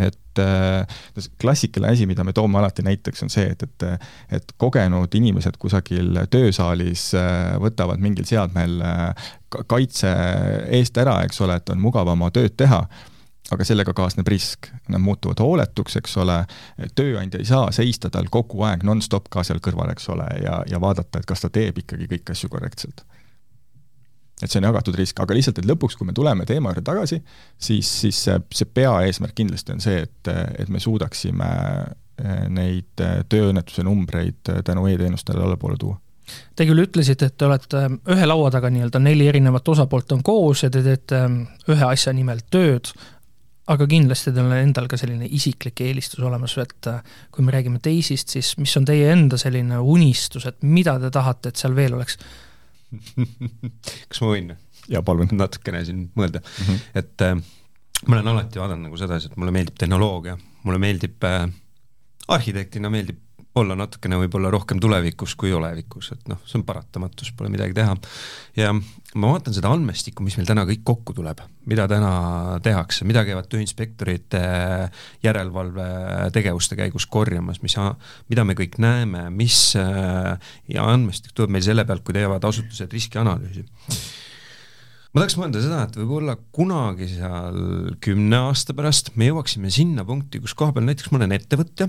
et 0.00 0.38
äh, 0.38 0.86
klassikaline 1.40 1.92
asi, 1.92 2.06
mida 2.08 2.24
me 2.24 2.32
toome 2.32 2.56
alati 2.58 2.82
näiteks, 2.82 3.22
on 3.26 3.30
see, 3.30 3.50
et, 3.52 3.62
et 3.66 4.38
et 4.38 4.52
kogenud 4.56 5.12
inimesed 5.14 5.58
kusagil 5.60 6.22
töösaalis 6.32 7.10
äh, 7.18 7.58
võtavad 7.60 8.00
mingil 8.00 8.24
seadmel 8.24 8.80
äh, 8.80 9.28
kaitse 9.68 10.14
eest 10.78 10.96
ära, 10.96 11.18
eks 11.26 11.42
ole, 11.44 11.58
et 11.60 11.74
on 11.74 11.82
mugav 11.82 12.08
oma 12.08 12.30
tööd 12.32 12.56
teha 12.56 12.86
aga 13.50 13.66
sellega 13.66 13.94
kaasneb 13.96 14.28
risk, 14.30 14.70
nad 14.88 15.02
muutuvad 15.02 15.40
hooletuks, 15.42 15.96
eks 16.00 16.16
ole, 16.22 16.38
tööandja 16.98 17.40
ei 17.40 17.48
saa 17.48 17.70
seista 17.74 18.10
tal 18.12 18.30
kogu 18.30 18.62
aeg 18.66 18.84
nonstop 18.86 19.30
ka 19.32 19.44
seal 19.46 19.62
kõrval, 19.64 19.90
eks 19.94 20.10
ole, 20.14 20.26
ja, 20.44 20.60
ja 20.70 20.80
vaadata, 20.82 21.20
et 21.20 21.28
kas 21.28 21.42
ta 21.44 21.50
teeb 21.52 21.82
ikkagi 21.82 22.08
kõiki 22.10 22.36
asju 22.36 22.50
korrektselt. 22.52 23.04
et 24.40 24.48
see 24.48 24.60
on 24.62 24.70
jagatud 24.70 24.96
risk, 24.96 25.18
aga 25.20 25.34
lihtsalt, 25.36 25.58
et 25.60 25.66
lõpuks, 25.68 25.98
kui 25.98 26.06
me 26.08 26.14
tuleme 26.16 26.46
teema 26.48 26.70
juurde 26.70 26.84
tagasi, 26.84 27.18
siis, 27.60 27.88
siis 28.04 28.22
see, 28.24 28.38
see 28.56 28.68
peaeesmärk 28.74 29.34
kindlasti 29.36 29.74
on 29.74 29.82
see, 29.84 29.98
et, 30.06 30.30
et 30.58 30.70
me 30.72 30.80
suudaksime 30.80 31.48
eh, 31.50 32.46
neid 32.48 33.04
eh, 33.04 33.18
tööõnnetuse 33.28 33.84
numbreid 33.84 34.48
eh, 34.48 34.62
tänu 34.64 34.86
e-teenustele 34.88 35.44
allapoole 35.44 35.76
tuua. 35.80 35.98
Te 36.56 36.64
küll 36.64 36.84
ütlesite, 36.84 37.26
et 37.26 37.36
te 37.36 37.46
olete 37.46 37.84
ühe 38.14 38.26
laua 38.26 38.50
taga 38.54 38.70
nii-öelda 38.72 39.00
neli 39.02 39.26
erinevat 39.28 39.68
osapoolt 39.68 40.12
on 40.14 40.22
koos 40.22 40.64
ja 40.64 40.70
te 40.70 40.82
teete 40.86 41.22
ühe 41.68 41.86
asja 41.88 42.14
nimel 42.16 42.40
tööd, 42.50 42.92
aga 43.70 43.86
kindlasti 43.86 44.32
teil 44.32 44.46
on 44.48 44.56
endal 44.56 44.88
ka 44.90 44.98
selline 44.98 45.28
isiklik 45.30 45.80
eelistus 45.84 46.22
olemas, 46.26 46.56
et 46.58 46.88
kui 47.30 47.44
me 47.44 47.52
räägime 47.54 47.78
teisist, 47.82 48.32
siis 48.32 48.56
mis 48.58 48.76
on 48.80 48.88
teie 48.88 49.12
enda 49.12 49.38
selline 49.40 49.78
unistus, 49.78 50.46
et 50.46 50.62
mida 50.62 50.98
te 51.00 51.10
tahate, 51.14 51.52
et 51.52 51.60
seal 51.60 51.76
veel 51.76 51.94
oleks 51.98 52.18
kas 54.10 54.20
ma 54.22 54.32
võin? 54.32 54.52
jaa, 54.90 55.02
palun. 55.06 55.30
natukene 55.42 55.82
siin 55.86 56.06
mõelda 56.18 56.42
mm, 56.42 56.66
-hmm. 56.66 56.84
et 57.02 57.26
äh, 57.26 57.34
ma 58.06 58.16
olen 58.16 58.32
alati 58.34 58.62
vaadanud 58.62 58.88
nagu 58.88 59.00
sedasi, 59.00 59.30
et 59.30 59.36
mulle 59.40 59.54
meeldib 59.54 59.78
tehnoloogia, 59.78 60.38
mulle 60.64 60.80
meeldib 60.82 61.26
äh, 61.28 61.44
arhitektina 62.28 62.90
meeldib 62.90 63.20
olla 63.62 63.76
natukene 63.78 64.18
võib-olla 64.22 64.50
rohkem 64.52 64.80
tulevikus 64.82 65.36
kui 65.38 65.52
olevikus, 65.54 66.10
et 66.14 66.30
noh, 66.30 66.40
see 66.48 66.58
on 66.60 66.64
paratamatus, 66.68 67.32
pole 67.36 67.50
midagi 67.52 67.76
teha. 67.76 67.96
ja 68.58 68.72
ma 68.74 69.32
vaatan 69.32 69.54
seda 69.56 69.72
andmestikku, 69.74 70.24
mis 70.26 70.36
meil 70.38 70.48
täna 70.48 70.64
kõik 70.68 70.84
kokku 70.86 71.14
tuleb, 71.16 71.42
mida 71.70 71.86
täna 71.90 72.12
tehakse, 72.64 73.06
mida 73.08 73.24
käivad 73.26 73.50
tööinspektorid 73.50 74.38
äh, 74.38 75.04
järelevalvetegevuste 75.26 76.78
käigus 76.78 77.08
korjamas, 77.10 77.62
mis, 77.64 77.76
mida 78.30 78.46
me 78.46 78.56
kõik 78.58 78.78
näeme, 78.82 79.28
mis 79.34 79.74
äh, 79.78 80.54
ja 80.70 80.88
andmestik 80.92 81.34
tuleb 81.34 81.56
meil 81.56 81.66
selle 81.66 81.86
pealt, 81.88 82.04
kui 82.06 82.16
teevad 82.16 82.44
asutused 82.50 82.92
riskianalüüsi 82.96 83.66
ma 85.10 85.22
tahaks 85.22 85.36
mõelda 85.40 85.62
seda, 85.62 85.80
et 85.86 85.96
võib-olla 85.98 86.36
kunagi 86.54 87.08
seal 87.10 87.58
kümne 88.04 88.44
aasta 88.46 88.76
pärast 88.78 89.10
me 89.18 89.30
jõuaksime 89.30 89.72
sinna 89.74 90.04
punkti, 90.06 90.42
kus 90.42 90.54
kohapeal 90.58 90.86
näiteks 90.86 91.10
ma 91.10 91.18
olen 91.18 91.34
ettevõtja 91.34 91.88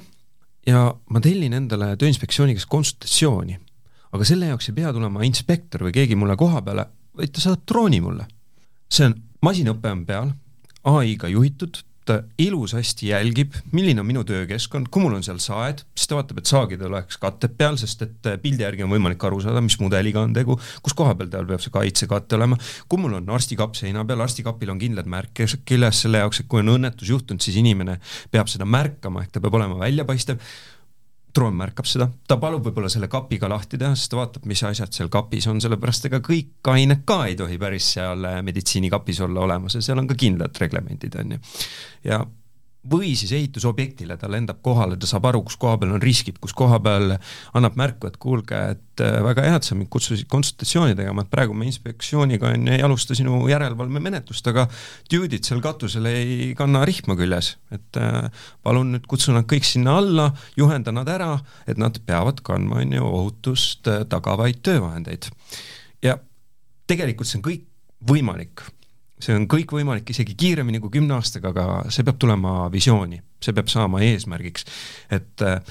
ja 0.67 0.87
ma 1.09 1.21
tellin 1.23 1.53
endale 1.57 1.95
Tööinspektsiooni 1.99 2.55
käest 2.57 2.69
konsultatsiooni, 2.71 3.57
aga 4.11 4.27
selle 4.27 4.51
jaoks 4.51 4.69
ei 4.69 4.77
pea 4.77 4.91
tulema 4.93 5.23
inspektor 5.27 5.87
või 5.87 5.95
keegi 5.95 6.17
mulle 6.19 6.37
koha 6.39 6.61
peale, 6.65 6.87
vaid 7.17 7.33
ta 7.33 7.43
saadab 7.43 7.65
drooni 7.67 8.01
mulle. 8.03 8.27
see 8.91 9.07
on, 9.07 9.15
masinõpe 9.41 9.91
on 9.91 10.05
peal, 10.05 10.33
ai-ga 10.83 11.29
juhitud, 11.31 11.79
ta 12.05 12.17
ilusasti 12.41 13.11
jälgib, 13.11 13.53
milline 13.71 14.01
on 14.01 14.07
minu 14.07 14.23
töökeskkond, 14.27 14.89
kui 14.91 15.03
mul 15.03 15.13
on 15.19 15.25
seal 15.25 15.37
saed, 15.43 15.83
siis 15.95 16.09
ta 16.09 16.17
vaatab, 16.17 16.41
et 16.41 16.49
saagid 16.49 16.81
oleks 16.87 17.19
katted 17.21 17.53
peal, 17.57 17.77
sest 17.79 18.01
et 18.07 18.29
äh, 18.31 18.39
pildi 18.41 18.65
järgi 18.65 18.85
on 18.85 18.93
võimalik 18.93 19.21
aru 19.27 19.41
saada, 19.43 19.61
mis 19.61 19.77
mudeliga 19.81 20.23
on 20.25 20.33
tegu, 20.35 20.57
kus 20.81 20.97
koha 20.97 21.13
peal 21.19 21.29
tal 21.33 21.47
peab 21.49 21.61
see 21.63 21.73
kaitsekate 21.73 22.39
olema, 22.39 22.57
kui 22.89 23.01
mul 23.01 23.19
on 23.19 23.29
arstikapp 23.37 23.77
seina 23.77 24.05
peal, 24.07 24.25
arstikapil 24.25 24.73
on 24.73 24.81
kindlad 24.81 25.09
märked 25.09 25.61
küljes 25.67 26.03
selle 26.05 26.23
jaoks, 26.23 26.41
et 26.41 26.51
kui 26.51 26.63
on 26.63 26.75
õnnetus 26.75 27.13
juhtunud, 27.13 27.43
siis 27.43 27.61
inimene 27.61 27.99
peab 28.33 28.49
seda 28.51 28.65
märkama, 28.65 29.25
ehk 29.25 29.37
ta 29.37 29.43
peab 29.43 29.61
olema 29.61 29.77
väljapaistev 29.83 30.41
droon 31.35 31.55
märkab 31.57 31.87
seda, 31.89 32.09
ta 32.27 32.37
palub 32.41 32.65
võib-olla 32.67 32.89
selle 32.91 33.07
kapiga 33.11 33.49
lahti 33.51 33.79
teha, 33.79 33.95
sest 33.95 34.11
ta 34.11 34.19
vaatab, 34.19 34.45
mis 34.49 34.63
asjad 34.67 34.93
seal 34.95 35.11
kapis 35.13 35.47
on, 35.51 35.61
sellepärast 35.63 36.09
ega 36.09 36.21
kõik 36.25 36.71
ained 36.73 37.05
ka 37.07 37.23
ei 37.29 37.37
tohi 37.39 37.57
päris 37.61 37.93
seal 37.95 38.27
meditsiinikapis 38.45 39.23
olla 39.27 39.45
olemas 39.47 39.77
ja 39.77 39.83
seal 39.85 40.01
on 40.01 40.09
ka 40.11 40.19
kindlad 40.19 40.57
reglemendid, 40.61 41.17
on 41.21 41.35
ju. 41.37 41.41
ja 42.09 42.21
või 42.89 43.11
siis 43.17 43.29
ehitusobjektile, 43.37 44.15
ta 44.17 44.29
lendab 44.31 44.61
kohale, 44.65 44.95
ta 44.97 45.05
saab 45.09 45.27
aru, 45.29 45.43
kus 45.45 45.57
koha 45.61 45.75
peal 45.81 45.93
on 45.93 46.01
riskid, 46.01 46.39
kus 46.41 46.53
koha 46.57 46.79
peal 46.81 47.13
annab 47.57 47.77
märku, 47.77 48.09
et 48.09 48.17
kuulge, 48.21 48.57
et 48.73 49.03
äh, 49.05 49.19
väga 49.21 49.45
hea, 49.45 49.59
et 49.59 49.67
sa 49.67 49.77
mind 49.77 49.91
kutsusid 49.93 50.25
konsultatsiooni 50.31 50.97
tegema, 50.97 51.21
et 51.21 51.29
praegu 51.33 51.53
me 51.57 51.67
inspektsiooniga 51.69 52.49
on 52.49 52.65
ju, 52.65 52.73
ei 52.73 52.85
alusta 52.85 53.17
sinu 53.17 53.43
järelevalvemenetlust, 53.51 54.49
aga 54.49 54.65
dude'id 55.13 55.45
seal 55.45 55.61
katusel 55.61 56.09
ei 56.09 56.51
kanna 56.57 56.81
rihma 56.89 57.17
küljes, 57.19 57.53
et 57.75 58.01
äh, 58.01 58.49
palun 58.65 58.95
nüüd 58.95 59.05
kutsu 59.09 59.35
nad 59.37 59.45
kõik 59.49 59.67
sinna 59.67 59.99
alla, 60.01 60.31
juhenda 60.57 60.95
nad 60.95 61.09
ära, 61.11 61.35
et 61.69 61.81
nad 61.81 62.01
peavad 62.07 62.41
kandma, 62.45 62.81
on 62.81 62.97
ju, 62.97 63.05
ohutust 63.21 63.93
äh, 63.93 64.03
tagavaid 64.09 64.65
töövahendeid. 64.65 65.29
ja 66.01 66.17
tegelikult 66.89 67.29
see 67.29 67.37
on 67.37 67.45
kõik 67.45 67.67
võimalik 68.09 68.65
see 69.21 69.35
on 69.37 69.47
kõik 69.49 69.73
võimalik 69.77 70.09
isegi 70.13 70.35
kiiremini 70.37 70.81
kui 70.81 70.93
kümne 70.97 71.15
aastaga, 71.17 71.51
aga 71.53 71.93
see 71.93 72.05
peab 72.07 72.19
tulema 72.21 72.65
visiooni, 72.73 73.21
see 73.41 73.55
peab 73.57 73.69
saama 73.71 74.01
eesmärgiks. 74.05 74.65
et 75.11 75.45
äh, 75.45 75.61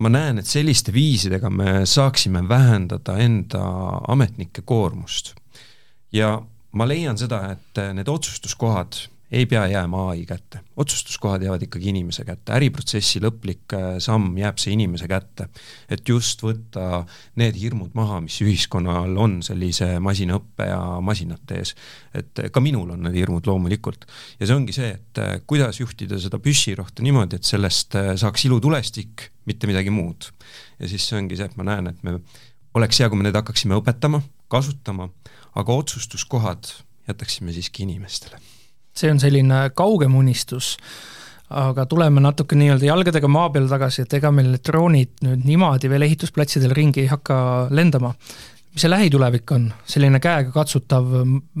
ma 0.00 0.12
näen, 0.12 0.40
et 0.40 0.48
selliste 0.48 0.92
viisidega 0.92 1.50
me 1.50 1.84
saaksime 1.88 2.42
vähendada 2.48 3.18
enda 3.20 3.62
ametnike 4.08 4.62
koormust. 4.64 5.34
ja 6.12 6.40
ma 6.72 6.86
leian 6.88 7.18
seda, 7.18 7.42
et 7.52 7.82
need 7.94 8.08
otsustuskohad 8.08 9.06
ei 9.30 9.46
pea 9.46 9.62
jääma 9.70 10.08
ai 10.10 10.24
kätte, 10.26 10.60
otsustuskohad 10.76 11.42
jäävad 11.42 11.62
ikkagi 11.62 11.92
inimese 11.92 12.24
kätte, 12.26 12.52
äriprotsessi 12.56 13.22
lõplik 13.22 13.74
äh, 13.76 13.92
samm 14.02 14.34
jääb 14.38 14.58
see 14.58 14.74
inimese 14.74 15.06
kätte. 15.10 15.46
et 15.88 16.08
just 16.08 16.42
võtta 16.42 17.04
need 17.38 17.58
hirmud 17.58 17.94
maha, 17.94 18.20
mis 18.24 18.40
ühiskonnal 18.42 19.14
on 19.16 19.38
sellise 19.46 19.92
masinaõppe 20.02 20.66
ja 20.66 20.82
masinate 21.00 21.60
ees. 21.62 21.74
et 22.14 22.42
ka 22.50 22.60
minul 22.60 22.90
on 22.90 23.06
need 23.06 23.20
hirmud 23.22 23.46
loomulikult. 23.46 24.06
ja 24.40 24.50
see 24.50 24.56
ongi 24.56 24.74
see, 24.74 24.90
et 24.98 25.22
äh, 25.22 25.38
kuidas 25.46 25.80
juhtida 25.80 26.18
seda 26.18 26.42
püssirohtu 26.42 27.06
niimoodi, 27.06 27.38
et 27.38 27.46
sellest 27.46 27.94
äh, 27.94 28.12
saaks 28.18 28.48
ilutulestik, 28.50 29.30
mitte 29.46 29.70
midagi 29.70 29.94
muud. 29.94 30.32
ja 30.80 30.90
siis 30.90 31.06
see 31.06 31.18
ongi 31.22 31.38
see, 31.38 31.46
et 31.46 31.58
ma 31.60 31.70
näen, 31.70 31.94
et 31.94 32.02
me, 32.02 32.18
oleks 32.74 32.98
hea, 32.98 33.08
kui 33.08 33.18
me 33.18 33.30
neid 33.30 33.38
hakkaksime 33.38 33.78
õpetama, 33.78 34.24
kasutama, 34.50 35.12
aga 35.54 35.82
otsustuskohad 35.84 36.74
jätaksime 37.06 37.54
siiski 37.54 37.86
inimestele 37.86 38.42
see 38.96 39.10
on 39.12 39.20
selline 39.22 39.70
kaugem 39.76 40.14
unistus, 40.18 40.76
aga 41.50 41.86
tuleme 41.90 42.22
natuke 42.22 42.58
nii-öelda 42.58 42.86
jalgadega 42.86 43.28
maa 43.30 43.50
peale 43.50 43.70
tagasi, 43.70 44.04
et 44.06 44.14
ega 44.20 44.30
meil 44.34 44.52
need 44.52 44.64
droonid 44.66 45.24
nüüd 45.26 45.46
niimoodi 45.48 45.90
veel 45.90 46.06
ehitusplatsidel 46.06 46.74
ringi 46.76 47.04
ei 47.04 47.10
hakka 47.10 47.40
lendama 47.74 48.14
mis 48.70 48.84
see 48.84 48.90
lähitulevik 48.90 49.50
on, 49.54 49.64
selline 49.88 50.20
käegakatsutav, 50.22 51.06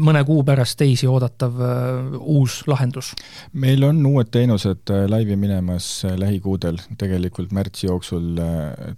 mõne 0.06 0.22
kuu 0.26 0.44
pärast 0.46 0.76
teisi 0.78 1.08
oodatav 1.10 1.56
uh, 1.58 2.18
uus 2.36 2.60
lahendus? 2.70 3.12
meil 3.52 3.82
on 3.86 3.98
uued 4.06 4.30
teenused 4.30 4.92
äh, 4.94 5.06
laivi 5.10 5.36
minemas 5.36 5.88
äh, 6.06 6.14
lähikuudel, 6.20 6.78
tegelikult 6.98 7.50
märtsi 7.56 7.88
jooksul 7.88 8.38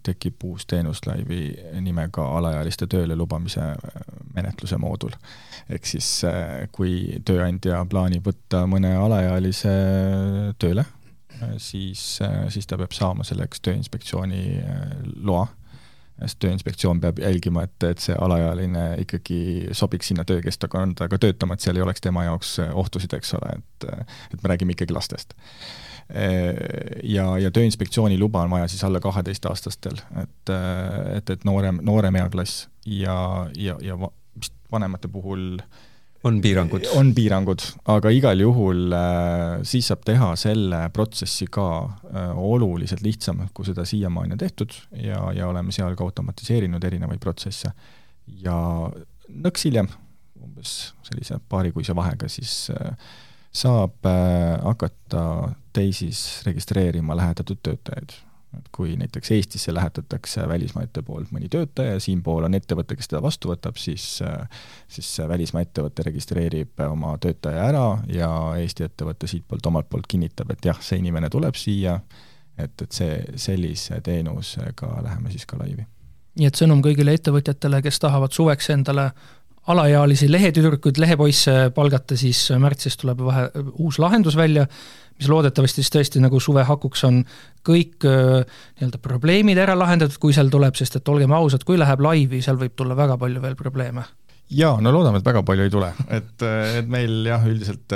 tekib 0.04 0.44
uus 0.44 0.66
teenus 0.68 1.00
laivi 1.06 1.54
nimega 1.80 2.26
alaealiste 2.36 2.86
tööle 2.86 3.16
lubamise 3.16 3.72
menetluse 4.34 4.76
moodul. 4.78 5.16
ehk 5.72 5.88
siis 5.88 6.10
kui 6.72 7.22
tööandja 7.24 7.80
plaanib 7.88 8.28
võtta 8.28 8.66
mõne 8.68 8.92
alaealise 8.98 9.72
tööle, 10.60 10.84
siis, 11.56 12.20
siis 12.52 12.68
ta 12.68 12.76
peab 12.78 12.92
saama 12.92 13.24
selleks 13.24 13.64
Tööinspektsiooni 13.64 14.44
loa 15.24 15.46
sest 16.26 16.40
Tööinspektsioon 16.44 17.00
peab 17.02 17.20
jälgima, 17.22 17.66
et, 17.68 17.76
et 17.88 18.02
see 18.02 18.16
alaealine 18.18 18.86
ikkagi 19.02 19.68
sobiks 19.76 20.12
sinna 20.12 20.24
töökeskkonda 20.28 21.08
töötama, 21.12 21.54
et 21.54 21.64
seal 21.64 21.78
ei 21.78 21.84
oleks 21.84 22.04
tema 22.04 22.26
jaoks 22.28 22.56
ohtusid, 22.72 23.14
eks 23.18 23.34
ole, 23.38 23.56
et 23.58 23.88
et 24.32 24.42
me 24.42 24.52
räägime 24.52 24.76
ikkagi 24.76 24.94
lastest. 24.94 25.34
Ja, 26.12 27.26
ja 27.40 27.50
Tööinspektsiooni 27.54 28.18
luba 28.20 28.42
on 28.44 28.50
vaja 28.52 28.66
siis 28.68 28.82
alla 28.84 29.00
kaheteistaastastel, 29.00 30.00
et, 30.22 30.52
et, 31.16 31.30
et 31.30 31.46
noorem, 31.48 31.78
noorem 31.82 32.18
eaklass 32.20 32.66
ja, 32.86 33.16
ja, 33.56 33.78
ja 33.82 33.96
vist 34.36 34.54
vanemate 34.72 35.08
puhul 35.08 35.56
äh, 35.60 35.80
on 36.24 36.40
piirangud? 36.42 36.86
on 36.98 37.12
piirangud, 37.14 37.64
aga 37.92 38.12
igal 38.14 38.40
juhul 38.42 38.94
äh, 38.96 39.62
siis 39.66 39.88
saab 39.90 40.04
teha 40.06 40.32
selle 40.40 40.84
protsessi 40.94 41.48
ka 41.52 41.66
äh, 41.82 42.30
oluliselt 42.38 43.02
lihtsamalt, 43.04 43.52
kui 43.54 43.66
seda 43.68 43.86
siiamaani 43.88 44.36
on 44.36 44.42
tehtud 44.42 44.76
ja, 45.02 45.24
ja 45.36 45.48
oleme 45.50 45.74
seal 45.74 45.96
ka 45.98 46.06
automatiseerinud 46.06 46.84
erinevaid 46.84 47.22
protsesse. 47.22 47.72
ja 48.44 48.56
nõks 49.28 49.68
hiljem, 49.68 49.90
umbes 50.42 50.92
sellise 51.06 51.40
paarikuise 51.48 51.96
vahega, 51.96 52.30
siis 52.30 52.70
äh, 52.74 52.96
saab 53.52 54.06
hakata 54.64 55.22
teisis 55.76 56.40
registreerima 56.46 57.16
lähetatud 57.18 57.58
töötajaid 57.60 58.14
et 58.58 58.68
kui 58.72 58.96
näiteks 58.96 59.30
Eestisse 59.30 59.74
lähetatakse 59.74 60.44
välismaete 60.48 61.02
poolt 61.02 61.30
mõni 61.32 61.48
töötaja 61.52 61.96
ja 61.96 62.00
siinpool 62.02 62.44
on 62.48 62.56
ettevõte, 62.58 62.96
kes 62.98 63.08
teda 63.08 63.22
vastu 63.24 63.52
võtab, 63.52 63.78
siis 63.80 64.04
siis 64.92 65.12
välismaa 65.28 65.64
ettevõte 65.64 66.04
registreerib 66.08 66.82
oma 66.88 67.14
töötaja 67.22 67.64
ära 67.70 67.86
ja 68.12 68.30
Eesti 68.60 68.86
ettevõte 68.88 69.30
siitpoolt 69.30 69.66
omalt 69.72 69.88
poolt 69.88 70.08
kinnitab, 70.08 70.52
et 70.52 70.70
jah, 70.70 70.80
see 70.84 71.00
inimene 71.00 71.30
tuleb 71.32 71.56
siia, 71.58 71.98
et, 72.58 72.74
et 72.82 72.92
see, 72.92 73.20
sellise 73.36 74.00
teenusega 74.04 74.98
läheme 75.02 75.32
siis 75.32 75.46
ka 75.48 75.60
laivi. 75.60 75.86
nii 76.40 76.48
et 76.48 76.58
sõnum 76.58 76.82
kõigile 76.84 77.14
ettevõtjatele, 77.16 77.82
kes 77.84 78.00
tahavad 78.00 78.32
suveks 78.32 78.70
endale 78.72 79.10
alaealisi 79.70 80.26
lehetüdrukuid, 80.32 80.98
lehepoisse 80.98 81.70
palgata, 81.74 82.16
siis 82.18 82.40
märtsis 82.58 82.96
tuleb 82.98 83.20
vahe, 83.22 83.46
uus 83.78 83.98
lahendus 84.02 84.36
välja 84.36 84.66
mis 85.22 85.30
loodetavasti 85.30 85.82
siis 85.82 85.92
tõesti 85.94 86.22
nagu 86.22 86.40
suve 86.42 86.64
hakuks 86.66 87.06
on 87.08 87.22
kõik 87.66 88.02
nii-öelda 88.02 88.98
probleemid 89.02 89.60
ära 89.62 89.76
lahendatud, 89.78 90.18
kui 90.22 90.34
seal 90.34 90.50
tuleb, 90.50 90.74
sest 90.78 90.98
et 90.98 91.12
olgem 91.12 91.32
ausad, 91.36 91.62
kui 91.66 91.78
läheb 91.78 92.02
laivi, 92.02 92.42
seal 92.42 92.58
võib 92.60 92.74
tulla 92.76 92.98
väga 92.98 93.16
palju 93.20 93.44
veel 93.44 93.56
probleeme. 93.58 94.04
Jaa, 94.52 94.74
no 94.84 94.90
loodame, 94.92 95.22
et 95.22 95.24
väga 95.24 95.40
palju 95.48 95.64
ei 95.64 95.70
tule, 95.72 95.86
et, 96.12 96.42
et 96.44 96.88
meil 96.92 97.22
jah, 97.24 97.40
üldiselt 97.48 97.94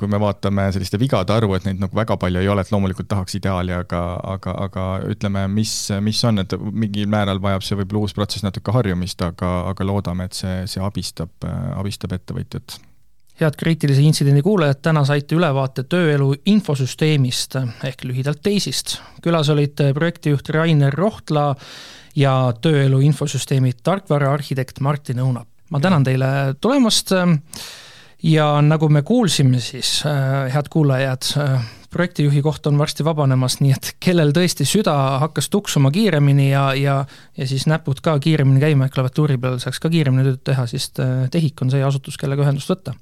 kui 0.00 0.08
me 0.08 0.16
vaatame 0.22 0.64
selliste 0.72 0.96
vigade 1.00 1.34
arvu, 1.34 1.52
et 1.58 1.66
neid 1.66 1.82
nagu 1.82 1.92
väga 1.98 2.16
palju 2.22 2.40
ei 2.40 2.48
ole, 2.48 2.64
et 2.64 2.72
loomulikult 2.72 3.10
tahaks 3.10 3.36
ideaali, 3.36 3.74
aga, 3.76 4.00
aga, 4.36 4.54
aga 4.64 4.86
ütleme, 5.12 5.44
mis, 5.52 5.74
mis 6.06 6.22
on, 6.24 6.40
et 6.40 6.54
mingil 6.56 7.10
määral 7.12 7.42
vajab 7.44 7.66
see 7.66 7.76
võib-olla 7.82 8.06
uus 8.06 8.16
protsess 8.16 8.46
natuke 8.46 8.72
harjumist, 8.72 9.20
aga, 9.26 9.52
aga 9.74 9.88
loodame, 9.90 10.30
et 10.30 10.38
see, 10.38 10.62
see 10.70 10.80
abistab, 10.80 11.34
abistab 11.76 12.16
ettevõtjat 12.16 12.78
head 13.40 13.58
kriitilise 13.58 14.02
intsidendi 14.02 14.42
kuulajad, 14.42 14.80
täna 14.82 15.04
saite 15.06 15.36
ülevaate 15.38 15.84
tööelu 15.88 16.32
infosüsteemist 16.50 17.58
ehk 17.86 18.02
lühidalt 18.04 18.42
teisist. 18.42 18.98
külas 19.22 19.48
olid 19.48 19.78
projektijuht 19.94 20.48
Rainer 20.54 20.94
Rohtla 20.94 21.54
ja 22.16 22.52
tööelu 22.60 23.00
infosüsteemi 23.00 23.72
tarkvaraarhitekt 23.82 24.80
Martin 24.80 25.22
Õunap 25.22 25.48
ma 25.70 25.80
tänan 25.80 26.04
teile 26.04 26.28
tulemast 26.60 27.12
ja 28.22 28.46
nagu 28.64 28.88
me 28.88 29.02
kuulsime, 29.02 29.60
siis 29.60 30.00
head 30.52 30.70
kuulajad, 30.72 31.28
projektijuhi 31.90 32.42
koht 32.42 32.66
on 32.66 32.78
varsti 32.78 33.04
vabanemas, 33.04 33.58
nii 33.60 33.72
et 33.76 33.90
kellel 34.04 34.32
tõesti 34.36 34.66
süda 34.68 34.94
hakkas 35.24 35.48
tuksuma 35.52 35.90
kiiremini 35.94 36.50
ja, 36.50 36.70
ja 36.74 36.98
ja 37.36 37.46
siis 37.46 37.66
näpud 37.70 38.02
ka 38.04 38.18
kiiremini 38.18 38.60
käima, 38.60 38.86
et 38.86 38.94
klaviatuuri 38.94 39.38
peal 39.38 39.58
saaks 39.62 39.80
ka 39.80 39.90
kiiremini 39.92 40.26
tööd 40.30 40.42
teha, 40.44 40.66
siis 40.70 40.90
äh, 41.00 41.28
TEHIK 41.30 41.62
on 41.64 41.74
see 41.74 41.84
asutus, 41.84 42.18
kellega 42.20 42.44
ühendust 42.44 42.70
võtta. 42.70 42.96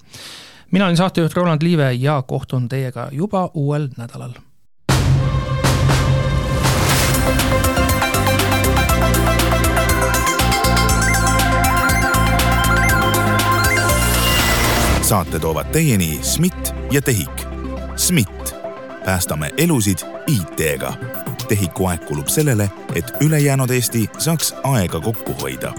mina 0.70 0.86
olin 0.86 0.96
saatejuht 0.96 1.34
Roland 1.34 1.62
Liive 1.62 1.92
ja 1.92 2.22
kohtun 2.22 2.68
teiega 2.68 3.08
juba 3.12 3.50
uuel 3.54 3.90
nädalal. 3.96 4.36
saate 15.06 15.38
toovad 15.38 15.66
teieni 15.70 16.18
SMIT 16.22 16.74
ja 16.90 17.02
TEHIK. 17.02 17.46
SMIT, 17.96 18.54
päästame 19.06 19.50
elusid 19.56 19.98
IT-ga. 20.26 20.92
TEHIK-u 21.48 21.86
aeg 21.86 22.04
kulub 22.04 22.28
sellele, 22.28 22.70
et 22.94 23.12
ülejäänud 23.20 23.70
Eesti 23.70 24.10
saaks 24.18 24.54
aega 24.62 25.00
kokku 25.00 25.34
hoida 25.42 25.72